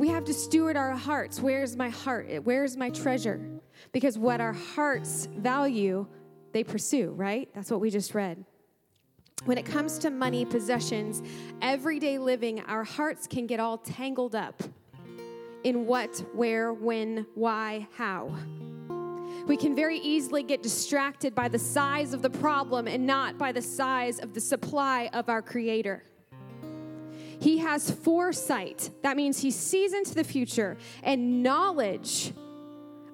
We 0.00 0.08
have 0.08 0.24
to 0.24 0.32
steward 0.32 0.78
our 0.78 0.92
hearts. 0.92 1.40
Where's 1.40 1.76
my 1.76 1.90
heart? 1.90 2.26
Where's 2.44 2.74
my 2.74 2.88
treasure? 2.88 3.38
Because 3.92 4.16
what 4.16 4.40
our 4.40 4.54
hearts 4.54 5.28
value, 5.36 6.06
they 6.52 6.64
pursue, 6.64 7.10
right? 7.10 7.50
That's 7.54 7.70
what 7.70 7.82
we 7.82 7.90
just 7.90 8.14
read. 8.14 8.42
When 9.44 9.58
it 9.58 9.66
comes 9.66 9.98
to 9.98 10.08
money, 10.08 10.46
possessions, 10.46 11.22
everyday 11.60 12.16
living, 12.16 12.60
our 12.60 12.82
hearts 12.82 13.26
can 13.26 13.46
get 13.46 13.60
all 13.60 13.76
tangled 13.76 14.34
up 14.34 14.62
in 15.64 15.84
what, 15.84 16.24
where, 16.32 16.72
when, 16.72 17.26
why, 17.34 17.86
how. 17.94 18.34
We 19.46 19.58
can 19.58 19.76
very 19.76 19.98
easily 19.98 20.42
get 20.42 20.62
distracted 20.62 21.34
by 21.34 21.48
the 21.48 21.58
size 21.58 22.14
of 22.14 22.22
the 22.22 22.30
problem 22.30 22.88
and 22.88 23.06
not 23.06 23.36
by 23.36 23.52
the 23.52 23.60
size 23.60 24.18
of 24.18 24.32
the 24.32 24.40
supply 24.40 25.10
of 25.12 25.28
our 25.28 25.42
Creator. 25.42 26.04
He 27.40 27.58
has 27.58 27.90
foresight. 27.90 28.90
That 29.02 29.16
means 29.16 29.40
he 29.40 29.50
sees 29.50 29.94
into 29.94 30.14
the 30.14 30.24
future 30.24 30.76
and 31.02 31.42
knowledge 31.42 32.32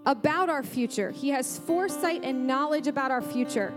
about 0.04 0.48
our 0.48 0.62
future. 0.62 1.10
He 1.10 1.30
has 1.30 1.58
foresight 1.58 2.22
and 2.24 2.46
knowledge 2.46 2.88
about 2.88 3.10
our 3.10 3.22
future. 3.22 3.72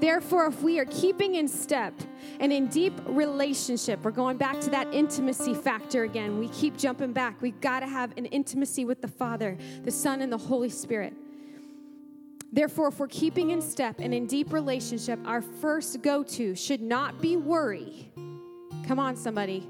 Therefore, 0.00 0.46
if 0.46 0.62
we 0.62 0.78
are 0.78 0.84
keeping 0.84 1.36
in 1.36 1.48
step 1.48 1.94
and 2.40 2.52
in 2.52 2.68
deep 2.68 2.92
relationship, 3.06 4.04
we're 4.04 4.10
going 4.10 4.36
back 4.36 4.60
to 4.60 4.70
that 4.70 4.92
intimacy 4.92 5.54
factor 5.54 6.04
again. 6.04 6.38
We 6.38 6.48
keep 6.48 6.76
jumping 6.76 7.12
back. 7.12 7.40
We've 7.40 7.60
got 7.60 7.80
to 7.80 7.86
have 7.86 8.12
an 8.16 8.26
intimacy 8.26 8.84
with 8.84 9.00
the 9.00 9.08
Father, 9.08 9.56
the 9.82 9.90
Son, 9.90 10.20
and 10.20 10.32
the 10.32 10.38
Holy 10.38 10.68
Spirit. 10.68 11.14
Therefore, 12.52 12.88
if 12.88 12.98
we're 12.98 13.08
keeping 13.08 13.50
in 13.50 13.62
step 13.62 13.98
and 13.98 14.12
in 14.12 14.26
deep 14.26 14.52
relationship, 14.52 15.18
our 15.24 15.40
first 15.40 16.02
go 16.02 16.22
to 16.22 16.54
should 16.54 16.82
not 16.82 17.20
be 17.22 17.36
worry. 17.36 18.12
Come 18.86 18.98
on, 18.98 19.16
somebody. 19.16 19.68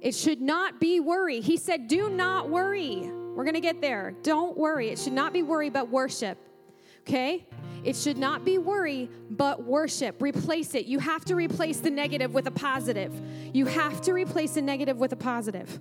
It 0.00 0.14
should 0.14 0.40
not 0.40 0.80
be 0.80 1.00
worry. 1.00 1.40
He 1.40 1.56
said, 1.56 1.88
Do 1.88 2.10
not 2.10 2.48
worry. 2.48 3.10
We're 3.34 3.44
going 3.44 3.54
to 3.54 3.60
get 3.60 3.80
there. 3.80 4.14
Don't 4.22 4.56
worry. 4.56 4.88
It 4.88 4.98
should 4.98 5.12
not 5.12 5.32
be 5.32 5.42
worry, 5.42 5.68
but 5.68 5.90
worship. 5.90 6.38
Okay? 7.02 7.46
It 7.84 7.94
should 7.94 8.18
not 8.18 8.44
be 8.44 8.58
worry, 8.58 9.10
but 9.30 9.62
worship. 9.62 10.20
Replace 10.20 10.74
it. 10.74 10.86
You 10.86 10.98
have 10.98 11.24
to 11.26 11.34
replace 11.34 11.78
the 11.78 11.90
negative 11.90 12.34
with 12.34 12.46
a 12.46 12.50
positive. 12.50 13.12
You 13.52 13.66
have 13.66 14.00
to 14.02 14.12
replace 14.12 14.56
a 14.56 14.62
negative 14.62 14.96
with 14.96 15.12
a 15.12 15.16
positive. 15.16 15.80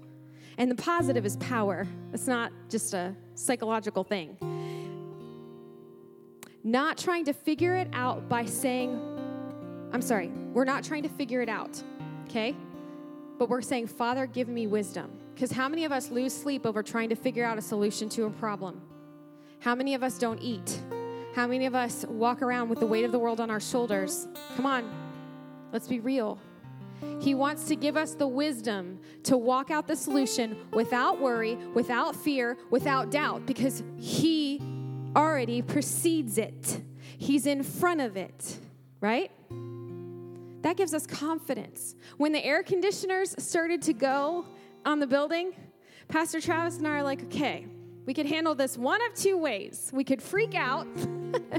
And 0.58 0.70
the 0.70 0.76
positive 0.76 1.26
is 1.26 1.38
power. 1.38 1.88
It's 2.14 2.28
not 2.28 2.52
just 2.70 2.94
a 2.94 3.16
psychological 3.34 4.04
thing. 4.04 4.38
Not 6.64 6.98
trying 6.98 7.26
to 7.26 7.34
figure 7.34 7.76
it 7.76 7.90
out 7.94 8.30
by 8.30 8.46
saying, 8.46 9.00
I'm 9.92 10.02
sorry, 10.02 10.30
we're 10.54 10.66
not 10.66 10.84
trying 10.84 11.04
to 11.04 11.10
figure 11.10 11.42
it 11.42 11.50
out, 11.50 11.82
okay? 12.36 12.54
But 13.40 13.50
we're 13.50 13.62
saying, 13.62 13.88
Father, 13.88 14.26
give 14.26 14.50
me 14.50 14.68
wisdom. 14.68 15.10
Because 15.34 15.52
how 15.52 15.70
many 15.70 15.86
of 15.86 15.92
us 15.94 16.12
lose 16.12 16.36
sleep 16.36 16.66
over 16.66 16.84
trying 16.84 17.10
to 17.10 17.16
figure 17.16 17.46
out 17.46 17.58
a 17.58 17.62
solution 17.62 18.10
to 18.10 18.26
a 18.26 18.30
problem? 18.30 18.82
How 19.60 19.74
many 19.74 19.94
of 19.94 20.04
us 20.04 20.18
don't 20.18 20.42
eat? 20.42 20.82
How 21.34 21.48
many 21.48 21.66
of 21.66 21.76
us 21.76 22.06
walk 22.08 22.42
around 22.42 22.70
with 22.70 22.80
the 22.80 22.86
weight 22.86 23.06
of 23.06 23.12
the 23.14 23.20
world 23.20 23.40
on 23.40 23.50
our 23.50 23.60
shoulders? 23.62 24.28
Come 24.56 24.66
on, 24.66 24.90
let's 25.72 25.88
be 25.88 26.00
real. 26.02 26.38
He 27.20 27.36
wants 27.36 27.66
to 27.66 27.76
give 27.76 27.98
us 27.98 28.16
the 28.16 28.28
wisdom 28.28 29.00
to 29.24 29.38
walk 29.38 29.72
out 29.72 29.88
the 29.88 29.96
solution 29.96 30.58
without 30.72 31.20
worry, 31.20 31.56
without 31.74 32.16
fear, 32.16 32.58
without 32.70 33.12
doubt, 33.12 33.46
because 33.46 33.84
He 33.98 34.62
already 35.16 35.62
precedes 35.62 36.38
it. 36.38 36.82
He's 37.18 37.46
in 37.46 37.64
front 37.64 38.02
of 38.02 38.18
it, 38.18 38.58
right? 39.02 39.32
That 40.66 40.78
gives 40.78 40.96
us 40.96 41.06
confidence. 41.06 41.94
When 42.18 42.32
the 42.32 42.44
air 42.44 42.64
conditioners 42.64 43.36
started 43.38 43.84
to 43.84 43.94
go 43.94 44.48
on 44.84 45.00
the 45.00 45.06
building, 45.06 45.54
Pastor 46.08 46.42
Travis 46.42 46.80
and 46.80 46.88
I 46.88 46.98
are 46.98 47.04
like, 47.04 47.24
okay, 47.26 47.68
we 48.08 48.16
could 48.16 48.26
handle 48.26 48.56
this 48.56 48.76
one 48.76 49.00
of 49.06 49.14
two 49.14 49.38
ways. 49.38 49.92
We 49.94 50.04
could 50.04 50.24
freak 50.24 50.56
out 50.56 50.88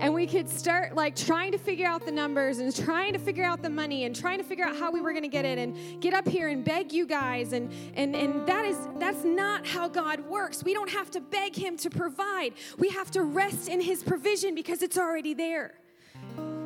and 0.00 0.12
we 0.12 0.26
could 0.26 0.50
start 0.50 0.94
like 0.94 1.16
trying 1.16 1.52
to 1.52 1.56
figure 1.56 1.86
out 1.86 2.04
the 2.04 2.12
numbers 2.12 2.58
and 2.58 2.76
trying 2.76 3.14
to 3.14 3.18
figure 3.18 3.42
out 3.42 3.62
the 3.62 3.70
money 3.70 4.04
and 4.04 4.14
trying 4.14 4.36
to 4.36 4.44
figure 4.44 4.66
out 4.66 4.76
how 4.76 4.90
we 4.90 5.00
were 5.00 5.12
going 5.12 5.22
to 5.22 5.28
get 5.28 5.46
it 5.46 5.56
and 5.56 6.02
get 6.02 6.12
up 6.12 6.28
here 6.28 6.48
and 6.48 6.62
beg 6.62 6.92
you 6.92 7.06
guys 7.06 7.54
and 7.54 7.72
and 7.94 8.14
and 8.14 8.46
that 8.46 8.66
is 8.66 8.76
that's 8.98 9.24
not 9.24 9.66
how 9.66 9.88
God 9.88 10.20
works. 10.26 10.62
We 10.62 10.74
don't 10.74 10.90
have 10.90 11.10
to 11.12 11.22
beg 11.22 11.56
him 11.56 11.78
to 11.78 11.88
provide. 11.88 12.52
We 12.76 12.90
have 12.90 13.10
to 13.12 13.22
rest 13.22 13.70
in 13.70 13.80
his 13.80 14.02
provision 14.02 14.54
because 14.54 14.82
it's 14.82 14.98
already 14.98 15.32
there. 15.32 15.72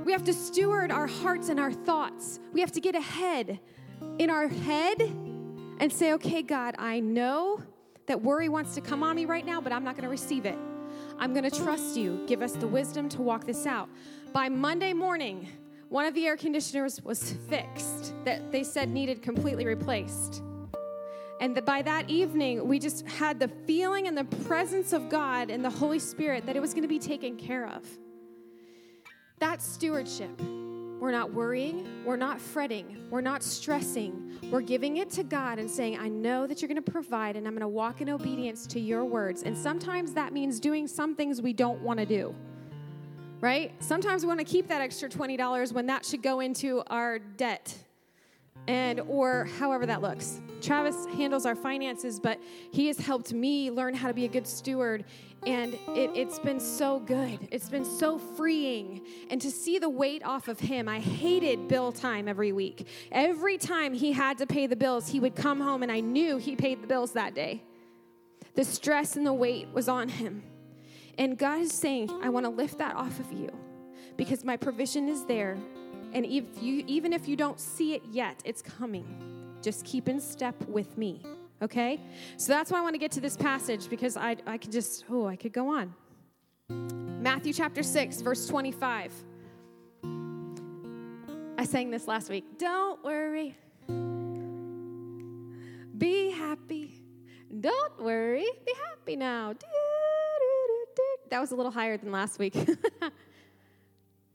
We 0.04 0.12
have 0.12 0.24
to 0.24 0.34
steward 0.34 0.90
our 0.90 1.06
hearts 1.06 1.48
and 1.48 1.58
our 1.58 1.72
thoughts. 1.72 2.38
We 2.52 2.60
have 2.60 2.72
to 2.72 2.80
get 2.80 2.94
ahead 2.94 3.58
in 4.18 4.28
our 4.28 4.48
head 4.48 5.00
and 5.80 5.90
say, 5.90 6.12
okay, 6.12 6.42
God, 6.42 6.74
I 6.78 7.00
know 7.00 7.62
that 8.06 8.20
worry 8.20 8.50
wants 8.50 8.74
to 8.74 8.82
come 8.82 9.02
on 9.02 9.16
me 9.16 9.24
right 9.24 9.46
now, 9.46 9.62
but 9.62 9.72
I'm 9.72 9.82
not 9.82 9.94
going 9.94 10.04
to 10.04 10.10
receive 10.10 10.44
it. 10.44 10.58
I'm 11.18 11.32
going 11.32 11.48
to 11.48 11.62
trust 11.62 11.96
you. 11.96 12.22
Give 12.26 12.42
us 12.42 12.52
the 12.52 12.66
wisdom 12.66 13.08
to 13.10 13.22
walk 13.22 13.46
this 13.46 13.66
out. 13.66 13.88
By 14.32 14.50
Monday 14.50 14.92
morning, 14.92 15.48
one 15.88 16.04
of 16.04 16.12
the 16.12 16.26
air 16.26 16.36
conditioners 16.36 17.00
was 17.02 17.32
fixed 17.48 18.12
that 18.24 18.52
they 18.52 18.62
said 18.62 18.90
needed 18.90 19.22
completely 19.22 19.64
replaced. 19.64 20.42
And 21.40 21.64
by 21.64 21.82
that 21.82 22.10
evening, 22.10 22.66
we 22.68 22.78
just 22.78 23.06
had 23.06 23.40
the 23.40 23.48
feeling 23.66 24.06
and 24.06 24.16
the 24.16 24.24
presence 24.24 24.92
of 24.92 25.08
God 25.08 25.50
and 25.50 25.64
the 25.64 25.70
Holy 25.70 25.98
Spirit 25.98 26.44
that 26.46 26.56
it 26.56 26.60
was 26.60 26.74
going 26.74 26.82
to 26.82 26.88
be 26.88 26.98
taken 26.98 27.36
care 27.36 27.68
of. 27.68 27.86
That's 29.38 29.66
stewardship. 29.66 30.40
We're 31.00 31.10
not 31.10 31.34
worrying. 31.34 31.86
We're 32.04 32.16
not 32.16 32.40
fretting. 32.40 32.96
We're 33.10 33.20
not 33.20 33.42
stressing. 33.42 34.38
We're 34.50 34.62
giving 34.62 34.96
it 34.98 35.10
to 35.10 35.22
God 35.22 35.58
and 35.58 35.70
saying, 35.70 35.98
I 35.98 36.08
know 36.08 36.46
that 36.46 36.62
you're 36.62 36.68
going 36.68 36.82
to 36.82 36.90
provide, 36.90 37.36
and 37.36 37.46
I'm 37.46 37.52
going 37.52 37.60
to 37.60 37.68
walk 37.68 38.00
in 38.00 38.08
obedience 38.08 38.66
to 38.68 38.80
your 38.80 39.04
words. 39.04 39.42
And 39.42 39.56
sometimes 39.56 40.14
that 40.14 40.32
means 40.32 40.58
doing 40.60 40.86
some 40.86 41.14
things 41.14 41.42
we 41.42 41.52
don't 41.52 41.80
want 41.82 41.98
to 42.00 42.06
do, 42.06 42.34
right? 43.40 43.72
Sometimes 43.80 44.22
we 44.22 44.28
want 44.28 44.40
to 44.40 44.46
keep 44.46 44.66
that 44.68 44.80
extra 44.80 45.08
$20 45.08 45.72
when 45.72 45.86
that 45.86 46.06
should 46.06 46.22
go 46.22 46.40
into 46.40 46.82
our 46.86 47.18
debt 47.18 47.76
and 48.66 49.00
or 49.00 49.44
however 49.58 49.86
that 49.86 50.00
looks. 50.02 50.40
Travis 50.60 51.06
handles 51.16 51.44
our 51.44 51.54
finances, 51.54 52.18
but 52.18 52.40
he 52.70 52.86
has 52.86 52.98
helped 52.98 53.32
me 53.32 53.70
learn 53.70 53.94
how 53.94 54.08
to 54.08 54.14
be 54.14 54.24
a 54.24 54.28
good 54.28 54.46
steward. 54.46 55.04
And 55.46 55.76
it, 55.88 56.16
has 56.16 56.38
been 56.38 56.58
so 56.58 57.00
good. 57.00 57.48
It's 57.50 57.68
been 57.68 57.84
so 57.84 58.16
freeing. 58.16 59.02
And 59.28 59.42
to 59.42 59.50
see 59.50 59.78
the 59.78 59.90
weight 59.90 60.24
off 60.24 60.48
of 60.48 60.58
him, 60.58 60.88
I 60.88 61.00
hated 61.00 61.68
bill 61.68 61.92
time 61.92 62.28
every 62.28 62.52
week. 62.52 62.88
Every 63.12 63.58
time 63.58 63.92
he 63.92 64.12
had 64.12 64.38
to 64.38 64.46
pay 64.46 64.66
the 64.66 64.76
bills, 64.76 65.08
he 65.08 65.20
would 65.20 65.36
come 65.36 65.60
home 65.60 65.82
and 65.82 65.92
I 65.92 66.00
knew 66.00 66.38
he 66.38 66.56
paid 66.56 66.82
the 66.82 66.86
bills 66.86 67.12
that 67.12 67.34
day. 67.34 67.62
The 68.54 68.64
stress 68.64 69.16
and 69.16 69.26
the 69.26 69.34
weight 69.34 69.68
was 69.74 69.86
on 69.86 70.08
him. 70.08 70.42
And 71.18 71.36
God 71.36 71.60
is 71.60 71.72
saying, 71.72 72.10
I 72.22 72.30
want 72.30 72.46
to 72.46 72.50
lift 72.50 72.78
that 72.78 72.96
off 72.96 73.20
of 73.20 73.30
you 73.30 73.50
because 74.16 74.44
my 74.44 74.56
provision 74.56 75.08
is 75.08 75.26
there 75.26 75.58
and 76.14 76.24
if 76.24 76.44
you, 76.62 76.84
even 76.86 77.12
if 77.12 77.28
you 77.28 77.36
don't 77.36 77.58
see 77.58 77.94
it 77.94 78.02
yet, 78.10 78.40
it's 78.44 78.62
coming. 78.62 79.04
Just 79.60 79.84
keep 79.84 80.08
in 80.08 80.20
step 80.20 80.54
with 80.68 80.96
me, 80.96 81.20
okay? 81.60 82.00
So 82.36 82.52
that's 82.52 82.70
why 82.70 82.78
I 82.78 82.82
want 82.82 82.94
to 82.94 82.98
get 82.98 83.10
to 83.12 83.20
this 83.20 83.36
passage 83.36 83.90
because 83.90 84.16
I, 84.16 84.36
I 84.46 84.56
could 84.56 84.70
just, 84.70 85.04
oh, 85.10 85.26
I 85.26 85.34
could 85.34 85.52
go 85.52 85.68
on. 85.68 85.92
Matthew 86.68 87.52
chapter 87.52 87.82
6, 87.82 88.20
verse 88.20 88.46
25. 88.46 89.12
I 91.58 91.64
sang 91.64 91.90
this 91.90 92.06
last 92.06 92.30
week. 92.30 92.44
Don't 92.58 93.02
worry. 93.02 93.56
Be 95.98 96.30
happy. 96.30 97.02
Don't 97.60 98.00
worry. 98.00 98.46
Be 98.64 98.72
happy 98.90 99.16
now. 99.16 99.54
That 101.30 101.40
was 101.40 101.50
a 101.50 101.56
little 101.56 101.72
higher 101.72 101.96
than 101.96 102.12
last 102.12 102.38
week. 102.38 102.54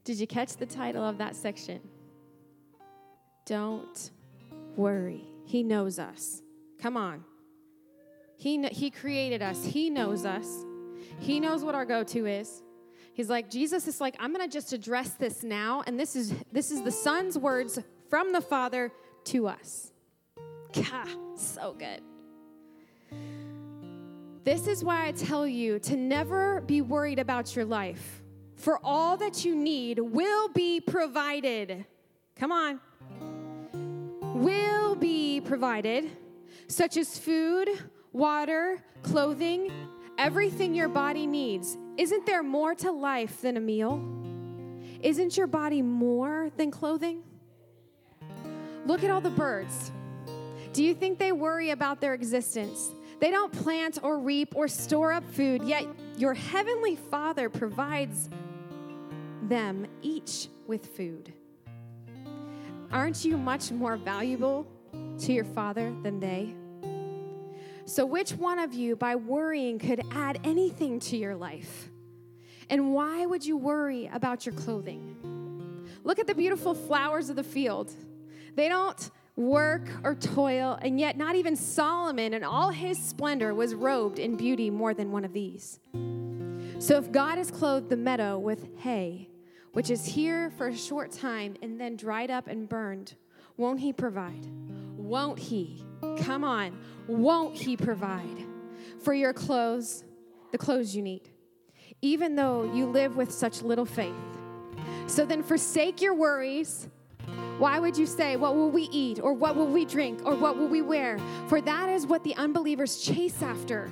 Did 0.04 0.18
you 0.18 0.26
catch 0.26 0.56
the 0.56 0.66
title 0.66 1.04
of 1.04 1.18
that 1.18 1.36
section? 1.36 1.80
Don't 3.46 4.10
worry. 4.76 5.24
He 5.44 5.62
knows 5.62 5.98
us. 5.98 6.42
Come 6.80 6.96
on. 6.96 7.24
He, 8.36 8.66
he 8.68 8.90
created 8.90 9.42
us, 9.42 9.64
He 9.64 9.90
knows 9.90 10.24
us. 10.24 10.64
He 11.18 11.40
knows 11.40 11.62
what 11.62 11.74
our 11.74 11.84
go 11.84 12.02
to 12.04 12.26
is. 12.26 12.62
He's 13.12 13.28
like, 13.28 13.50
Jesus 13.50 13.86
is 13.86 14.00
like, 14.00 14.16
I'm 14.18 14.32
going 14.32 14.48
to 14.48 14.52
just 14.52 14.72
address 14.72 15.10
this 15.10 15.42
now. 15.42 15.82
And 15.86 16.00
this 16.00 16.16
is, 16.16 16.32
this 16.52 16.70
is 16.70 16.82
the 16.82 16.90
Son's 16.90 17.36
words 17.36 17.78
from 18.08 18.32
the 18.32 18.40
Father 18.40 18.92
to 19.24 19.48
us. 19.48 19.92
God, 20.72 21.08
so 21.36 21.76
good. 21.78 22.00
This 24.44 24.66
is 24.66 24.82
why 24.82 25.06
I 25.06 25.12
tell 25.12 25.46
you 25.46 25.78
to 25.80 25.96
never 25.96 26.62
be 26.62 26.80
worried 26.80 27.18
about 27.18 27.54
your 27.54 27.66
life, 27.66 28.19
for 28.60 28.78
all 28.84 29.16
that 29.16 29.44
you 29.44 29.56
need 29.56 29.98
will 29.98 30.48
be 30.48 30.80
provided. 30.80 31.86
Come 32.36 32.52
on. 32.52 32.80
Will 34.34 34.94
be 34.94 35.40
provided, 35.40 36.10
such 36.68 36.96
as 36.96 37.18
food, 37.18 37.68
water, 38.12 38.78
clothing, 39.02 39.72
everything 40.18 40.74
your 40.74 40.88
body 40.88 41.26
needs. 41.26 41.76
Isn't 41.96 42.26
there 42.26 42.42
more 42.42 42.74
to 42.76 42.92
life 42.92 43.40
than 43.40 43.56
a 43.56 43.60
meal? 43.60 44.04
Isn't 45.02 45.36
your 45.36 45.46
body 45.46 45.80
more 45.80 46.50
than 46.56 46.70
clothing? 46.70 47.22
Look 48.84 49.02
at 49.02 49.10
all 49.10 49.20
the 49.20 49.30
birds. 49.30 49.90
Do 50.72 50.84
you 50.84 50.94
think 50.94 51.18
they 51.18 51.32
worry 51.32 51.70
about 51.70 52.00
their 52.00 52.14
existence? 52.14 52.90
They 53.20 53.30
don't 53.30 53.52
plant 53.52 53.98
or 54.02 54.18
reap 54.18 54.54
or 54.54 54.68
store 54.68 55.12
up 55.12 55.28
food, 55.30 55.62
yet 55.62 55.86
your 56.16 56.34
heavenly 56.34 56.96
Father 56.96 57.48
provides 57.48 58.28
them 59.50 59.86
each 60.00 60.48
with 60.66 60.96
food. 60.96 61.34
Aren't 62.90 63.24
you 63.24 63.36
much 63.36 63.70
more 63.70 63.98
valuable 63.98 64.66
to 65.18 65.32
your 65.32 65.44
Father 65.44 65.92
than 66.02 66.18
they? 66.18 66.54
So, 67.84 68.06
which 68.06 68.30
one 68.32 68.58
of 68.58 68.72
you, 68.72 68.96
by 68.96 69.16
worrying, 69.16 69.78
could 69.78 70.02
add 70.12 70.40
anything 70.44 71.00
to 71.00 71.16
your 71.16 71.34
life? 71.34 71.90
And 72.70 72.94
why 72.94 73.26
would 73.26 73.44
you 73.44 73.56
worry 73.56 74.08
about 74.12 74.46
your 74.46 74.54
clothing? 74.54 75.16
Look 76.04 76.18
at 76.18 76.26
the 76.26 76.34
beautiful 76.34 76.72
flowers 76.72 77.28
of 77.28 77.36
the 77.36 77.42
field. 77.42 77.92
They 78.54 78.68
don't 78.68 79.10
work 79.34 79.88
or 80.04 80.14
toil, 80.14 80.78
and 80.80 81.00
yet 81.00 81.16
not 81.16 81.34
even 81.34 81.56
Solomon 81.56 82.34
in 82.34 82.44
all 82.44 82.70
his 82.70 82.98
splendor 82.98 83.54
was 83.54 83.74
robed 83.74 84.20
in 84.20 84.36
beauty 84.36 84.70
more 84.70 84.94
than 84.94 85.10
one 85.10 85.24
of 85.24 85.32
these. 85.32 85.80
So 86.78 86.96
if 86.96 87.10
God 87.10 87.38
has 87.38 87.50
clothed 87.50 87.88
the 87.88 87.96
meadow 87.96 88.38
with 88.38 88.68
hay, 88.78 89.29
which 89.72 89.90
is 89.90 90.04
here 90.04 90.50
for 90.50 90.68
a 90.68 90.76
short 90.76 91.10
time 91.10 91.54
and 91.62 91.80
then 91.80 91.96
dried 91.96 92.30
up 92.30 92.46
and 92.46 92.68
burned, 92.68 93.14
won't 93.56 93.80
he 93.80 93.92
provide? 93.92 94.46
Won't 94.96 95.38
he? 95.38 95.84
Come 96.18 96.44
on, 96.44 96.78
won't 97.06 97.56
he 97.56 97.76
provide 97.76 98.44
for 99.02 99.14
your 99.14 99.32
clothes, 99.32 100.04
the 100.52 100.58
clothes 100.58 100.94
you 100.94 101.02
need, 101.02 101.30
even 102.02 102.34
though 102.34 102.70
you 102.74 102.86
live 102.86 103.16
with 103.16 103.30
such 103.32 103.62
little 103.62 103.86
faith? 103.86 104.14
So 105.06 105.26
then 105.26 105.42
forsake 105.42 106.00
your 106.00 106.14
worries 106.14 106.88
why 107.60 107.78
would 107.78 107.98
you 107.98 108.06
say, 108.06 108.36
What 108.36 108.56
will 108.56 108.70
we 108.70 108.84
eat? 108.84 109.20
Or 109.20 109.34
what 109.34 109.54
will 109.54 109.66
we 109.66 109.84
drink? 109.84 110.22
Or 110.24 110.34
what 110.34 110.56
will 110.56 110.68
we 110.68 110.80
wear? 110.80 111.18
For 111.48 111.60
that 111.60 111.90
is 111.90 112.06
what 112.06 112.24
the 112.24 112.34
unbelievers 112.36 113.02
chase 113.02 113.42
after. 113.42 113.90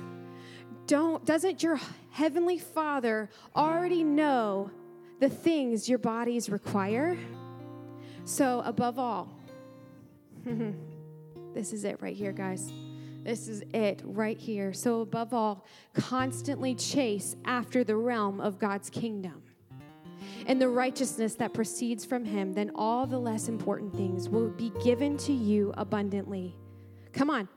Don't, 0.87 1.23
doesn't 1.23 1.61
your 1.61 1.79
heavenly 2.09 2.57
Father 2.57 3.29
already 3.55 4.03
know 4.03 4.71
the 5.19 5.29
things 5.29 5.87
your 5.87 5.99
bodies 5.99 6.49
require? 6.49 7.17
So, 8.25 8.61
above 8.65 8.99
all, 8.99 9.29
this 11.53 11.73
is 11.73 11.83
it 11.83 12.01
right 12.01 12.15
here, 12.15 12.31
guys. 12.31 12.71
This 13.23 13.47
is 13.47 13.63
it 13.73 14.01
right 14.05 14.37
here. 14.37 14.71
So, 14.73 15.01
above 15.01 15.33
all, 15.33 15.65
constantly 15.93 16.75
chase 16.75 17.35
after 17.45 17.83
the 17.83 17.95
realm 17.95 18.39
of 18.39 18.59
God's 18.59 18.89
kingdom 18.89 19.43
and 20.47 20.61
the 20.61 20.69
righteousness 20.69 21.35
that 21.35 21.53
proceeds 21.53 22.05
from 22.05 22.25
him, 22.25 22.53
then 22.53 22.71
all 22.75 23.05
the 23.05 23.19
less 23.19 23.49
important 23.49 23.95
things 23.95 24.29
will 24.29 24.49
be 24.49 24.71
given 24.83 25.17
to 25.17 25.33
you 25.33 25.73
abundantly. 25.77 26.55
Come 27.13 27.29
on. 27.29 27.47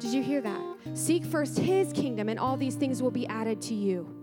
Did 0.00 0.12
you 0.12 0.22
hear 0.22 0.40
that? 0.40 0.60
Seek 0.94 1.24
first 1.24 1.58
his 1.58 1.92
kingdom, 1.92 2.28
and 2.28 2.38
all 2.38 2.56
these 2.56 2.74
things 2.74 3.02
will 3.02 3.10
be 3.10 3.26
added 3.26 3.62
to 3.62 3.74
you. 3.74 4.13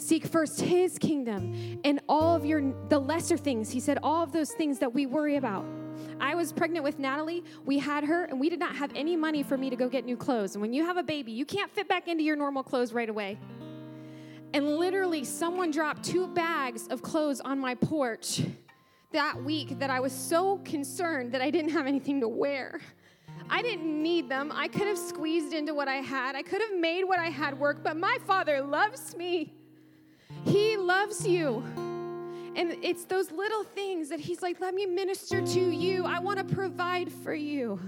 Seek 0.00 0.26
first 0.26 0.60
his 0.60 0.98
kingdom 0.98 1.80
and 1.84 2.00
all 2.08 2.34
of 2.34 2.44
your 2.44 2.74
the 2.88 2.98
lesser 2.98 3.36
things. 3.36 3.70
He 3.70 3.80
said 3.80 3.98
all 4.02 4.22
of 4.22 4.32
those 4.32 4.52
things 4.52 4.78
that 4.78 4.92
we 4.92 5.06
worry 5.06 5.36
about. 5.36 5.64
I 6.20 6.34
was 6.34 6.52
pregnant 6.52 6.84
with 6.84 6.98
Natalie. 6.98 7.44
We 7.64 7.78
had 7.78 8.04
her, 8.04 8.24
and 8.24 8.40
we 8.40 8.48
did 8.48 8.58
not 8.58 8.74
have 8.76 8.90
any 8.94 9.16
money 9.16 9.42
for 9.42 9.56
me 9.56 9.70
to 9.70 9.76
go 9.76 9.88
get 9.88 10.04
new 10.04 10.16
clothes. 10.16 10.54
And 10.54 10.62
when 10.62 10.72
you 10.72 10.84
have 10.84 10.96
a 10.96 11.02
baby, 11.02 11.32
you 11.32 11.44
can't 11.44 11.70
fit 11.70 11.88
back 11.88 12.08
into 12.08 12.22
your 12.22 12.36
normal 12.36 12.62
clothes 12.62 12.92
right 12.92 13.08
away. 13.08 13.38
And 14.52 14.76
literally, 14.76 15.24
someone 15.24 15.70
dropped 15.70 16.04
two 16.04 16.26
bags 16.28 16.88
of 16.88 17.02
clothes 17.02 17.40
on 17.40 17.58
my 17.58 17.74
porch 17.74 18.42
that 19.12 19.42
week 19.42 19.78
that 19.78 19.90
I 19.90 20.00
was 20.00 20.12
so 20.12 20.58
concerned 20.58 21.32
that 21.32 21.40
I 21.40 21.50
didn't 21.50 21.70
have 21.70 21.86
anything 21.86 22.20
to 22.20 22.28
wear. 22.28 22.80
I 23.48 23.62
didn't 23.62 24.02
need 24.02 24.28
them. 24.28 24.52
I 24.54 24.68
could 24.68 24.86
have 24.86 24.98
squeezed 24.98 25.52
into 25.52 25.74
what 25.74 25.88
I 25.88 25.96
had, 25.96 26.36
I 26.36 26.42
could 26.42 26.60
have 26.60 26.78
made 26.78 27.04
what 27.04 27.18
I 27.18 27.30
had 27.30 27.58
work, 27.58 27.82
but 27.82 27.96
my 27.96 28.18
Father 28.26 28.60
loves 28.60 29.16
me. 29.16 29.59
He 30.44 30.76
loves 30.76 31.26
you. 31.26 31.62
And 32.56 32.76
it's 32.82 33.04
those 33.04 33.30
little 33.30 33.62
things 33.62 34.08
that 34.08 34.20
He's 34.20 34.42
like, 34.42 34.60
let 34.60 34.74
me 34.74 34.86
minister 34.86 35.40
to 35.40 35.60
you. 35.60 36.04
I 36.04 36.18
want 36.18 36.38
to 36.38 36.54
provide 36.54 37.12
for 37.12 37.34
you, 37.34 37.80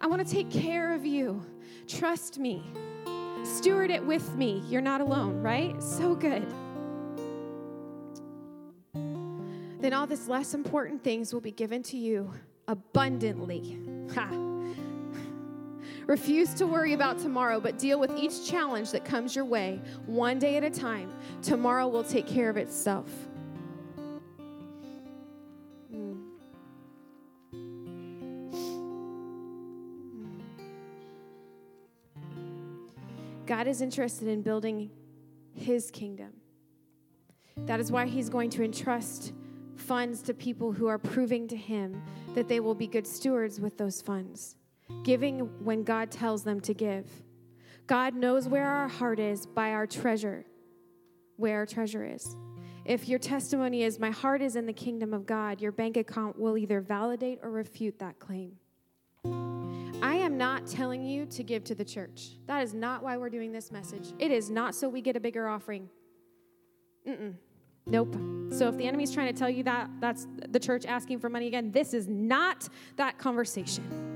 I 0.00 0.06
want 0.06 0.26
to 0.26 0.32
take 0.32 0.50
care 0.50 0.92
of 0.92 1.04
you. 1.04 1.44
Trust 1.88 2.38
me. 2.38 2.62
Steward 3.44 3.90
it 3.90 4.04
with 4.04 4.34
me. 4.34 4.62
You're 4.68 4.80
not 4.80 5.00
alone, 5.00 5.40
right? 5.40 5.80
So 5.82 6.14
good. 6.14 6.44
Then 9.80 9.92
all 9.92 10.06
these 10.06 10.26
less 10.26 10.52
important 10.52 11.04
things 11.04 11.32
will 11.32 11.40
be 11.40 11.52
given 11.52 11.82
to 11.84 11.96
you 11.96 12.32
abundantly. 12.66 13.78
Ha. 14.14 14.45
Refuse 16.06 16.54
to 16.54 16.66
worry 16.66 16.92
about 16.92 17.18
tomorrow, 17.18 17.58
but 17.58 17.78
deal 17.78 17.98
with 17.98 18.16
each 18.16 18.48
challenge 18.48 18.92
that 18.92 19.04
comes 19.04 19.34
your 19.34 19.44
way 19.44 19.80
one 20.06 20.38
day 20.38 20.56
at 20.56 20.62
a 20.62 20.70
time. 20.70 21.12
Tomorrow 21.42 21.88
will 21.88 22.04
take 22.04 22.28
care 22.28 22.48
of 22.48 22.56
itself. 22.56 23.10
Hmm. 25.90 26.14
God 33.46 33.66
is 33.66 33.80
interested 33.80 34.28
in 34.28 34.42
building 34.42 34.90
his 35.54 35.90
kingdom. 35.90 36.32
That 37.56 37.80
is 37.80 37.90
why 37.90 38.06
he's 38.06 38.28
going 38.28 38.50
to 38.50 38.62
entrust 38.62 39.32
funds 39.74 40.22
to 40.22 40.34
people 40.34 40.72
who 40.72 40.86
are 40.86 40.98
proving 40.98 41.48
to 41.48 41.56
him 41.56 42.00
that 42.34 42.48
they 42.48 42.60
will 42.60 42.74
be 42.74 42.86
good 42.86 43.06
stewards 43.06 43.60
with 43.60 43.76
those 43.76 44.00
funds, 44.02 44.56
giving 45.04 45.40
when 45.64 45.82
God 45.82 46.10
tells 46.10 46.44
them 46.44 46.60
to 46.60 46.74
give. 46.74 47.08
God 47.86 48.14
knows 48.14 48.48
where 48.48 48.66
our 48.66 48.88
heart 48.88 49.20
is 49.20 49.46
by 49.46 49.70
our 49.70 49.86
treasure, 49.86 50.44
where 51.36 51.58
our 51.58 51.66
treasure 51.66 52.04
is. 52.04 52.36
If 52.84 53.08
your 53.08 53.18
testimony 53.18 53.82
is, 53.82 53.98
My 53.98 54.10
heart 54.10 54.42
is 54.42 54.54
in 54.54 54.66
the 54.66 54.72
kingdom 54.72 55.12
of 55.12 55.26
God, 55.26 55.60
your 55.60 55.72
bank 55.72 55.96
account 55.96 56.38
will 56.38 56.56
either 56.56 56.80
validate 56.80 57.40
or 57.42 57.50
refute 57.50 57.98
that 57.98 58.18
claim. 58.18 58.52
I 60.02 60.14
am 60.14 60.36
not 60.36 60.66
telling 60.66 61.04
you 61.04 61.26
to 61.26 61.42
give 61.42 61.64
to 61.64 61.74
the 61.74 61.84
church. 61.84 62.36
That 62.46 62.62
is 62.62 62.74
not 62.74 63.02
why 63.02 63.16
we're 63.16 63.30
doing 63.30 63.50
this 63.50 63.72
message. 63.72 64.12
It 64.18 64.30
is 64.30 64.50
not 64.50 64.74
so 64.74 64.88
we 64.88 65.00
get 65.00 65.16
a 65.16 65.20
bigger 65.20 65.48
offering. 65.48 65.88
Mm-mm. 67.08 67.34
Nope. 67.86 68.14
So 68.50 68.68
if 68.68 68.76
the 68.76 68.84
enemy's 68.84 69.12
trying 69.12 69.32
to 69.32 69.38
tell 69.38 69.50
you 69.50 69.62
that 69.64 69.88
that's 70.00 70.26
the 70.48 70.58
church 70.58 70.86
asking 70.86 71.20
for 71.20 71.28
money 71.28 71.46
again, 71.46 71.72
this 71.72 71.94
is 71.94 72.08
not 72.08 72.68
that 72.96 73.18
conversation. 73.18 74.15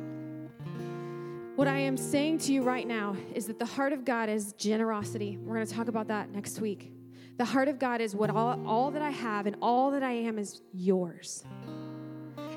What 1.60 1.68
I 1.68 1.76
am 1.76 1.98
saying 1.98 2.38
to 2.38 2.54
you 2.54 2.62
right 2.62 2.86
now 2.86 3.14
is 3.34 3.44
that 3.48 3.58
the 3.58 3.66
heart 3.66 3.92
of 3.92 4.02
God 4.02 4.30
is 4.30 4.54
generosity. 4.54 5.36
We're 5.36 5.56
going 5.56 5.66
to 5.66 5.74
talk 5.74 5.88
about 5.88 6.08
that 6.08 6.30
next 6.30 6.58
week. 6.58 6.90
The 7.36 7.44
heart 7.44 7.68
of 7.68 7.78
God 7.78 8.00
is 8.00 8.16
what 8.16 8.30
all, 8.30 8.58
all 8.66 8.90
that 8.92 9.02
I 9.02 9.10
have 9.10 9.44
and 9.44 9.54
all 9.60 9.90
that 9.90 10.02
I 10.02 10.12
am 10.12 10.38
is 10.38 10.62
yours. 10.72 11.44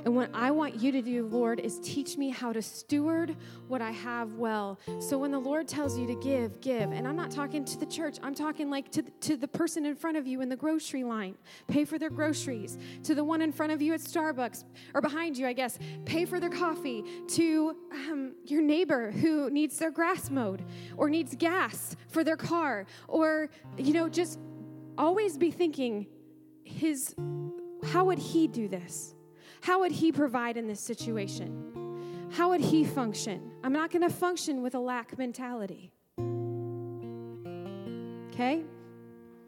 And 0.05 0.15
what 0.15 0.29
I 0.33 0.51
want 0.51 0.75
you 0.75 0.91
to 0.91 1.01
do, 1.01 1.25
Lord, 1.25 1.59
is 1.59 1.79
teach 1.79 2.17
me 2.17 2.29
how 2.29 2.51
to 2.51 2.61
steward 2.61 3.35
what 3.67 3.81
I 3.81 3.91
have 3.91 4.33
well. 4.33 4.79
So 4.99 5.17
when 5.17 5.31
the 5.31 5.39
Lord 5.39 5.67
tells 5.67 5.97
you 5.97 6.05
to 6.07 6.15
give, 6.15 6.59
give. 6.59 6.91
And 6.91 7.07
I'm 7.07 7.15
not 7.15 7.31
talking 7.31 7.63
to 7.65 7.77
the 7.77 7.85
church, 7.85 8.17
I'm 8.21 8.35
talking 8.35 8.69
like 8.69 8.91
to 8.91 9.03
to 9.21 9.37
the 9.37 9.47
person 9.47 9.85
in 9.85 9.95
front 9.95 10.17
of 10.17 10.27
you 10.27 10.41
in 10.41 10.49
the 10.49 10.55
grocery 10.55 11.03
line. 11.03 11.35
Pay 11.67 11.85
for 11.85 11.97
their 11.97 12.09
groceries. 12.09 12.77
To 13.03 13.15
the 13.15 13.23
one 13.23 13.41
in 13.41 13.51
front 13.51 13.71
of 13.71 13.81
you 13.81 13.93
at 13.93 14.01
Starbucks, 14.01 14.63
or 14.93 15.01
behind 15.01 15.37
you, 15.37 15.47
I 15.47 15.53
guess. 15.53 15.79
Pay 16.05 16.25
for 16.25 16.39
their 16.39 16.49
coffee. 16.49 17.03
To 17.29 17.75
um, 17.91 18.33
your 18.45 18.61
neighbor 18.61 19.11
who 19.11 19.49
needs 19.49 19.77
their 19.79 19.91
grass 19.91 20.29
mowed, 20.29 20.63
or 20.97 21.09
needs 21.09 21.35
gas 21.35 21.95
for 22.09 22.23
their 22.23 22.37
car, 22.37 22.85
or, 23.07 23.49
you 23.77 23.93
know, 23.93 24.09
just 24.09 24.39
always 24.97 25.37
be 25.37 25.51
thinking, 25.51 26.07
his 26.63 27.15
how 27.91 28.05
would 28.05 28.19
he 28.19 28.47
do 28.47 28.67
this? 28.67 29.15
How 29.63 29.79
would 29.79 29.93
he 29.93 30.11
provide 30.11 30.57
in 30.57 30.67
this 30.67 30.81
situation? 30.81 32.27
How 32.33 32.49
would 32.49 32.59
he 32.59 32.83
function? 32.83 33.49
I'm 33.63 33.71
not 33.71 33.91
going 33.91 34.01
to 34.01 34.13
function 34.13 34.61
with 34.61 34.75
a 34.75 34.79
lack 34.79 35.17
mentality. 35.17 35.93
Okay? 38.33 38.65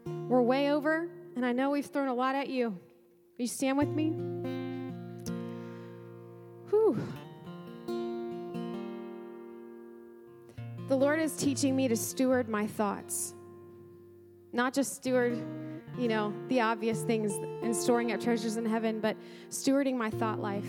We're 0.05 0.41
way 0.41 0.71
over, 0.71 1.09
and 1.35 1.45
I 1.45 1.51
know 1.51 1.71
we've 1.71 1.85
thrown 1.85 2.07
a 2.07 2.13
lot 2.13 2.33
at 2.33 2.47
you. 2.47 2.69
Will 2.69 2.79
you 3.39 3.47
stand 3.47 3.77
with 3.77 3.89
me? 3.89 4.11
Whew. 6.69 6.97
The 10.87 10.95
Lord 10.95 11.19
is 11.19 11.35
teaching 11.35 11.75
me 11.75 11.89
to 11.89 11.97
steward 11.97 12.47
my 12.47 12.67
thoughts, 12.67 13.33
not 14.53 14.73
just 14.73 14.95
steward, 14.95 15.43
you 15.97 16.07
know, 16.07 16.33
the 16.49 16.61
obvious 16.61 17.01
things 17.03 17.33
and 17.63 17.75
storing 17.75 18.11
up 18.11 18.19
treasures 18.19 18.57
in 18.57 18.65
heaven, 18.65 18.99
but 18.99 19.15
stewarding 19.49 19.95
my 19.95 20.09
thought 20.09 20.39
life. 20.39 20.67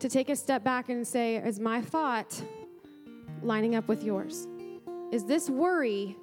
To 0.00 0.08
take 0.08 0.28
a 0.28 0.36
step 0.36 0.62
back 0.62 0.88
and 0.88 1.06
say, 1.06 1.36
is 1.36 1.58
my 1.58 1.80
thought 1.80 2.40
lining 3.42 3.74
up 3.74 3.88
with 3.88 4.04
yours? 4.04 4.46
Is 5.10 5.24
this 5.24 5.48
worry 5.48 6.16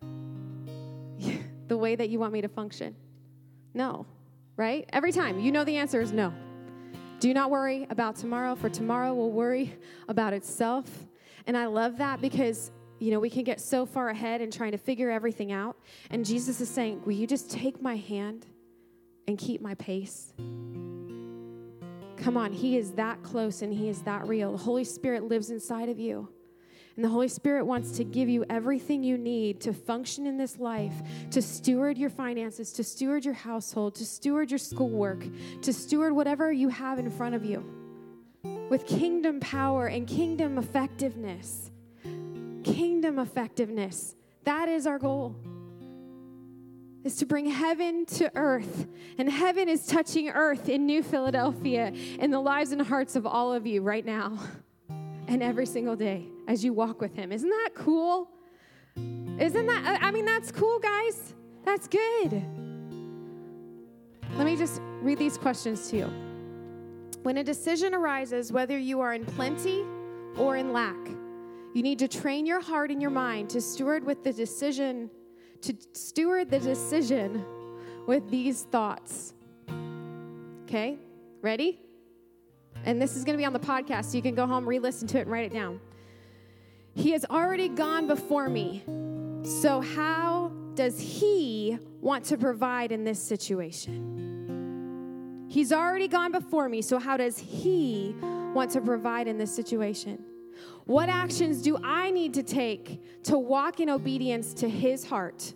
the 1.68 1.76
way 1.76 1.96
that 1.96 2.08
you 2.08 2.18
want 2.18 2.32
me 2.32 2.40
to 2.40 2.48
function? 2.48 2.94
No, 3.74 4.06
right? 4.56 4.88
Every 4.92 5.12
time, 5.12 5.38
you 5.38 5.52
know 5.52 5.64
the 5.64 5.76
answer 5.76 6.00
is 6.00 6.12
no. 6.12 6.32
Do 7.20 7.32
not 7.32 7.50
worry 7.50 7.86
about 7.90 8.16
tomorrow, 8.16 8.54
for 8.54 8.68
tomorrow 8.68 9.14
will 9.14 9.32
worry 9.32 9.74
about 10.08 10.32
itself. 10.32 10.88
And 11.46 11.56
I 11.56 11.66
love 11.66 11.98
that 11.98 12.20
because, 12.20 12.70
you 12.98 13.10
know, 13.10 13.20
we 13.20 13.30
can 13.30 13.44
get 13.44 13.60
so 13.60 13.86
far 13.86 14.08
ahead 14.08 14.40
in 14.40 14.50
trying 14.50 14.72
to 14.72 14.78
figure 14.78 15.10
everything 15.10 15.52
out. 15.52 15.76
And 16.10 16.24
Jesus 16.24 16.60
is 16.60 16.68
saying, 16.68 17.02
Will 17.04 17.12
you 17.12 17.26
just 17.26 17.50
take 17.50 17.82
my 17.82 17.96
hand 17.96 18.46
and 19.28 19.36
keep 19.36 19.60
my 19.60 19.74
pace? 19.74 20.32
Come 22.16 22.36
on, 22.36 22.52
He 22.52 22.76
is 22.76 22.92
that 22.92 23.22
close 23.22 23.62
and 23.62 23.72
He 23.72 23.88
is 23.88 24.02
that 24.02 24.26
real. 24.26 24.52
The 24.52 24.58
Holy 24.58 24.84
Spirit 24.84 25.24
lives 25.24 25.50
inside 25.50 25.88
of 25.88 25.98
you. 25.98 26.28
And 26.96 27.04
the 27.04 27.10
Holy 27.10 27.28
Spirit 27.28 27.66
wants 27.66 27.92
to 27.98 28.04
give 28.04 28.26
you 28.30 28.46
everything 28.48 29.04
you 29.04 29.18
need 29.18 29.60
to 29.60 29.74
function 29.74 30.26
in 30.26 30.38
this 30.38 30.58
life, 30.58 30.94
to 31.30 31.42
steward 31.42 31.98
your 31.98 32.08
finances, 32.08 32.72
to 32.72 32.82
steward 32.82 33.22
your 33.22 33.34
household, 33.34 33.96
to 33.96 34.06
steward 34.06 34.50
your 34.50 34.56
schoolwork, 34.56 35.26
to 35.60 35.74
steward 35.74 36.14
whatever 36.14 36.50
you 36.50 36.70
have 36.70 36.98
in 36.98 37.10
front 37.10 37.34
of 37.34 37.44
you 37.44 37.62
with 38.70 38.86
kingdom 38.86 39.40
power 39.40 39.86
and 39.86 40.06
kingdom 40.06 40.58
effectiveness. 40.58 41.70
Kingdom 42.74 43.18
effectiveness. 43.18 44.16
That 44.44 44.68
is 44.68 44.86
our 44.86 44.98
goal. 44.98 45.36
Is 47.04 47.16
to 47.16 47.26
bring 47.26 47.46
heaven 47.46 48.04
to 48.06 48.30
earth. 48.34 48.86
And 49.18 49.30
heaven 49.30 49.68
is 49.68 49.86
touching 49.86 50.28
earth 50.30 50.68
in 50.68 50.84
New 50.84 51.02
Philadelphia 51.04 51.92
in 52.18 52.30
the 52.32 52.40
lives 52.40 52.72
and 52.72 52.82
hearts 52.82 53.14
of 53.14 53.24
all 53.24 53.52
of 53.52 53.66
you 53.66 53.82
right 53.82 54.04
now 54.04 54.38
and 55.28 55.42
every 55.42 55.66
single 55.66 55.94
day 55.94 56.26
as 56.48 56.64
you 56.64 56.72
walk 56.72 57.00
with 57.00 57.14
Him. 57.14 57.30
Isn't 57.30 57.48
that 57.48 57.70
cool? 57.74 58.28
Isn't 58.96 59.66
that, 59.66 59.98
I 60.02 60.10
mean, 60.10 60.24
that's 60.24 60.50
cool, 60.50 60.80
guys. 60.80 61.34
That's 61.64 61.86
good. 61.86 62.42
Let 64.36 64.44
me 64.44 64.56
just 64.56 64.80
read 65.02 65.18
these 65.18 65.38
questions 65.38 65.88
to 65.90 65.96
you. 65.96 66.06
When 67.22 67.38
a 67.38 67.44
decision 67.44 67.94
arises, 67.94 68.50
whether 68.52 68.76
you 68.76 69.00
are 69.00 69.14
in 69.14 69.24
plenty 69.24 69.84
or 70.36 70.56
in 70.56 70.72
lack, 70.72 70.96
you 71.76 71.82
need 71.82 71.98
to 71.98 72.08
train 72.08 72.46
your 72.46 72.62
heart 72.62 72.90
and 72.90 73.02
your 73.02 73.10
mind 73.10 73.50
to 73.50 73.60
steward 73.60 74.02
with 74.02 74.24
the 74.24 74.32
decision, 74.32 75.10
to 75.60 75.76
steward 75.92 76.50
the 76.50 76.58
decision 76.58 77.44
with 78.06 78.30
these 78.30 78.62
thoughts. 78.62 79.34
Okay? 80.62 80.96
Ready? 81.42 81.78
And 82.86 83.00
this 83.00 83.14
is 83.14 83.24
going 83.24 83.34
to 83.34 83.38
be 83.38 83.44
on 83.44 83.52
the 83.52 83.58
podcast, 83.58 84.06
so 84.06 84.16
you 84.16 84.22
can 84.22 84.34
go 84.34 84.46
home, 84.46 84.66
re 84.66 84.78
listen 84.78 85.06
to 85.08 85.18
it, 85.18 85.22
and 85.22 85.30
write 85.30 85.44
it 85.44 85.52
down. 85.52 85.78
He 86.94 87.10
has 87.10 87.26
already 87.26 87.68
gone 87.68 88.06
before 88.06 88.48
me. 88.48 88.82
So, 89.44 89.82
how 89.82 90.52
does 90.74 90.98
He 90.98 91.78
want 92.00 92.24
to 92.26 92.38
provide 92.38 92.90
in 92.90 93.04
this 93.04 93.22
situation? 93.22 94.24
He's 95.50 95.72
already 95.72 96.08
gone 96.08 96.32
before 96.32 96.70
me. 96.70 96.80
So, 96.80 96.98
how 96.98 97.18
does 97.18 97.38
He 97.38 98.16
want 98.22 98.70
to 98.70 98.80
provide 98.80 99.28
in 99.28 99.36
this 99.36 99.54
situation? 99.54 100.24
What 100.86 101.08
actions 101.08 101.62
do 101.62 101.76
I 101.82 102.12
need 102.12 102.34
to 102.34 102.44
take 102.44 103.24
to 103.24 103.36
walk 103.36 103.80
in 103.80 103.90
obedience 103.90 104.54
to 104.54 104.68
His 104.68 105.04
heart? 105.04 105.52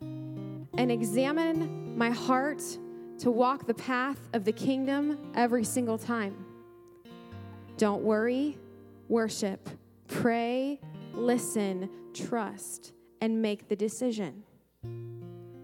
And 0.00 0.92
examine 0.92 1.98
my 1.98 2.10
heart 2.10 2.62
to 3.18 3.32
walk 3.32 3.66
the 3.66 3.74
path 3.74 4.20
of 4.32 4.44
the 4.44 4.52
kingdom 4.52 5.32
every 5.34 5.64
single 5.64 5.98
time. 5.98 6.46
Don't 7.78 8.02
worry, 8.02 8.56
worship, 9.08 9.68
pray, 10.06 10.80
listen, 11.12 11.90
trust, 12.14 12.92
and 13.20 13.42
make 13.42 13.68
the 13.68 13.74
decision. 13.74 14.44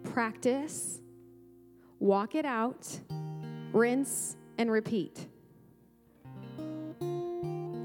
Practice, 0.03 1.01
walk 2.01 2.35
it 2.35 2.45
out, 2.45 2.89
rinse, 3.73 4.37
and 4.59 4.69
repeat. 4.69 5.29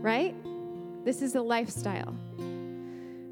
Right? 0.02 0.36
This 1.06 1.22
is 1.22 1.36
a 1.36 1.42
lifestyle. 1.42 2.16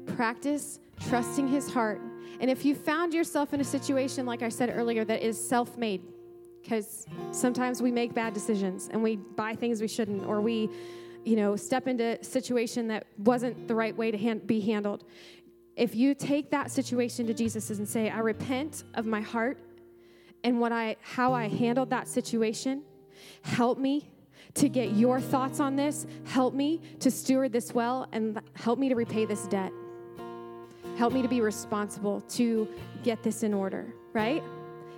Practice 0.06 0.80
trusting 1.08 1.48
his 1.48 1.70
heart. 1.72 2.00
And 2.40 2.50
if 2.50 2.64
you 2.64 2.74
found 2.74 3.14
yourself 3.14 3.54
in 3.54 3.60
a 3.60 3.64
situation, 3.64 4.26
like 4.26 4.42
I 4.42 4.48
said 4.48 4.72
earlier, 4.74 5.04
that 5.04 5.22
is 5.22 5.38
self 5.38 5.76
made, 5.76 6.02
because 6.62 7.06
sometimes 7.32 7.82
we 7.82 7.90
make 7.90 8.14
bad 8.14 8.34
decisions 8.34 8.88
and 8.92 9.02
we 9.02 9.16
buy 9.16 9.54
things 9.54 9.80
we 9.80 9.88
shouldn't, 9.88 10.24
or 10.24 10.40
we 10.40 10.70
you 11.28 11.36
know, 11.36 11.56
step 11.56 11.86
into 11.86 12.18
a 12.18 12.24
situation 12.24 12.88
that 12.88 13.06
wasn't 13.18 13.68
the 13.68 13.74
right 13.74 13.94
way 13.94 14.10
to 14.10 14.16
hand, 14.16 14.46
be 14.46 14.60
handled. 14.60 15.04
If 15.76 15.94
you 15.94 16.14
take 16.14 16.50
that 16.50 16.70
situation 16.70 17.26
to 17.26 17.34
Jesus 17.34 17.68
and 17.70 17.86
say, 17.86 18.08
I 18.08 18.20
repent 18.20 18.84
of 18.94 19.04
my 19.04 19.20
heart 19.20 19.58
and 20.42 20.58
what 20.58 20.72
I 20.72 20.96
how 21.02 21.34
I 21.34 21.48
handled 21.48 21.90
that 21.90 22.08
situation, 22.08 22.82
help 23.42 23.78
me 23.78 24.08
to 24.54 24.68
get 24.68 24.92
your 24.92 25.20
thoughts 25.20 25.60
on 25.60 25.76
this, 25.76 26.06
help 26.24 26.54
me 26.54 26.80
to 27.00 27.10
steward 27.10 27.52
this 27.52 27.74
well 27.74 28.08
and 28.12 28.40
help 28.54 28.78
me 28.78 28.88
to 28.88 28.94
repay 28.94 29.24
this 29.24 29.46
debt. 29.46 29.72
Help 30.96 31.12
me 31.12 31.22
to 31.22 31.28
be 31.28 31.40
responsible 31.40 32.20
to 32.22 32.66
get 33.04 33.22
this 33.22 33.42
in 33.42 33.54
order, 33.54 33.94
right? 34.12 34.42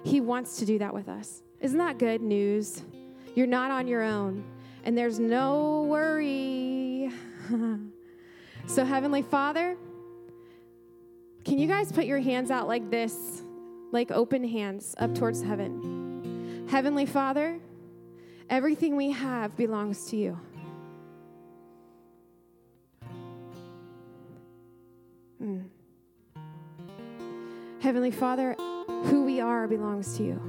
He 0.02 0.20
wants 0.20 0.56
to 0.58 0.64
do 0.64 0.78
that 0.78 0.94
with 0.94 1.08
us. 1.08 1.42
Isn't 1.60 1.78
that 1.78 1.98
good 1.98 2.22
news? 2.22 2.82
You're 3.34 3.46
not 3.46 3.70
on 3.70 3.86
your 3.86 4.02
own 4.02 4.44
and 4.84 4.96
there's 4.96 5.18
no 5.18 5.82
worry. 5.82 7.10
so, 8.66 8.84
Heavenly 8.84 9.22
Father, 9.22 9.76
can 11.44 11.58
you 11.58 11.66
guys 11.66 11.92
put 11.92 12.04
your 12.04 12.18
hands 12.18 12.50
out 12.50 12.68
like 12.68 12.90
this, 12.90 13.42
like 13.92 14.10
open 14.10 14.44
hands 14.44 14.94
up 14.98 15.14
towards 15.14 15.42
heaven? 15.42 16.66
Heavenly 16.70 17.06
Father, 17.06 17.58
everything 18.50 18.96
we 18.96 19.12
have 19.12 19.56
belongs 19.56 20.06
to 20.06 20.16
you. 20.16 20.38
Mm. 25.40 25.68
Heavenly 27.80 28.10
Father, 28.10 28.54
who 29.04 29.24
we 29.24 29.40
are 29.40 29.66
belongs 29.66 30.16
to 30.18 30.24
you. 30.24 30.40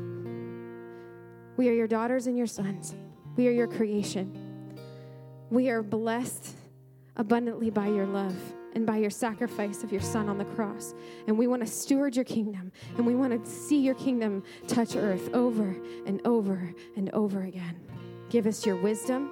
We 1.56 1.70
are 1.70 1.74
your 1.74 1.88
daughters 1.88 2.28
and 2.28 2.36
your 2.36 2.48
sons. 2.48 2.96
We 3.38 3.48
are 3.48 3.52
your 3.52 3.68
creation. 3.68 4.76
We 5.50 5.70
are 5.70 5.84
blessed 5.84 6.56
abundantly 7.16 7.70
by 7.70 7.88
your 7.88 8.08
love 8.08 8.36
and 8.74 8.86
by 8.86 8.98
your 8.98 9.10
sacrifice 9.10 9.84
of 9.84 9.92
your 9.92 10.02
son 10.02 10.28
on 10.28 10.38
the 10.38 10.46
cross. 10.46 10.94
And 11.28 11.38
we 11.38 11.48
want 11.48 11.62
to 11.62 11.68
steward 11.68 12.16
your 12.16 12.26
kingdom 12.26 12.72
and 12.98 13.06
we 13.06 13.16
want 13.16 13.46
to 13.46 13.50
see 13.50 13.80
your 13.80 13.96
kingdom 13.96 14.44
touch 14.68 14.96
earth 14.96 15.34
over 15.34 15.76
and 16.06 16.26
over 16.26 16.74
and 16.96 17.10
over 17.12 17.44
again. 17.44 17.91
Give 18.32 18.48
us 18.48 18.66
your 18.66 18.78
wisdom. 18.78 19.30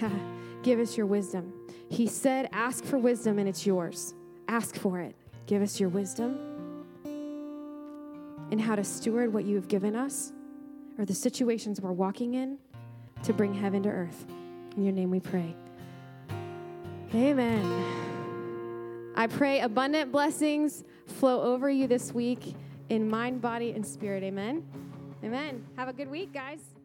Give 0.62 0.78
us 0.78 0.96
your 0.96 1.06
wisdom. 1.06 1.52
He 1.88 2.06
said, 2.06 2.48
Ask 2.52 2.84
for 2.84 2.98
wisdom 2.98 3.40
and 3.40 3.48
it's 3.48 3.66
yours. 3.66 4.14
Ask 4.46 4.76
for 4.76 5.00
it. 5.00 5.16
Give 5.46 5.60
us 5.60 5.80
your 5.80 5.88
wisdom 5.88 6.38
and 8.52 8.60
how 8.60 8.76
to 8.76 8.84
steward 8.84 9.34
what 9.34 9.44
you 9.44 9.56
have 9.56 9.66
given 9.66 9.96
us 9.96 10.32
or 10.98 11.04
the 11.04 11.14
situations 11.14 11.80
we're 11.80 11.90
walking 11.90 12.34
in 12.34 12.58
to 13.24 13.32
bring 13.32 13.54
heaven 13.54 13.82
to 13.82 13.88
earth. 13.88 14.26
In 14.76 14.84
your 14.84 14.92
name 14.92 15.10
we 15.10 15.18
pray. 15.18 15.56
Amen. 17.12 19.12
I 19.16 19.26
pray 19.26 19.62
abundant 19.62 20.12
blessings 20.12 20.84
flow 21.06 21.42
over 21.42 21.68
you 21.68 21.88
this 21.88 22.14
week 22.14 22.54
in 22.88 23.10
mind, 23.10 23.40
body, 23.40 23.72
and 23.72 23.84
spirit. 23.84 24.22
Amen. 24.22 24.64
Amen. 25.24 25.64
Have 25.76 25.88
a 25.88 25.92
good 25.92 26.10
week, 26.10 26.32
guys. 26.32 26.77